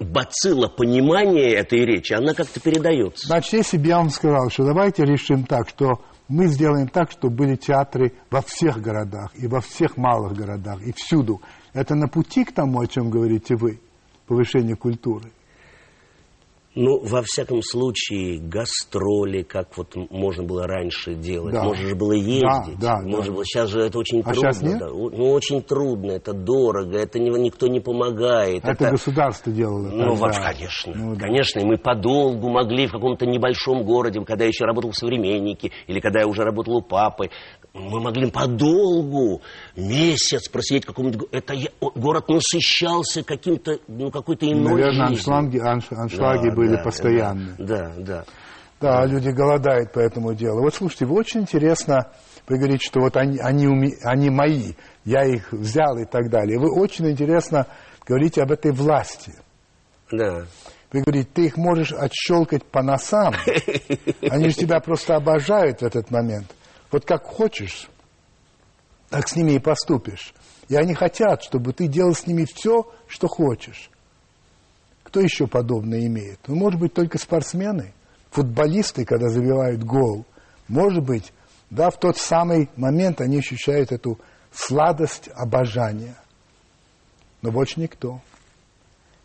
бацилла 0.00 0.68
понимания 0.68 1.54
этой 1.54 1.84
речи, 1.84 2.12
она 2.12 2.34
как-то 2.34 2.60
передается. 2.60 3.26
Значит, 3.26 3.52
если 3.52 3.78
бы 3.78 3.86
я 3.86 3.98
вам 3.98 4.10
сказал, 4.10 4.50
что 4.50 4.64
давайте 4.64 5.04
решим 5.04 5.44
так, 5.44 5.68
что 5.68 6.02
мы 6.28 6.46
сделаем 6.48 6.88
так, 6.88 7.10
чтобы 7.10 7.36
были 7.36 7.56
театры 7.56 8.12
во 8.30 8.42
всех 8.42 8.80
городах, 8.80 9.30
и 9.34 9.46
во 9.46 9.60
всех 9.60 9.96
малых 9.96 10.34
городах, 10.34 10.82
и 10.82 10.92
всюду. 10.92 11.40
Это 11.72 11.94
на 11.94 12.08
пути 12.08 12.44
к 12.44 12.52
тому, 12.52 12.80
о 12.80 12.86
чем 12.86 13.10
говорите 13.10 13.56
вы, 13.56 13.80
повышение 14.26 14.76
культуры. 14.76 15.32
Ну, 16.80 17.00
во 17.02 17.22
всяком 17.22 17.60
случае, 17.60 18.38
гастроли, 18.38 19.42
как 19.42 19.76
вот 19.76 19.96
можно 20.10 20.44
было 20.44 20.64
раньше 20.68 21.14
делать, 21.14 21.52
да. 21.52 21.64
можно 21.64 21.88
же 21.88 21.96
было 21.96 22.12
ездить. 22.12 22.78
Да, 22.78 22.98
да, 22.98 23.02
можно 23.02 23.26
да. 23.26 23.32
Было, 23.32 23.44
сейчас 23.44 23.68
же 23.70 23.80
это 23.80 23.98
очень 23.98 24.20
а 24.20 24.32
трудно. 24.32 24.52
Сейчас 24.52 24.62
нет? 24.62 24.78
Да. 24.78 24.86
Ну, 24.86 25.30
очень 25.32 25.60
трудно, 25.60 26.12
это 26.12 26.32
дорого, 26.32 26.96
это 26.96 27.18
не, 27.18 27.30
никто 27.30 27.66
не 27.66 27.80
помогает. 27.80 28.62
Это, 28.62 28.84
это 28.84 28.90
государство 28.92 29.50
делало. 29.50 29.88
Ну, 29.88 30.16
тогда. 30.16 30.52
конечно. 30.52 30.92
Ну, 30.94 31.14
да. 31.16 31.22
Конечно, 31.22 31.58
и 31.58 31.64
мы 31.64 31.78
подолгу 31.78 32.48
могли 32.48 32.86
в 32.86 32.92
каком-то 32.92 33.26
небольшом 33.26 33.82
городе, 33.82 34.20
когда 34.24 34.44
я 34.44 34.48
еще 34.48 34.64
работал 34.64 34.92
в 34.92 34.96
«Современнике», 34.96 35.72
или 35.88 35.98
когда 35.98 36.20
я 36.20 36.28
уже 36.28 36.44
работал 36.44 36.76
у 36.76 36.82
папы, 36.82 37.30
мы 37.78 38.00
могли 38.00 38.30
подолгу, 38.30 39.42
месяц 39.76 40.48
просидеть 40.48 40.84
в 40.84 40.88
каком-нибудь... 40.88 41.28
Это 41.32 41.54
город 41.94 42.28
насыщался 42.28 43.22
каким-то, 43.22 43.78
ну, 43.88 44.10
какой-то 44.10 44.46
иной 44.46 44.72
Наверное, 44.72 45.08
жизнью. 45.08 45.34
аншлаги, 45.34 45.58
анш, 45.58 45.84
аншлаги 45.90 46.48
да, 46.48 46.54
были 46.54 46.76
да, 46.76 46.82
постоянные. 46.82 47.54
Да, 47.58 47.66
да, 47.66 47.94
да. 47.98 48.24
Да, 48.80 49.06
люди 49.06 49.30
голодают 49.30 49.92
по 49.92 49.98
этому 49.98 50.34
делу. 50.34 50.62
Вот 50.62 50.74
слушайте, 50.74 51.06
вы 51.06 51.16
очень 51.16 51.40
интересно, 51.40 52.12
вы 52.48 52.58
говорите, 52.58 52.86
что 52.86 53.00
вот 53.00 53.16
они, 53.16 53.38
они, 53.38 53.66
они 54.04 54.30
мои, 54.30 54.74
я 55.04 55.24
их 55.24 55.52
взял 55.52 55.98
и 55.98 56.04
так 56.04 56.30
далее. 56.30 56.58
Вы 56.58 56.70
очень 56.72 57.10
интересно 57.10 57.66
говорите 58.06 58.42
об 58.42 58.52
этой 58.52 58.70
власти. 58.70 59.32
Да. 60.12 60.46
Вы 60.92 61.02
говорите, 61.02 61.28
ты 61.34 61.46
их 61.46 61.56
можешь 61.56 61.92
отщелкать 61.92 62.64
по 62.64 62.82
носам. 62.82 63.34
Они 64.22 64.48
же 64.48 64.54
тебя 64.54 64.80
просто 64.80 65.16
обожают 65.16 65.80
в 65.80 65.82
этот 65.82 66.10
момент. 66.10 66.46
Вот 66.90 67.04
как 67.04 67.24
хочешь, 67.24 67.88
так 69.10 69.28
с 69.28 69.36
ними 69.36 69.52
и 69.52 69.58
поступишь. 69.58 70.34
И 70.68 70.76
они 70.76 70.94
хотят, 70.94 71.42
чтобы 71.42 71.72
ты 71.72 71.86
делал 71.86 72.14
с 72.14 72.26
ними 72.26 72.44
все, 72.44 72.90
что 73.06 73.26
хочешь. 73.26 73.90
Кто 75.02 75.20
еще 75.20 75.46
подобное 75.46 76.06
имеет? 76.06 76.38
Ну, 76.46 76.56
может 76.56 76.78
быть, 76.78 76.92
только 76.92 77.18
спортсмены, 77.18 77.94
футболисты, 78.30 79.06
когда 79.06 79.28
забивают 79.28 79.82
гол. 79.82 80.26
Может 80.68 81.02
быть, 81.02 81.32
да, 81.70 81.90
в 81.90 81.98
тот 81.98 82.18
самый 82.18 82.68
момент 82.76 83.20
они 83.20 83.38
ощущают 83.38 83.92
эту 83.92 84.18
сладость 84.52 85.28
обожания. 85.34 86.16
Но 87.40 87.50
больше 87.50 87.80
никто. 87.80 88.20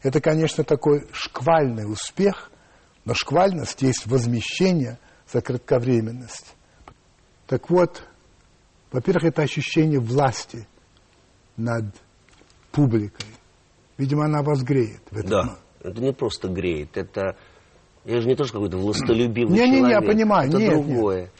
Это, 0.01 0.22
конечно, 0.22 0.64
такой 0.64 1.07
шквальный 1.11 1.89
успех, 1.89 2.51
но 3.05 3.14
шквальность 3.14 3.82
есть 3.82 4.05
возмещение 4.05 4.99
за 5.32 5.41
кратковременность. 5.41 6.55
Так 7.48 7.70
вот, 7.70 8.04
во-первых, 8.91 9.26
это 9.26 9.41
ощущение 9.41 10.00
власти 10.00 10.68
над 11.58 11.86
публикой. 12.72 13.28
Видимо, 13.98 14.26
она 14.26 14.41
вас 14.41 14.64
греет. 14.64 15.02
В 15.12 15.18
этом. 15.18 15.30
Да, 15.30 15.58
это 15.82 16.02
не 16.02 16.14
просто 16.14 16.48
греет, 16.48 16.98
это... 16.98 17.36
Я 18.06 18.20
же 18.20 18.28
не 18.28 18.36
тоже 18.36 18.52
какой-то 18.52 18.78
властолюбивый 18.78 19.52
не, 19.52 19.58
человек. 19.58 19.74
Не-не-не, 19.76 19.91
я 19.91 20.02
понимаю. 20.02 20.50
Это 20.50 20.58
нет, 20.58 20.72
другое. 20.74 21.22
Нет. 21.22 21.32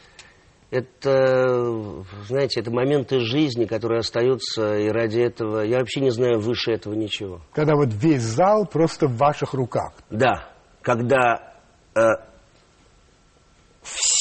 Это, 0.70 2.04
знаете, 2.26 2.60
это 2.60 2.70
моменты 2.70 3.20
жизни, 3.20 3.64
которые 3.64 4.00
остаются, 4.00 4.76
и 4.78 4.88
ради 4.88 5.20
этого... 5.20 5.60
Я 5.60 5.78
вообще 5.78 6.00
не 6.00 6.10
знаю 6.10 6.40
выше 6.40 6.72
этого 6.72 6.94
ничего. 6.94 7.42
Когда 7.52 7.74
вот 7.74 7.90
весь 7.92 8.22
зал 8.22 8.66
просто 8.66 9.06
в 9.06 9.16
ваших 9.16 9.52
руках. 9.54 9.92
Да, 10.10 10.50
когда 10.80 11.54
э, 11.94 12.00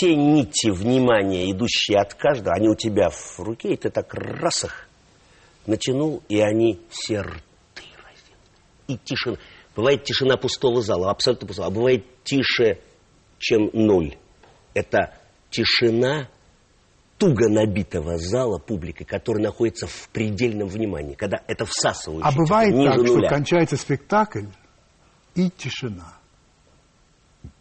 все 0.03 0.15
нити 0.15 0.69
внимания, 0.69 1.49
идущие 1.49 1.99
от 1.99 2.13
каждого, 2.13 2.55
они 2.55 2.67
у 2.67 2.75
тебя 2.75 3.09
в 3.09 3.39
руке, 3.39 3.73
и 3.73 3.77
ты 3.77 3.89
так 3.89 4.13
раз 4.13 4.65
их 4.65 4.89
натянул, 5.65 6.21
и 6.27 6.39
они 6.41 6.81
все 6.89 7.21
рты. 7.21 7.83
И 8.87 8.97
тишина. 8.97 9.37
Бывает 9.75 10.03
тишина 10.03 10.35
пустого 10.35 10.81
зала, 10.81 11.09
абсолютно 11.09 11.47
пустого, 11.47 11.67
а 11.69 11.71
бывает 11.71 12.05
тише, 12.25 12.79
чем 13.39 13.69
ноль. 13.71 14.17
Это 14.73 15.17
тишина 15.49 16.27
туго 17.17 17.47
набитого 17.47 18.17
зала 18.17 18.59
публикой, 18.59 19.05
которая 19.05 19.41
находится 19.41 19.87
в 19.87 20.09
предельном 20.09 20.67
внимании, 20.67 21.15
когда 21.15 21.41
это 21.47 21.65
всасывающее. 21.65 22.29
А 22.29 22.35
бывает 22.35 22.75
так, 22.75 22.97
нуля. 22.97 23.07
что 23.07 23.29
кончается 23.29 23.77
спектакль 23.77 24.47
и 25.35 25.49
тишина. 25.49 26.17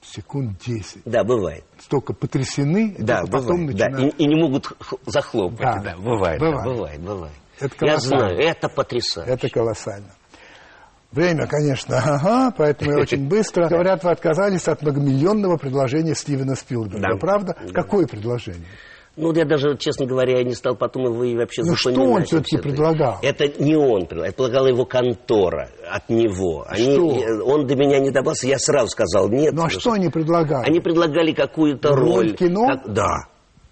Секунд 0.03 0.59
10. 0.64 1.03
Да, 1.05 1.24
бывает. 1.24 1.64
Столько 1.80 2.12
потрясены, 2.12 2.95
Да, 2.99 3.20
только 3.20 3.33
потом 3.33 3.66
бывает. 3.66 3.76
Да, 3.78 3.89
начинают... 3.89 4.14
и, 4.18 4.22
и 4.24 4.26
не 4.26 4.35
могут 4.41 4.72
захлопать. 5.07 5.59
Да, 5.61 5.80
Да, 5.83 5.97
бывает, 5.97 6.41
да, 6.41 6.47
бывает. 6.47 6.64
бывает, 6.66 7.01
бывает. 7.01 7.35
Это 7.61 7.74
Я 7.74 7.78
колоссально. 7.93 8.18
знаю, 8.28 8.39
это 8.39 8.68
потрясающе. 8.68 9.33
Это 9.33 9.49
колоссально. 9.49 10.09
Время, 11.12 11.47
конечно, 11.47 11.99
ага, 11.99 12.55
поэтому 12.57 12.93
я 12.93 12.99
очень 13.03 13.28
быстро. 13.28 13.68
Говорят, 13.68 14.03
вы 14.03 14.11
отказались 14.11 14.66
от 14.66 14.80
многомиллионного 14.83 15.59
предложения 15.59 16.14
Стивена 16.14 16.55
Спилберга. 16.57 17.12
Да. 17.14 17.16
Правда? 17.18 17.55
Да. 17.66 17.72
Какое 17.83 18.07
предложение? 18.07 18.66
Ну, 19.17 19.33
я 19.35 19.45
даже, 19.45 19.77
честно 19.77 20.07
говоря, 20.07 20.39
я 20.39 20.45
не 20.45 20.55
стал 20.55 20.75
потом 20.75 21.05
его 21.05 21.23
и 21.25 21.37
вообще 21.37 21.63
Ну, 21.65 21.77
что 21.77 21.91
запоминать. 21.91 22.17
он 22.17 22.25
всё-таки 22.25 22.57
Это- 22.57 22.63
предлагал? 22.69 23.19
Это 23.23 23.63
не 23.63 23.77
он 23.77 24.07
предлагал, 24.07 24.25
это 24.29 24.37
предлагала 24.37 24.67
его 24.69 24.85
контора 24.87 25.69
от 25.91 26.09
него. 26.09 26.65
Они, 26.67 26.95
Что? 26.95 27.45
Он 27.45 27.67
до 27.67 27.77
меня 27.77 27.99
не 27.99 28.11
добрался, 28.11 28.47
я 28.47 28.59
сразу 28.59 28.89
сказал 28.89 29.29
нет. 29.29 29.53
Ну, 29.53 29.61
а 29.61 29.65
потому 29.65 29.81
что 29.81 29.93
они 29.93 30.09
предлагали? 30.09 30.67
Они 30.67 30.81
предлагали 30.81 31.33
какую-то 31.33 31.91
Роль 31.91 32.09
роль. 32.15 32.29
в 32.31 32.37
кино? 32.37 32.67
Как- 32.67 32.93
да. 32.95 33.09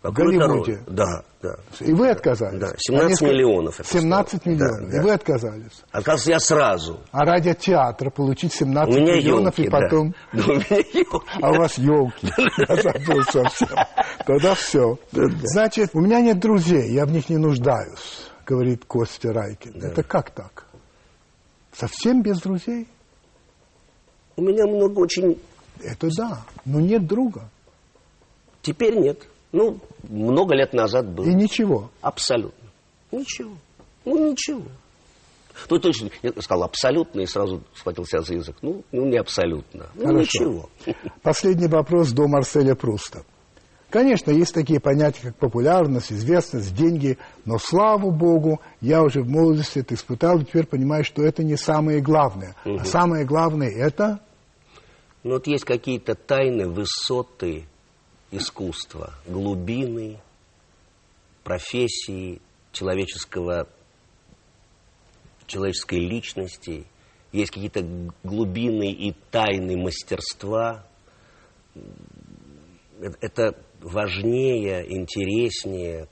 В 0.00 0.14
Какую-то 0.14 0.46
Голливуде? 0.46 0.82
Да, 0.86 1.22
да. 1.42 1.56
И 1.80 1.92
вы 1.92 2.08
отказались? 2.08 2.58
Да, 2.58 2.72
17 2.78 3.20
А 3.20 3.24
миллионов 3.26 3.80
это 3.80 3.88
17 3.88 4.40
стоило. 4.40 4.54
миллионов. 4.54 4.80
Да, 4.80 4.86
И 4.88 4.96
да. 4.96 5.02
вы 5.02 5.10
отказались. 5.12 5.82
Отказался 5.90 6.30
я 6.30 6.40
сразу. 6.40 7.00
А 7.12 7.24
ради 7.26 7.52
театра 7.52 8.08
получить 8.08 8.54
У 8.54 8.58
17 8.60 8.94
меня 8.94 9.16
миллионов 9.16 9.58
елки, 9.58 9.68
и 9.68 9.70
потом... 9.70 10.14
Да. 10.32 10.38
Да, 10.42 10.52
у 10.52 10.54
меня 10.54 10.64
елки. 10.94 11.18
А 11.42 11.50
у 11.50 11.54
вас 11.54 11.76
елки. 11.76 12.28
Я 12.68 12.76
забыл 12.82 13.22
совсем. 13.24 13.68
Тогда 14.26 14.54
все. 14.54 14.98
Значит, 15.12 15.90
у 15.92 16.00
меня 16.00 16.22
нет 16.22 16.38
друзей, 16.40 16.92
я 16.94 17.04
в 17.04 17.10
них 17.10 17.28
не 17.28 17.36
нуждаюсь, 17.36 18.26
говорит 18.46 18.86
Костя 18.86 19.34
Райкин. 19.34 19.82
Это 19.82 20.02
как 20.02 20.30
так? 20.30 20.64
Совсем 21.74 22.22
без 22.22 22.40
друзей? 22.40 22.88
У 24.36 24.42
меня 24.42 24.64
много 24.66 24.98
очень... 25.00 25.38
Это 25.84 26.08
да, 26.16 26.40
но 26.64 26.80
нет 26.80 27.06
друга. 27.06 27.50
Теперь 28.62 28.98
нет. 28.98 29.22
Ну, 29.52 29.78
много 30.08 30.54
лет 30.54 30.72
назад 30.72 31.08
было. 31.08 31.26
И 31.26 31.34
ничего. 31.34 31.90
Абсолютно. 32.00 32.68
Ничего. 33.10 33.52
Ну, 34.04 34.30
ничего. 34.30 34.62
Ну, 35.68 35.78
точно, 35.78 36.10
я 36.22 36.30
сказал 36.40 36.64
абсолютно 36.64 37.20
и 37.20 37.26
сразу 37.26 37.62
схватил 37.74 38.06
себя 38.06 38.22
за 38.22 38.34
язык. 38.34 38.56
Ну, 38.62 38.82
ну 38.92 39.06
не 39.06 39.18
абсолютно. 39.18 39.88
Ну, 39.94 40.06
Хорошо. 40.06 40.20
ничего. 40.20 40.70
Последний 41.22 41.66
вопрос 41.66 42.12
до 42.12 42.26
Марселя 42.28 42.74
Пруста. 42.74 43.24
Конечно, 43.90 44.30
есть 44.30 44.54
такие 44.54 44.78
понятия, 44.78 45.20
как 45.22 45.36
популярность, 45.36 46.12
известность, 46.12 46.74
деньги, 46.76 47.18
но, 47.44 47.58
слава 47.58 48.10
богу, 48.10 48.60
я 48.80 49.02
уже 49.02 49.20
в 49.20 49.28
молодости 49.28 49.80
это 49.80 49.94
испытал, 49.94 50.38
и 50.38 50.44
теперь 50.44 50.66
понимаю, 50.66 51.02
что 51.02 51.24
это 51.24 51.42
не 51.42 51.56
самое 51.56 52.00
главное. 52.00 52.54
А 52.64 52.84
самое 52.84 53.24
главное– 53.24 53.68
это 53.76 54.20
Но 55.24 55.34
вот 55.34 55.48
есть 55.48 55.64
какие-то 55.64 56.14
тайны, 56.14 56.68
высоты 56.68 57.64
искусства, 58.30 59.14
глубины, 59.26 60.20
профессии, 61.42 62.40
человеческого, 62.72 63.68
человеческой 65.46 66.00
личности. 66.00 66.86
Есть 67.32 67.52
какие-то 67.52 67.84
глубины 68.22 68.92
и 68.92 69.14
тайны 69.30 69.76
мастерства. 69.76 70.84
Э- 71.74 73.12
Это 73.20 73.56
важнее, 73.80 74.84
интереснее. 74.92 76.08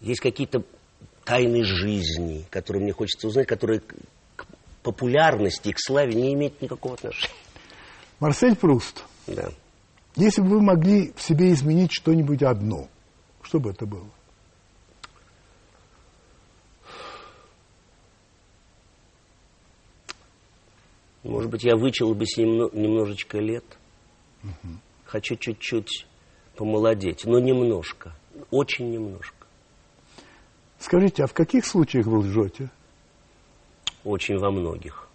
Есть 0.00 0.20
какие-то 0.20 0.64
тайны 1.24 1.64
жизни, 1.64 2.44
которые 2.50 2.82
мне 2.82 2.92
хочется 2.92 3.26
узнать, 3.28 3.46
которые 3.46 3.80
к 3.80 3.94
к 4.36 4.46
популярности, 4.82 5.68
и 5.68 5.72
к 5.72 5.80
славе 5.80 6.14
не 6.14 6.32
имеют 6.34 6.62
никакого 6.62 6.94
отношения. 6.94 7.34
Марсель 8.20 8.56
Пруст. 8.56 9.04
Да. 9.26 9.50
Если 10.18 10.42
бы 10.42 10.48
вы 10.48 10.60
могли 10.60 11.12
в 11.12 11.22
себе 11.22 11.52
изменить 11.52 11.92
что-нибудь 11.92 12.42
одно, 12.42 12.88
что 13.40 13.60
бы 13.60 13.70
это 13.70 13.86
было? 13.86 14.10
Может 21.22 21.50
быть, 21.50 21.62
я 21.62 21.76
вычел 21.76 22.14
бы 22.14 22.26
себе 22.26 22.46
немно- 22.46 22.70
немножечко 22.72 23.38
лет. 23.38 23.64
Хочу 25.04 25.36
чуть-чуть 25.36 26.06
помолодеть, 26.56 27.24
но 27.24 27.38
немножко, 27.38 28.12
очень 28.50 28.90
немножко. 28.90 29.46
Скажите, 30.80 31.24
а 31.24 31.26
в 31.26 31.34
каких 31.34 31.64
случаях 31.64 32.06
вы 32.06 32.18
лжете? 32.18 32.70
Очень 34.04 34.38
во 34.38 34.50
многих. 34.50 35.08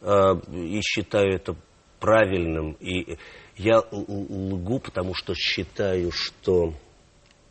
А, 0.00 0.34
И 0.52 0.80
считаю 0.82 1.34
это 1.34 1.54
правильным. 1.98 2.72
И 2.80 3.18
я 3.58 3.80
лгу, 3.90 4.78
потому 4.78 5.14
что 5.14 5.34
считаю, 5.34 6.12
что 6.12 6.74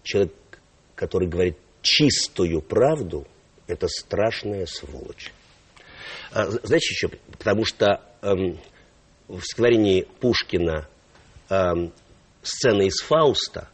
человек, 0.03 0.33
который 0.95 1.27
говорит 1.27 1.57
чистую 1.81 2.61
правду, 2.61 3.27
это 3.67 3.87
страшная 3.87 4.65
сволочь. 4.65 5.33
А, 6.31 6.45
Знаете 6.49 6.87
еще? 6.89 7.09
Потому 7.37 7.65
что 7.65 8.01
эм, 8.21 8.57
в 9.27 9.41
стихотворении 9.41 10.07
Пушкина 10.21 10.87
эм, 11.49 11.91
сцена 12.41 12.83
из 12.83 13.01
Фауста, 13.01 13.69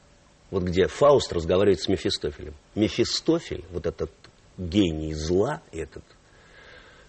вот 0.49 0.63
где 0.63 0.87
Фауст 0.87 1.31
разговаривает 1.33 1.81
с 1.81 1.87
Мефистофелем. 1.87 2.55
Мефистофель, 2.73 3.63
вот 3.69 3.85
этот 3.85 4.11
гений 4.57 5.13
зла, 5.13 5.61
этот 5.71 6.03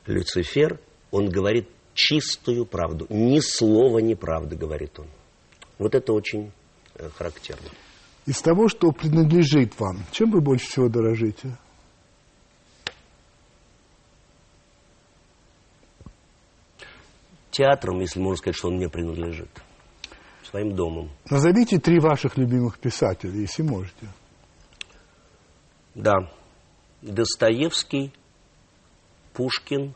Люцифер, 0.07 0.79
он 1.11 1.31
говорит 1.31 1.69
чистую 1.95 2.67
правду. 2.67 3.07
Ни 3.09 3.41
слова 3.41 3.99
неправды, 3.99 4.57
говорит 4.57 4.99
он. 4.99 5.07
Вот 5.79 5.95
это 5.95 6.13
очень 6.13 6.53
э, 6.97 7.09
характерно. 7.09 7.69
Из 8.27 8.41
того, 8.41 8.69
что 8.69 8.91
принадлежит 8.91 9.79
вам, 9.79 10.05
чем 10.11 10.31
вы 10.31 10.41
больше 10.41 10.67
всего 10.67 10.89
дорожите? 10.89 11.57
Театром, 17.51 18.01
если 18.01 18.19
можно 18.19 18.37
сказать, 18.37 18.57
что 18.57 18.69
он 18.69 18.77
мне 18.77 18.89
принадлежит. 18.89 19.51
Своим 20.43 20.75
домом. 20.75 21.11
Назовите 21.31 21.79
три 21.79 22.01
ваших 22.01 22.37
любимых 22.37 22.79
писателя, 22.79 23.33
если 23.33 23.63
можете. 23.63 24.09
Да. 25.95 26.31
Достоевский, 27.03 28.13
Пушкин, 29.35 29.95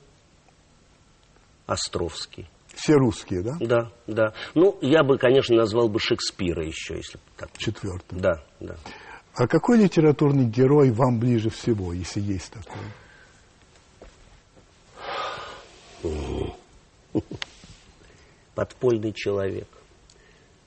Островский. 1.68 2.48
Все 2.74 2.94
русские, 2.94 3.42
да? 3.42 3.56
Да, 3.60 3.92
да. 4.06 4.32
Ну, 4.54 4.78
я 4.80 5.02
бы, 5.04 5.18
конечно, 5.18 5.54
назвал 5.54 5.90
бы 5.90 6.00
Шекспира 6.00 6.64
еще, 6.64 6.96
если 6.96 7.18
так. 7.36 7.50
Четвертый. 7.58 8.18
Да, 8.18 8.42
да. 8.58 8.76
А 9.34 9.46
какой 9.46 9.78
литературный 9.78 10.46
герой 10.46 10.90
вам 10.90 11.20
ближе 11.20 11.50
всего, 11.50 11.92
если 11.92 12.20
есть 12.20 12.52
такой? 12.52 12.80
Подпольный 18.54 19.12
человек 19.12 19.68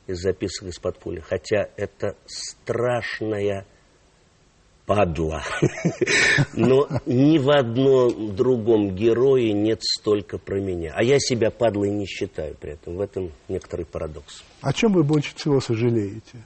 из 0.06 0.20
записок 0.20 0.68
из 0.68 0.78
подполья. 0.78 1.22
Хотя 1.22 1.68
это 1.78 2.16
страшная 2.28 3.66
падла. 4.86 5.43
Но 6.53 6.88
ни 7.05 7.38
в 7.38 7.49
одном 7.49 8.36
другом 8.36 8.95
герое 8.95 9.53
нет 9.53 9.82
столько 9.84 10.38
про 10.38 10.59
меня. 10.59 10.93
А 10.95 11.03
я 11.03 11.19
себя 11.19 11.51
падлой 11.51 11.89
не 11.89 12.05
считаю 12.05 12.55
при 12.55 12.73
этом. 12.73 12.95
В 12.95 13.01
этом 13.01 13.32
некоторый 13.47 13.86
парадокс. 13.86 14.43
О 14.61 14.73
чем 14.73 14.93
вы 14.93 15.03
больше 15.03 15.36
всего 15.36 15.59
сожалеете? 15.59 16.43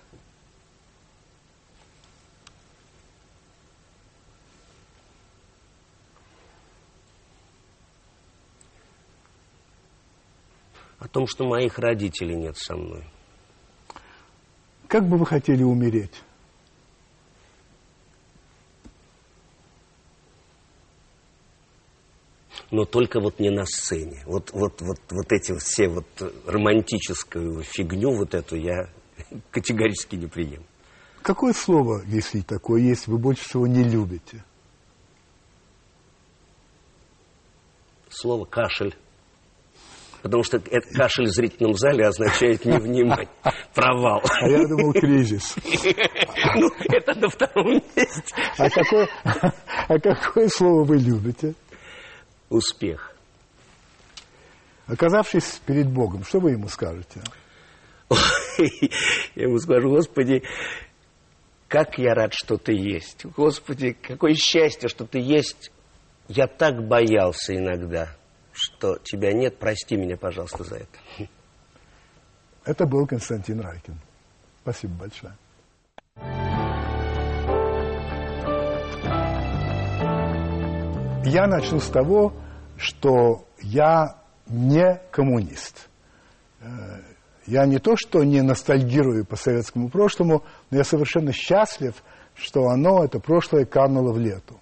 О 10.99 11.07
том, 11.07 11.27
что 11.27 11.45
моих 11.45 11.77
родителей 11.77 12.35
нет 12.35 12.57
со 12.57 12.75
мной. 12.75 13.03
Как 14.87 15.07
бы 15.07 15.17
вы 15.17 15.25
хотели 15.25 15.61
умереть? 15.61 16.24
Но 22.71 22.85
только 22.85 23.19
вот 23.19 23.39
не 23.39 23.49
на 23.49 23.65
сцене. 23.65 24.23
Вот, 24.25 24.51
вот, 24.51 24.81
вот, 24.81 24.99
вот 25.09 25.31
эти 25.31 25.57
все 25.57 25.87
вот 25.87 26.05
романтическую 26.45 27.63
фигню 27.63 28.11
вот 28.11 28.33
эту 28.33 28.55
я 28.55 28.89
категорически 29.51 30.15
не 30.15 30.27
прием. 30.27 30.63
Какое 31.21 31.53
слово, 31.53 32.03
если 32.05 32.41
такое 32.41 32.81
есть, 32.81 33.07
вы 33.07 33.17
больше 33.17 33.43
всего 33.45 33.65
не 33.65 33.83
любите? 33.83 34.43
Слово 38.09 38.45
«кашель». 38.45 38.95
Потому 40.21 40.43
что 40.43 40.57
это 40.57 40.87
кашель 40.93 41.25
в 41.25 41.31
зрительном 41.31 41.75
зале 41.75 42.07
означает 42.07 42.65
невнимание, 42.65 43.29
провал. 43.75 44.23
А 44.23 44.47
я 44.47 44.67
думал 44.67 44.93
кризис. 44.93 45.55
Ну, 46.55 46.69
это 46.91 47.13
на 47.19 47.29
втором 47.29 47.73
месте. 47.73 48.35
А 48.57 48.69
какое, 48.69 49.07
а 49.87 49.99
какое 49.99 50.47
слово 50.47 50.83
вы 50.83 50.97
любите? 50.97 51.53
Успех. 52.49 53.15
Оказавшись 54.87 55.61
перед 55.65 55.89
Богом, 55.89 56.23
что 56.23 56.39
вы 56.39 56.51
ему 56.51 56.67
скажете? 56.67 57.21
Я 59.35 59.45
ему 59.45 59.57
скажу, 59.57 59.89
Господи, 59.89 60.43
как 61.67 61.97
я 61.97 62.13
рад, 62.13 62.33
что 62.33 62.57
ты 62.57 62.73
есть. 62.73 63.25
Господи, 63.25 63.93
какое 63.93 64.33
счастье, 64.35 64.87
что 64.87 65.05
ты 65.05 65.19
есть. 65.19 65.71
Я 66.27 66.47
так 66.47 66.87
боялся 66.87 67.55
иногда, 67.55 68.15
что 68.53 68.97
тебя 68.99 69.33
нет. 69.33 69.57
Прости 69.59 69.95
меня, 69.97 70.15
пожалуйста, 70.15 70.63
за 70.63 70.75
это. 70.77 71.29
Это 72.63 72.85
был 72.85 73.05
Константин 73.05 73.59
Райкин. 73.59 73.99
Спасибо 74.61 74.93
большое. 74.93 75.35
Я 81.25 81.47
начну 81.47 81.79
с 81.79 81.87
того, 81.87 82.33
что 82.77 83.45
я 83.59 84.17
не 84.47 85.01
коммунист. 85.09 85.89
Э, 86.61 86.67
я 87.47 87.65
не 87.65 87.79
то, 87.79 87.95
что 87.95 88.23
не 88.23 88.41
ностальгирую 88.41 89.25
по 89.25 89.35
советскому 89.35 89.89
прошлому, 89.89 90.43
но 90.69 90.77
я 90.77 90.83
совершенно 90.83 91.31
счастлив, 91.31 91.95
что 92.35 92.67
оно, 92.67 93.03
это 93.03 93.19
прошлое, 93.19 93.65
кануло 93.65 94.11
в 94.11 94.19
лету. 94.19 94.59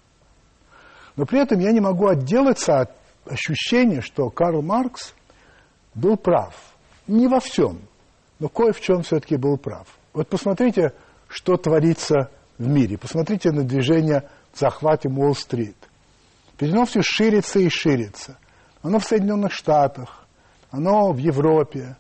Но 1.18 1.26
при 1.26 1.42
этом 1.42 1.60
я 1.60 1.74
не 1.74 1.82
могу 1.82 2.08
отделаться 2.08 2.80
от 2.80 2.92
ощущения, 3.26 4.00
что 4.00 4.30
Карл 4.30 4.62
Маркс 4.62 5.14
был 5.94 6.16
прав. 6.16 6.56
Не 7.08 7.28
во 7.28 7.42
всем, 7.42 7.82
но 8.40 8.48
кое 8.48 8.72
в 8.72 8.80
чем 8.80 9.04
все-таки 9.04 9.36
был 9.36 9.58
прав. 9.58 9.88
Вот 10.14 10.30
посмотрите, 10.30 10.94
что 11.28 11.58
творится 11.58 12.32
в 12.58 12.66
мире. 12.66 12.98
Посмотрите 12.98 13.52
на 13.52 13.64
движение 13.64 14.30
в 14.54 14.60
захвате 14.60 15.10
Уолл-стрит– 15.10 15.76
Ведь 16.60 16.90
все 16.90 17.02
ширится 17.02 17.60
и 17.60 17.70
ширится. 17.70 18.38
Оно 18.82 19.00
в 19.00 19.06
Соединенных 19.06 19.52
Штатах, 19.52 20.26
оно 20.72 21.12
в 21.12 21.18
Европе, 21.18 21.96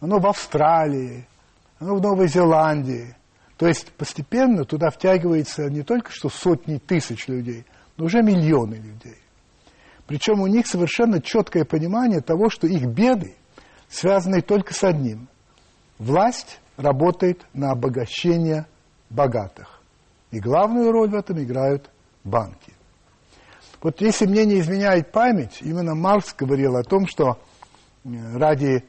оно 0.00 0.18
в 0.18 0.26
Австралии, 0.26 1.26
оно 1.78 1.96
в 1.96 2.02
Новой 2.02 2.28
Зеландии. 2.28 3.16
То 3.56 3.66
есть 3.66 3.92
постепенно 3.92 4.64
туда 4.64 4.90
втягивается 4.90 5.70
не 5.70 5.82
только 5.82 6.10
что 6.12 6.28
сотни 6.28 6.78
тысяч 6.78 7.26
людей, 7.26 7.64
но 7.96 8.04
уже 8.04 8.22
миллионы 8.22 8.74
людей. 8.74 9.18
Причем 10.06 10.40
у 10.40 10.46
них 10.46 10.66
совершенно 10.66 11.20
четкое 11.20 11.64
понимание 11.64 12.20
того, 12.20 12.48
что 12.48 12.66
их 12.66 12.84
беды 12.84 13.34
связаны 13.88 14.40
только 14.40 14.74
с 14.74 14.84
одним. 14.84 15.28
Власть 15.98 16.60
работает 16.76 17.46
на 17.54 17.72
обогащение 17.72 18.66
богатых. 19.10 19.80
И 20.30 20.38
главную 20.38 20.92
роль 20.92 21.10
в 21.10 21.14
этом 21.14 21.42
играют 21.42 21.90
банки. 22.22 22.75
Вот 23.86 24.00
если 24.00 24.26
мне 24.26 24.44
не 24.44 24.58
изменяет 24.58 25.12
память, 25.12 25.58
именно 25.60 25.94
Маркс 25.94 26.34
говорил 26.34 26.74
о 26.74 26.82
том, 26.82 27.06
что 27.06 27.38
э, 28.02 28.08
ради 28.36 28.84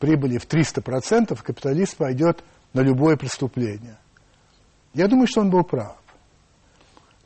прибыли 0.00 0.38
в 0.38 0.48
300% 0.48 1.40
капиталист 1.40 1.96
пойдет 1.96 2.42
на 2.72 2.80
любое 2.80 3.16
преступление. 3.16 3.96
Я 4.92 5.06
думаю, 5.06 5.28
что 5.28 5.42
он 5.42 5.50
был 5.50 5.62
прав. 5.62 5.94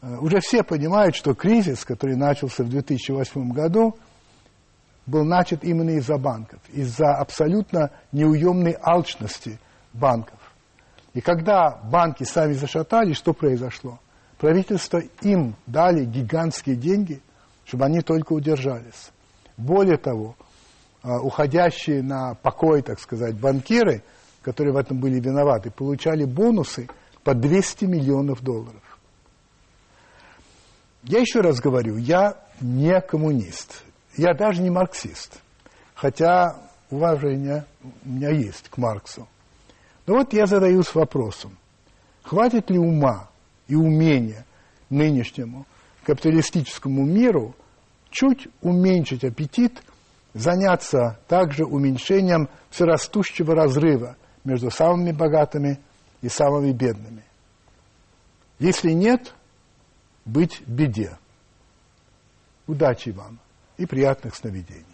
Э, 0.02 0.18
уже 0.18 0.40
все 0.40 0.62
понимают, 0.62 1.16
что 1.16 1.32
кризис, 1.32 1.86
который 1.86 2.14
начался 2.14 2.62
в 2.62 2.68
2008 2.68 3.52
году, 3.52 3.96
был 5.06 5.24
начат 5.24 5.64
именно 5.64 5.96
из-за 5.96 6.18
банков, 6.18 6.60
из-за 6.74 7.14
абсолютно 7.14 7.90
неуемной 8.12 8.76
алчности 8.82 9.58
банков. 9.94 10.38
И 11.14 11.22
когда 11.22 11.70
банки 11.90 12.24
сами 12.24 12.52
зашатались, 12.52 13.16
что 13.16 13.32
произошло? 13.32 13.98
Правительство 14.44 15.00
им 15.22 15.56
дали 15.66 16.04
гигантские 16.04 16.76
деньги, 16.76 17.22
чтобы 17.64 17.86
они 17.86 18.02
только 18.02 18.34
удержались. 18.34 19.10
Более 19.56 19.96
того, 19.96 20.36
а, 21.02 21.18
уходящие 21.18 22.02
на 22.02 22.34
покой, 22.34 22.82
так 22.82 23.00
сказать, 23.00 23.40
банкиры, 23.40 24.02
которые 24.42 24.74
в 24.74 24.76
этом 24.76 25.00
были 25.00 25.18
виноваты, 25.18 25.70
получали 25.70 26.26
бонусы 26.26 26.90
по 27.22 27.32
200 27.32 27.86
миллионов 27.86 28.42
долларов. 28.42 28.82
Я 31.04 31.20
еще 31.20 31.40
раз 31.40 31.58
говорю, 31.58 31.96
я 31.96 32.36
не 32.60 33.00
коммунист, 33.00 33.82
я 34.14 34.34
даже 34.34 34.60
не 34.60 34.68
марксист, 34.68 35.40
хотя 35.94 36.54
уважение 36.90 37.64
у 38.04 38.10
меня 38.10 38.28
есть 38.28 38.68
к 38.68 38.76
Марксу. 38.76 39.26
Но 40.06 40.16
вот 40.16 40.34
я 40.34 40.44
задаюсь 40.44 40.94
вопросом, 40.94 41.56
хватит 42.22 42.68
ли 42.68 42.78
ума 42.78 43.30
и 43.66 43.74
умение 43.74 44.44
нынешнему 44.90 45.66
капиталистическому 46.04 47.04
миру 47.04 47.54
чуть 48.10 48.48
уменьшить 48.60 49.24
аппетит, 49.24 49.82
заняться 50.34 51.18
также 51.28 51.64
уменьшением 51.64 52.48
всерастущего 52.70 53.54
разрыва 53.54 54.16
между 54.44 54.70
самыми 54.70 55.12
богатыми 55.12 55.80
и 56.22 56.28
самыми 56.28 56.72
бедными. 56.72 57.24
Если 58.58 58.92
нет, 58.92 59.34
быть 60.24 60.60
в 60.60 60.70
беде. 60.70 61.18
Удачи 62.66 63.10
вам 63.10 63.38
и 63.76 63.86
приятных 63.86 64.34
сновидений. 64.34 64.93